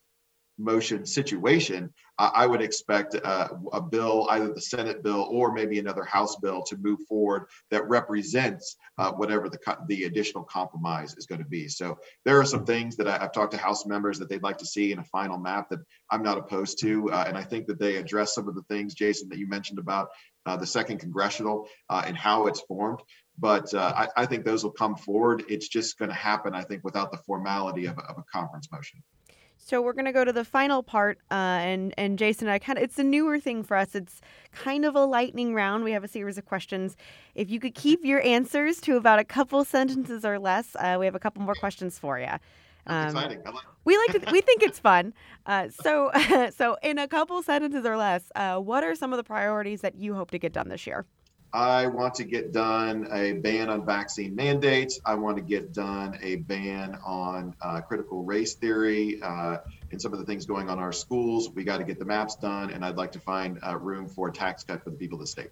motion 0.58 1.06
situation, 1.06 1.94
I 2.18 2.46
would 2.46 2.62
expect 2.62 3.16
uh, 3.24 3.48
a 3.72 3.80
bill, 3.80 4.28
either 4.30 4.52
the 4.52 4.60
Senate 4.60 5.02
bill 5.02 5.26
or 5.30 5.52
maybe 5.52 5.78
another 5.78 6.04
House 6.04 6.36
bill, 6.36 6.62
to 6.64 6.76
move 6.76 7.00
forward 7.08 7.46
that 7.70 7.88
represents 7.88 8.76
uh, 8.98 9.10
whatever 9.12 9.48
the 9.48 9.58
the 9.88 10.04
additional 10.04 10.44
compromise 10.44 11.16
is 11.16 11.26
going 11.26 11.40
to 11.40 11.48
be. 11.48 11.66
So 11.68 11.98
there 12.24 12.38
are 12.38 12.44
some 12.44 12.64
things 12.64 12.96
that 12.96 13.08
I, 13.08 13.18
have 13.18 13.32
talked 13.32 13.52
to 13.52 13.58
House 13.58 13.84
members 13.84 14.18
that 14.20 14.28
they'd 14.28 14.42
like 14.42 14.58
to 14.58 14.66
see 14.66 14.92
in 14.92 15.00
a 15.00 15.04
final 15.04 15.38
map 15.38 15.70
that 15.70 15.80
I'm 16.10 16.22
not 16.22 16.38
opposed 16.38 16.78
to, 16.80 17.10
uh, 17.10 17.24
and 17.26 17.36
I 17.36 17.42
think 17.42 17.66
that 17.66 17.80
they 17.80 17.96
address 17.96 18.34
some 18.34 18.48
of 18.48 18.54
the 18.54 18.62
things, 18.62 18.94
Jason, 18.94 19.28
that 19.30 19.38
you 19.38 19.48
mentioned 19.48 19.80
about 19.80 20.10
uh, 20.46 20.56
the 20.56 20.66
second 20.66 20.98
congressional 20.98 21.66
uh, 21.90 22.04
and 22.06 22.16
how 22.16 22.46
it's 22.46 22.60
formed 22.60 23.00
but 23.36 23.74
uh, 23.74 23.92
I, 23.96 24.22
I, 24.22 24.26
think 24.26 24.44
those 24.44 24.62
will 24.62 24.70
come 24.70 24.94
forward. 24.94 25.42
It's 25.48 25.66
just 25.66 25.98
going 25.98 26.08
to 26.08 26.14
happen, 26.14 26.54
I 26.54 26.62
think, 26.62 26.84
without 26.84 27.10
the 27.10 27.18
formality 27.18 27.86
of, 27.86 27.98
of 27.98 28.16
a 28.18 28.22
conference 28.32 28.70
motion. 28.70 29.02
So 29.66 29.80
we're 29.80 29.94
gonna 29.94 30.12
go 30.12 30.26
to 30.26 30.32
the 30.32 30.44
final 30.44 30.82
part, 30.82 31.16
uh, 31.30 31.34
and 31.34 31.94
and 31.96 32.18
Jason, 32.18 32.48
I 32.48 32.58
kind 32.58 32.76
of 32.78 32.84
it's 32.84 32.98
a 32.98 33.02
newer 33.02 33.40
thing 33.40 33.62
for 33.62 33.78
us. 33.78 33.94
It's 33.94 34.20
kind 34.52 34.84
of 34.84 34.94
a 34.94 35.06
lightning 35.06 35.54
round. 35.54 35.84
We 35.84 35.92
have 35.92 36.04
a 36.04 36.08
series 36.08 36.36
of 36.36 36.44
questions. 36.44 36.96
If 37.34 37.48
you 37.48 37.58
could 37.58 37.74
keep 37.74 38.04
your 38.04 38.20
answers 38.20 38.78
to 38.82 38.98
about 38.98 39.20
a 39.20 39.24
couple 39.24 39.64
sentences 39.64 40.22
or 40.22 40.38
less, 40.38 40.76
uh, 40.76 40.98
we 41.00 41.06
have 41.06 41.14
a 41.14 41.18
couple 41.18 41.40
more 41.42 41.54
questions 41.54 41.98
for 41.98 42.18
you. 42.18 42.28
Um. 42.86 43.14
Like 43.14 43.42
we 43.86 43.96
like 43.96 44.22
to 44.22 44.30
we 44.32 44.42
think 44.42 44.62
it's 44.62 44.78
fun. 44.78 45.14
Uh, 45.46 45.70
so 45.70 46.10
so 46.54 46.76
in 46.82 46.98
a 46.98 47.08
couple 47.08 47.42
sentences 47.42 47.86
or 47.86 47.96
less, 47.96 48.30
uh, 48.34 48.58
what 48.58 48.84
are 48.84 48.94
some 48.94 49.14
of 49.14 49.16
the 49.16 49.24
priorities 49.24 49.80
that 49.80 49.94
you 49.94 50.12
hope 50.12 50.30
to 50.32 50.38
get 50.38 50.52
done 50.52 50.68
this 50.68 50.86
year? 50.86 51.06
I 51.54 51.86
want 51.86 52.14
to 52.14 52.24
get 52.24 52.50
done 52.50 53.06
a 53.12 53.34
ban 53.34 53.70
on 53.70 53.86
vaccine 53.86 54.34
mandates. 54.34 54.98
I 55.04 55.14
want 55.14 55.36
to 55.36 55.42
get 55.42 55.72
done 55.72 56.18
a 56.20 56.34
ban 56.34 56.98
on 57.06 57.54
uh, 57.62 57.80
critical 57.80 58.24
race 58.24 58.54
theory 58.54 59.22
uh, 59.22 59.58
and 59.92 60.02
some 60.02 60.12
of 60.12 60.18
the 60.18 60.24
things 60.24 60.46
going 60.46 60.68
on 60.68 60.78
in 60.78 60.82
our 60.82 60.92
schools. 60.92 61.50
We 61.50 61.62
got 61.62 61.78
to 61.78 61.84
get 61.84 62.00
the 62.00 62.04
maps 62.04 62.34
done, 62.34 62.70
and 62.70 62.84
I'd 62.84 62.96
like 62.96 63.12
to 63.12 63.20
find 63.20 63.60
uh, 63.64 63.78
room 63.78 64.08
for 64.08 64.30
a 64.30 64.32
tax 64.32 64.64
cut 64.64 64.82
for 64.82 64.90
the 64.90 64.96
people 64.96 65.14
of 65.14 65.20
the 65.20 65.28
state. 65.28 65.50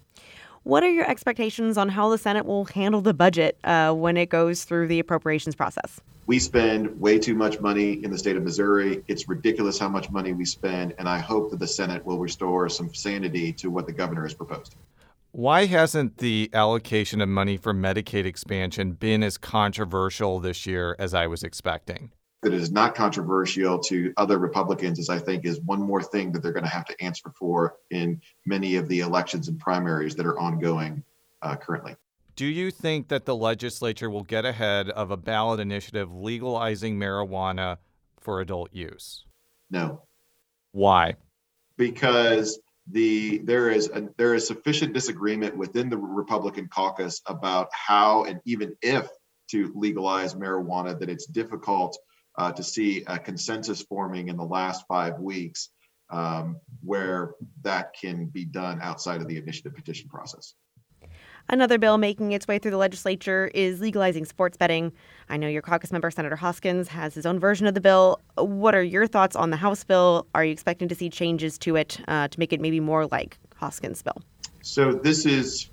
What 0.63 0.83
are 0.83 0.89
your 0.89 1.09
expectations 1.09 1.77
on 1.77 1.87
how 1.87 2.09
the 2.09 2.17
Senate 2.17 2.45
will 2.45 2.65
handle 2.65 2.99
the 2.99 3.13
budget 3.13 3.57
uh, 3.63 3.93
when 3.93 4.17
it 4.17 4.27
goes 4.27 4.65
through 4.65 4.89
the 4.89 4.99
appropriations 4.99 5.55
process? 5.55 6.01
We 6.25 6.37
spend 6.37 6.99
way 6.99 7.17
too 7.17 7.35
much 7.35 7.61
money 7.61 8.03
in 8.03 8.11
the 8.11 8.17
state 8.17 8.35
of 8.35 8.43
Missouri. 8.43 9.05
It's 9.07 9.29
ridiculous 9.29 9.79
how 9.79 9.87
much 9.87 10.09
money 10.11 10.33
we 10.33 10.43
spend, 10.43 10.95
and 10.99 11.07
I 11.07 11.19
hope 11.19 11.49
that 11.51 11.61
the 11.61 11.67
Senate 11.67 12.05
will 12.05 12.19
restore 12.19 12.67
some 12.67 12.93
sanity 12.93 13.53
to 13.53 13.69
what 13.69 13.85
the 13.85 13.93
governor 13.93 14.23
has 14.23 14.33
proposed. 14.33 14.75
Why 15.35 15.65
hasn't 15.65 16.19
the 16.19 16.51
allocation 16.53 17.19
of 17.19 17.27
money 17.27 17.57
for 17.57 17.73
Medicaid 17.73 18.25
expansion 18.25 18.91
been 18.91 19.23
as 19.23 19.39
controversial 19.39 20.39
this 20.39 20.67
year 20.67 20.95
as 20.99 21.15
I 21.15 21.25
was 21.25 21.41
expecting? 21.41 22.11
That 22.43 22.53
is 22.53 22.71
not 22.71 22.93
controversial 22.93 23.79
to 23.79 24.13
other 24.17 24.37
Republicans, 24.37 24.99
as 24.99 25.09
I 25.09 25.17
think 25.17 25.43
is 25.43 25.59
one 25.61 25.81
more 25.81 26.03
thing 26.03 26.31
that 26.33 26.43
they're 26.43 26.51
going 26.51 26.65
to 26.65 26.69
have 26.69 26.85
to 26.85 27.03
answer 27.03 27.31
for 27.35 27.77
in 27.89 28.21
many 28.45 28.75
of 28.75 28.87
the 28.87 28.99
elections 28.99 29.47
and 29.47 29.57
primaries 29.59 30.13
that 30.17 30.27
are 30.27 30.39
ongoing 30.39 31.03
uh, 31.41 31.55
currently. 31.55 31.95
Do 32.35 32.45
you 32.45 32.69
think 32.69 33.07
that 33.07 33.25
the 33.25 33.35
legislature 33.35 34.11
will 34.11 34.23
get 34.23 34.45
ahead 34.45 34.91
of 34.91 35.09
a 35.09 35.17
ballot 35.17 35.59
initiative 35.59 36.13
legalizing 36.13 36.99
marijuana 36.99 37.77
for 38.19 38.39
adult 38.39 38.71
use? 38.71 39.25
No. 39.71 40.03
Why? 40.73 41.15
Because 41.75 42.59
the 42.91 43.39
there 43.39 43.69
is 43.69 43.89
a, 43.89 44.09
there 44.17 44.33
is 44.33 44.45
sufficient 44.45 44.93
disagreement 44.93 45.55
within 45.55 45.89
the 45.89 45.97
Republican 45.97 46.67
caucus 46.67 47.21
about 47.27 47.69
how 47.71 48.25
and 48.25 48.41
even 48.45 48.75
if 48.81 49.07
to 49.51 49.71
legalize 49.75 50.35
marijuana 50.35 50.99
that 50.99 51.09
it's 51.09 51.25
difficult 51.25 51.97
uh, 52.37 52.51
to 52.51 52.63
see 52.63 53.03
a 53.07 53.17
consensus 53.17 53.81
forming 53.83 54.27
in 54.27 54.37
the 54.37 54.43
last 54.43 54.83
five 54.87 55.19
weeks 55.19 55.69
um, 56.09 56.59
where 56.83 57.35
that 57.61 57.93
can 57.99 58.25
be 58.25 58.45
done 58.45 58.79
outside 58.81 59.21
of 59.21 59.27
the 59.27 59.37
initiative 59.37 59.73
petition 59.75 60.09
process. 60.09 60.53
Another 61.49 61.77
bill 61.77 61.97
making 61.97 62.31
its 62.31 62.47
way 62.47 62.57
through 62.57 62.71
the 62.71 62.77
legislature 62.77 63.51
is 63.53 63.81
legalizing 63.81 64.25
sports 64.25 64.57
betting. 64.57 64.91
I 65.29 65.37
know 65.37 65.47
your 65.47 65.61
caucus 65.61 65.91
member, 65.91 66.09
Senator 66.09 66.35
Hoskins, 66.35 66.87
has 66.87 67.13
his 67.13 67.25
own 67.25 67.39
version 67.39 67.67
of 67.67 67.73
the 67.73 67.81
bill. 67.81 68.19
What 68.35 68.75
are 68.75 68.83
your 68.83 69.07
thoughts 69.07 69.35
on 69.35 69.49
the 69.49 69.57
House 69.57 69.83
bill? 69.83 70.25
Are 70.33 70.43
you 70.45 70.51
expecting 70.51 70.87
to 70.87 70.95
see 70.95 71.09
changes 71.09 71.57
to 71.59 71.75
it 71.75 71.99
uh, 72.07 72.27
to 72.29 72.39
make 72.39 72.53
it 72.53 72.61
maybe 72.61 72.79
more 72.79 73.07
like 73.07 73.37
Hoskins' 73.55 74.01
bill? 74.01 74.21
So 74.61 74.93
this 74.93 75.25
is, 75.25 75.69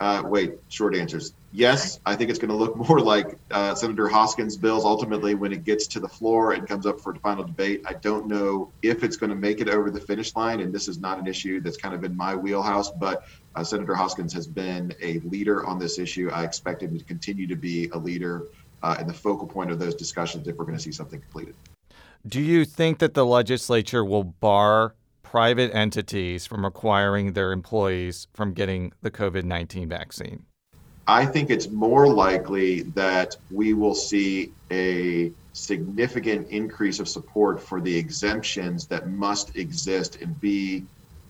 uh, 0.00 0.22
wait, 0.24 0.52
short 0.68 0.94
answers. 0.94 1.32
Yes, 1.50 1.98
I 2.04 2.14
think 2.14 2.28
it's 2.28 2.38
going 2.38 2.50
to 2.50 2.56
look 2.56 2.76
more 2.88 3.00
like 3.00 3.38
uh, 3.50 3.74
Senator 3.74 4.08
Hoskins' 4.08 4.56
bills 4.56 4.84
ultimately 4.84 5.34
when 5.34 5.52
it 5.52 5.64
gets 5.64 5.86
to 5.88 6.00
the 6.00 6.08
floor 6.08 6.52
and 6.52 6.66
comes 6.66 6.86
up 6.86 7.00
for 7.00 7.14
final 7.16 7.44
debate. 7.44 7.82
I 7.86 7.94
don't 7.94 8.26
know 8.26 8.70
if 8.82 9.02
it's 9.02 9.16
going 9.16 9.30
to 9.30 9.36
make 9.36 9.60
it 9.60 9.68
over 9.68 9.90
the 9.90 10.00
finish 10.00 10.34
line, 10.36 10.60
and 10.60 10.72
this 10.72 10.88
is 10.88 10.98
not 10.98 11.18
an 11.18 11.26
issue 11.26 11.60
that's 11.60 11.76
kind 11.76 11.94
of 11.94 12.04
in 12.04 12.16
my 12.16 12.34
wheelhouse, 12.34 12.90
but 12.90 13.24
uh, 13.54 13.64
Senator 13.64 13.94
Hoskins 13.94 14.32
has 14.34 14.46
been 14.46 14.94
a 15.02 15.20
leader 15.20 15.64
on 15.66 15.78
this 15.78 15.98
issue. 15.98 16.30
I 16.32 16.44
expect 16.44 16.82
him 16.82 16.96
to 16.98 17.04
continue 17.04 17.46
to 17.46 17.56
be 17.56 17.88
a 17.92 17.98
leader 17.98 18.46
uh, 18.82 18.96
and 18.98 19.08
the 19.08 19.14
focal 19.14 19.46
point 19.46 19.70
of 19.70 19.78
those 19.78 19.94
discussions 19.94 20.46
if 20.46 20.56
we're 20.56 20.64
going 20.64 20.76
to 20.76 20.82
see 20.82 20.92
something 20.92 21.20
completed. 21.20 21.54
Do 22.26 22.40
you 22.40 22.64
think 22.64 22.98
that 22.98 23.14
the 23.14 23.24
legislature 23.24 24.04
will 24.04 24.24
bar 24.24 24.94
private 25.22 25.74
entities 25.74 26.46
from 26.46 26.64
requiring 26.64 27.32
their 27.32 27.52
employees 27.52 28.28
from 28.34 28.52
getting 28.52 28.92
the 29.02 29.10
COVID 29.10 29.44
19 29.44 29.88
vaccine? 29.88 30.44
I 31.10 31.24
think 31.24 31.48
it's 31.48 31.70
more 31.70 32.06
likely 32.06 32.82
that 32.94 33.34
we 33.48 33.72
will 33.72 33.94
see 33.94 34.52
a 34.70 35.32
significant 35.54 36.48
increase 36.50 37.00
of 37.00 37.08
support 37.08 37.62
for 37.62 37.80
the 37.80 37.96
exemptions 37.96 38.86
that 38.88 39.08
must 39.08 39.56
exist 39.56 40.16
and 40.20 40.38
be 40.38 40.84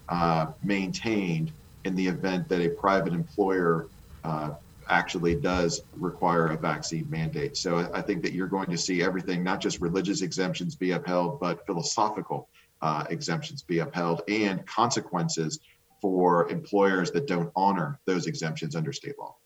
uh, 0.09 0.47
maintained 0.64 1.53
in 1.85 1.95
the 1.95 2.09
event 2.09 2.49
that 2.49 2.61
a 2.61 2.71
private 2.71 3.12
employer 3.12 3.88
uh, 4.25 4.51
actually 4.88 5.37
does 5.37 5.81
require 5.93 6.49
a 6.49 6.59
vaccine 6.59 7.09
mandate. 7.09 7.57
So 7.57 7.88
I 7.95 8.03
think 8.03 8.25
that 8.25 8.33
you're 8.33 8.49
going 8.49 8.71
to 8.71 8.79
see 8.79 9.01
everything, 9.01 9.45
not 9.45 9.61
just 9.61 9.81
religious 9.81 10.23
exemptions 10.23 10.75
be 10.75 10.91
upheld, 10.91 11.38
but 11.38 11.64
philosophical 11.67 12.49
uh, 12.83 13.05
exemptions 13.11 13.62
be 13.62 13.79
upheld 13.79 14.23
and 14.27 14.67
consequences 14.67 15.61
for 16.03 16.51
employers 16.51 17.12
that 17.12 17.29
don't 17.29 17.53
honor 17.55 18.01
those 18.07 18.27
exemptions 18.27 18.75
under 18.75 18.93
state 18.93 19.14
law. 19.21 19.37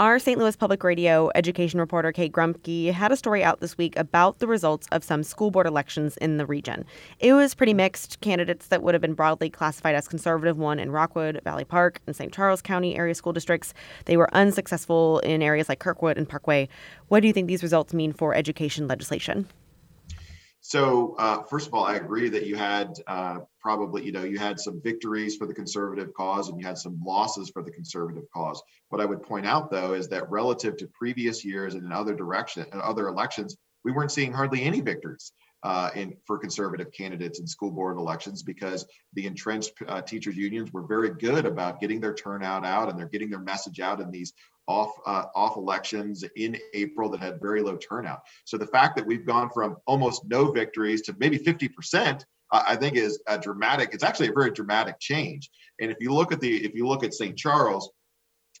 Our 0.00 0.18
St. 0.18 0.38
Louis 0.38 0.56
Public 0.56 0.82
Radio 0.82 1.30
education 1.34 1.78
reporter 1.78 2.10
Kate 2.10 2.32
Grumke 2.32 2.90
had 2.90 3.12
a 3.12 3.16
story 3.18 3.44
out 3.44 3.60
this 3.60 3.76
week 3.76 3.98
about 3.98 4.38
the 4.38 4.46
results 4.46 4.88
of 4.92 5.04
some 5.04 5.22
school 5.22 5.50
board 5.50 5.66
elections 5.66 6.16
in 6.16 6.38
the 6.38 6.46
region. 6.46 6.86
It 7.18 7.34
was 7.34 7.52
pretty 7.52 7.74
mixed. 7.74 8.18
Candidates 8.22 8.68
that 8.68 8.82
would 8.82 8.94
have 8.94 9.02
been 9.02 9.12
broadly 9.12 9.50
classified 9.50 9.94
as 9.94 10.08
conservative 10.08 10.56
won 10.56 10.78
in 10.78 10.90
Rockwood, 10.90 11.42
Valley 11.44 11.66
Park, 11.66 12.00
and 12.06 12.16
St. 12.16 12.32
Charles 12.32 12.62
County 12.62 12.96
area 12.96 13.14
school 13.14 13.34
districts. 13.34 13.74
They 14.06 14.16
were 14.16 14.34
unsuccessful 14.34 15.18
in 15.18 15.42
areas 15.42 15.68
like 15.68 15.80
Kirkwood 15.80 16.16
and 16.16 16.26
Parkway. 16.26 16.70
What 17.08 17.20
do 17.20 17.26
you 17.26 17.34
think 17.34 17.48
these 17.48 17.62
results 17.62 17.92
mean 17.92 18.14
for 18.14 18.34
education 18.34 18.88
legislation? 18.88 19.48
So, 20.62 21.14
uh, 21.18 21.42
first 21.44 21.66
of 21.66 21.74
all, 21.74 21.84
I 21.84 21.96
agree 21.96 22.28
that 22.28 22.46
you 22.46 22.54
had 22.54 22.92
uh, 23.06 23.38
probably, 23.60 24.04
you 24.04 24.12
know, 24.12 24.24
you 24.24 24.38
had 24.38 24.60
some 24.60 24.80
victories 24.82 25.36
for 25.36 25.46
the 25.46 25.54
conservative 25.54 26.12
cause 26.14 26.48
and 26.48 26.60
you 26.60 26.66
had 26.66 26.76
some 26.76 27.00
losses 27.02 27.48
for 27.48 27.62
the 27.62 27.70
conservative 27.70 28.24
cause. 28.32 28.62
What 28.90 29.00
I 29.00 29.06
would 29.06 29.22
point 29.22 29.46
out, 29.46 29.70
though, 29.70 29.94
is 29.94 30.08
that 30.08 30.30
relative 30.30 30.76
to 30.78 30.86
previous 30.88 31.44
years 31.44 31.74
and 31.74 31.84
in 31.84 31.92
other 31.92 32.14
direction, 32.14 32.66
and 32.72 32.80
other 32.82 33.08
elections, 33.08 33.56
we 33.84 33.92
weren't 33.92 34.12
seeing 34.12 34.32
hardly 34.32 34.62
any 34.62 34.80
victories 34.80 35.32
uh, 35.62 35.90
in 35.94 36.16
for 36.26 36.38
conservative 36.38 36.90
candidates 36.92 37.38
in 37.38 37.46
school 37.46 37.70
board 37.70 37.98
elections 37.98 38.42
because 38.42 38.86
the 39.14 39.26
entrenched 39.26 39.72
uh, 39.88 40.00
teachers 40.00 40.36
unions 40.36 40.72
were 40.72 40.86
very 40.86 41.10
good 41.10 41.44
about 41.44 41.80
getting 41.80 42.00
their 42.00 42.14
turnout 42.14 42.64
out 42.64 42.88
and 42.88 42.98
they're 42.98 43.08
getting 43.08 43.30
their 43.30 43.40
message 43.40 43.80
out 43.80 44.00
in 44.00 44.10
these 44.10 44.32
off 44.66 44.92
uh, 45.06 45.24
off 45.34 45.56
elections 45.56 46.24
in 46.36 46.56
April 46.74 47.10
that 47.10 47.20
had 47.20 47.40
very 47.40 47.60
low 47.60 47.76
turnout. 47.76 48.20
So 48.44 48.56
the 48.56 48.66
fact 48.66 48.96
that 48.96 49.06
we've 49.06 49.26
gone 49.26 49.50
from 49.50 49.76
almost 49.86 50.22
no 50.26 50.50
victories 50.50 51.02
to 51.02 51.16
maybe 51.18 51.38
50 51.38 51.68
percent, 51.68 52.24
I 52.50 52.76
think 52.76 52.96
is 52.96 53.20
a 53.26 53.38
dramatic. 53.38 53.90
It's 53.92 54.04
actually 54.04 54.28
a 54.28 54.32
very 54.32 54.50
dramatic 54.50 54.98
change. 54.98 55.50
And 55.80 55.90
if 55.90 55.98
you 56.00 56.12
look 56.12 56.32
at 56.32 56.40
the 56.40 56.64
if 56.64 56.74
you 56.74 56.86
look 56.86 57.04
at 57.04 57.14
St. 57.14 57.36
Charles, 57.36 57.90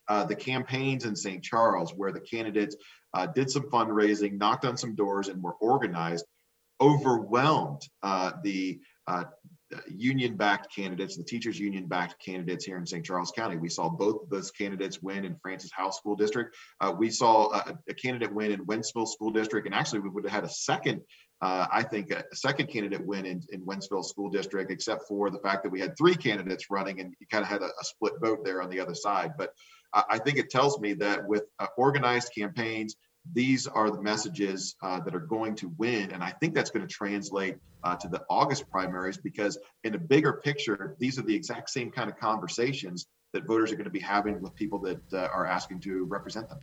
uh, 0.08 0.24
the 0.24 0.34
campaigns 0.34 1.04
in 1.04 1.14
St. 1.14 1.42
Charles 1.42 1.94
where 1.94 2.12
the 2.12 2.20
candidates 2.20 2.76
uh, 3.14 3.26
did 3.26 3.50
some 3.50 3.70
fundraising, 3.70 4.38
knocked 4.38 4.64
on 4.64 4.76
some 4.76 4.94
doors, 4.94 5.28
and 5.28 5.42
were 5.42 5.54
organized, 5.54 6.24
overwhelmed 6.80 7.82
uh, 8.02 8.32
the 8.42 8.80
uh, 9.06 9.24
union 9.88 10.36
backed 10.36 10.74
candidates, 10.74 11.16
the 11.16 11.22
teachers 11.22 11.58
union 11.58 11.86
backed 11.86 12.22
candidates 12.24 12.64
here 12.64 12.76
in 12.76 12.86
St. 12.86 13.04
Charles 13.04 13.30
County. 13.30 13.56
We 13.56 13.68
saw 13.68 13.88
both 13.88 14.28
those 14.28 14.50
candidates 14.50 15.00
win 15.00 15.24
in 15.24 15.36
Francis 15.42 15.70
Howell 15.72 15.92
School 15.92 16.16
District. 16.16 16.56
Uh, 16.80 16.92
we 16.96 17.10
saw 17.10 17.52
a, 17.52 17.78
a, 17.88 17.94
candidate 17.94 18.34
win 18.34 18.50
in 18.50 18.66
Wentzville 18.66 19.06
School 19.06 19.30
District, 19.30 19.66
and 19.66 19.74
actually 19.74 20.00
we 20.00 20.08
would 20.08 20.24
have 20.24 20.32
had 20.32 20.44
a 20.44 20.48
second. 20.48 21.02
Uh, 21.40 21.66
I 21.70 21.82
think 21.82 22.10
a, 22.10 22.24
second 22.34 22.68
candidate 22.68 23.04
win 23.06 23.26
in, 23.26 23.42
in 23.50 23.64
Wentzville 23.64 24.04
School 24.04 24.28
District, 24.28 24.70
except 24.70 25.06
for 25.06 25.30
the 25.30 25.38
fact 25.38 25.62
that 25.62 25.70
we 25.70 25.80
had 25.80 25.96
three 25.96 26.14
candidates 26.14 26.66
running 26.70 27.00
and 27.00 27.14
you 27.20 27.26
kind 27.30 27.42
of 27.42 27.48
had 27.48 27.62
a, 27.62 27.66
a 27.66 27.84
split 27.84 28.14
vote 28.20 28.44
there 28.44 28.62
on 28.62 28.70
the 28.70 28.80
other 28.80 28.94
side. 28.94 29.32
But 29.38 29.52
I 29.92 30.18
think 30.18 30.38
it 30.38 30.50
tells 30.50 30.78
me 30.78 30.94
that 30.94 31.26
with 31.26 31.44
uh, 31.58 31.66
organized 31.76 32.30
campaigns, 32.36 32.94
these 33.32 33.66
are 33.66 33.90
the 33.90 34.00
messages 34.00 34.76
uh, 34.82 35.00
that 35.00 35.14
are 35.14 35.20
going 35.20 35.54
to 35.56 35.72
win. 35.78 36.10
And 36.10 36.22
I 36.22 36.30
think 36.30 36.54
that's 36.54 36.70
going 36.70 36.86
to 36.86 36.92
translate 36.92 37.56
uh, 37.84 37.96
to 37.96 38.08
the 38.08 38.22
August 38.28 38.68
primaries 38.70 39.18
because, 39.18 39.58
in 39.84 39.94
a 39.94 39.98
bigger 39.98 40.34
picture, 40.34 40.96
these 40.98 41.18
are 41.18 41.22
the 41.22 41.34
exact 41.34 41.70
same 41.70 41.90
kind 41.90 42.10
of 42.10 42.18
conversations 42.18 43.06
that 43.32 43.46
voters 43.46 43.70
are 43.72 43.76
going 43.76 43.84
to 43.84 43.90
be 43.90 44.00
having 44.00 44.40
with 44.40 44.54
people 44.54 44.78
that 44.80 45.00
uh, 45.12 45.28
are 45.32 45.46
asking 45.46 45.80
to 45.80 46.04
represent 46.04 46.48
them. 46.48 46.58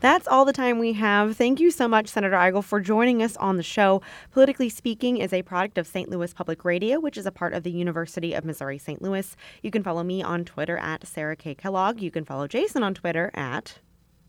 That's 0.00 0.28
all 0.28 0.44
the 0.44 0.52
time 0.52 0.78
we 0.78 0.92
have. 0.94 1.36
Thank 1.36 1.60
you 1.60 1.70
so 1.70 1.88
much, 1.88 2.08
Senator 2.08 2.36
Eigel, 2.36 2.62
for 2.62 2.80
joining 2.80 3.22
us 3.22 3.36
on 3.38 3.56
the 3.56 3.62
show. 3.62 4.02
Politically 4.32 4.68
Speaking 4.68 5.16
is 5.16 5.32
a 5.32 5.42
product 5.42 5.78
of 5.78 5.86
St. 5.86 6.10
Louis 6.10 6.34
Public 6.34 6.64
Radio, 6.64 7.00
which 7.00 7.16
is 7.16 7.26
a 7.26 7.32
part 7.32 7.54
of 7.54 7.62
the 7.62 7.70
University 7.70 8.34
of 8.34 8.44
Missouri 8.44 8.76
St. 8.76 9.00
Louis. 9.00 9.34
You 9.62 9.70
can 9.70 9.82
follow 9.82 10.02
me 10.02 10.22
on 10.22 10.44
Twitter 10.44 10.76
at 10.76 11.06
Sarah 11.06 11.36
K. 11.36 11.54
Kellogg. 11.54 12.02
You 12.02 12.10
can 12.10 12.24
follow 12.24 12.46
Jason 12.46 12.82
on 12.82 12.92
Twitter 12.92 13.30
at 13.34 13.78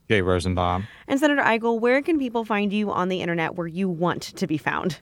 Jay 0.09 0.21
Rosenbaum. 0.21 0.87
And 1.07 1.19
Senator 1.19 1.41
Eigel, 1.41 1.79
where 1.79 2.01
can 2.01 2.19
people 2.19 2.45
find 2.45 2.71
you 2.71 2.91
on 2.91 3.09
the 3.09 3.21
internet 3.21 3.55
where 3.55 3.67
you 3.67 3.89
want 3.89 4.21
to 4.21 4.47
be 4.47 4.57
found? 4.57 4.99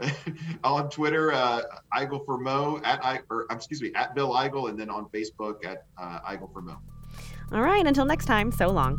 on 0.64 0.90
Twitter, 0.90 1.32
uh, 1.32 1.62
Eigel 1.96 2.24
for 2.26 2.38
Mo 2.38 2.80
at 2.84 3.04
I, 3.04 3.20
or 3.30 3.46
excuse 3.50 3.80
me 3.80 3.92
at 3.94 4.14
Bill 4.14 4.32
Eigel, 4.32 4.68
and 4.68 4.78
then 4.78 4.90
on 4.90 5.06
Facebook 5.06 5.64
at 5.64 5.86
uh, 5.96 6.20
Eigel 6.28 6.52
for 6.52 6.62
Mo. 6.62 6.76
All 7.52 7.62
right. 7.62 7.86
Until 7.86 8.04
next 8.04 8.26
time. 8.26 8.50
So 8.50 8.68
long. 8.68 8.98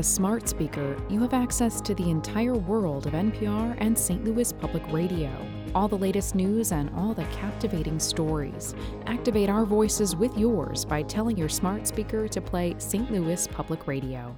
A 0.00 0.02
smart 0.02 0.48
speaker, 0.48 0.96
you 1.10 1.20
have 1.20 1.34
access 1.34 1.78
to 1.78 1.94
the 1.94 2.08
entire 2.08 2.54
world 2.54 3.06
of 3.06 3.12
NPR 3.12 3.76
and 3.82 3.96
St. 3.96 4.24
Louis 4.24 4.50
Public 4.50 4.82
Radio. 4.90 5.30
All 5.74 5.88
the 5.88 5.98
latest 5.98 6.34
news 6.34 6.72
and 6.72 6.88
all 6.96 7.12
the 7.12 7.26
captivating 7.26 7.98
stories. 7.98 8.74
Activate 9.04 9.50
our 9.50 9.66
voices 9.66 10.16
with 10.16 10.34
yours 10.38 10.86
by 10.86 11.02
telling 11.02 11.36
your 11.36 11.50
smart 11.50 11.86
speaker 11.86 12.26
to 12.28 12.40
play 12.40 12.74
St. 12.78 13.12
Louis 13.12 13.46
Public 13.48 13.86
Radio. 13.86 14.34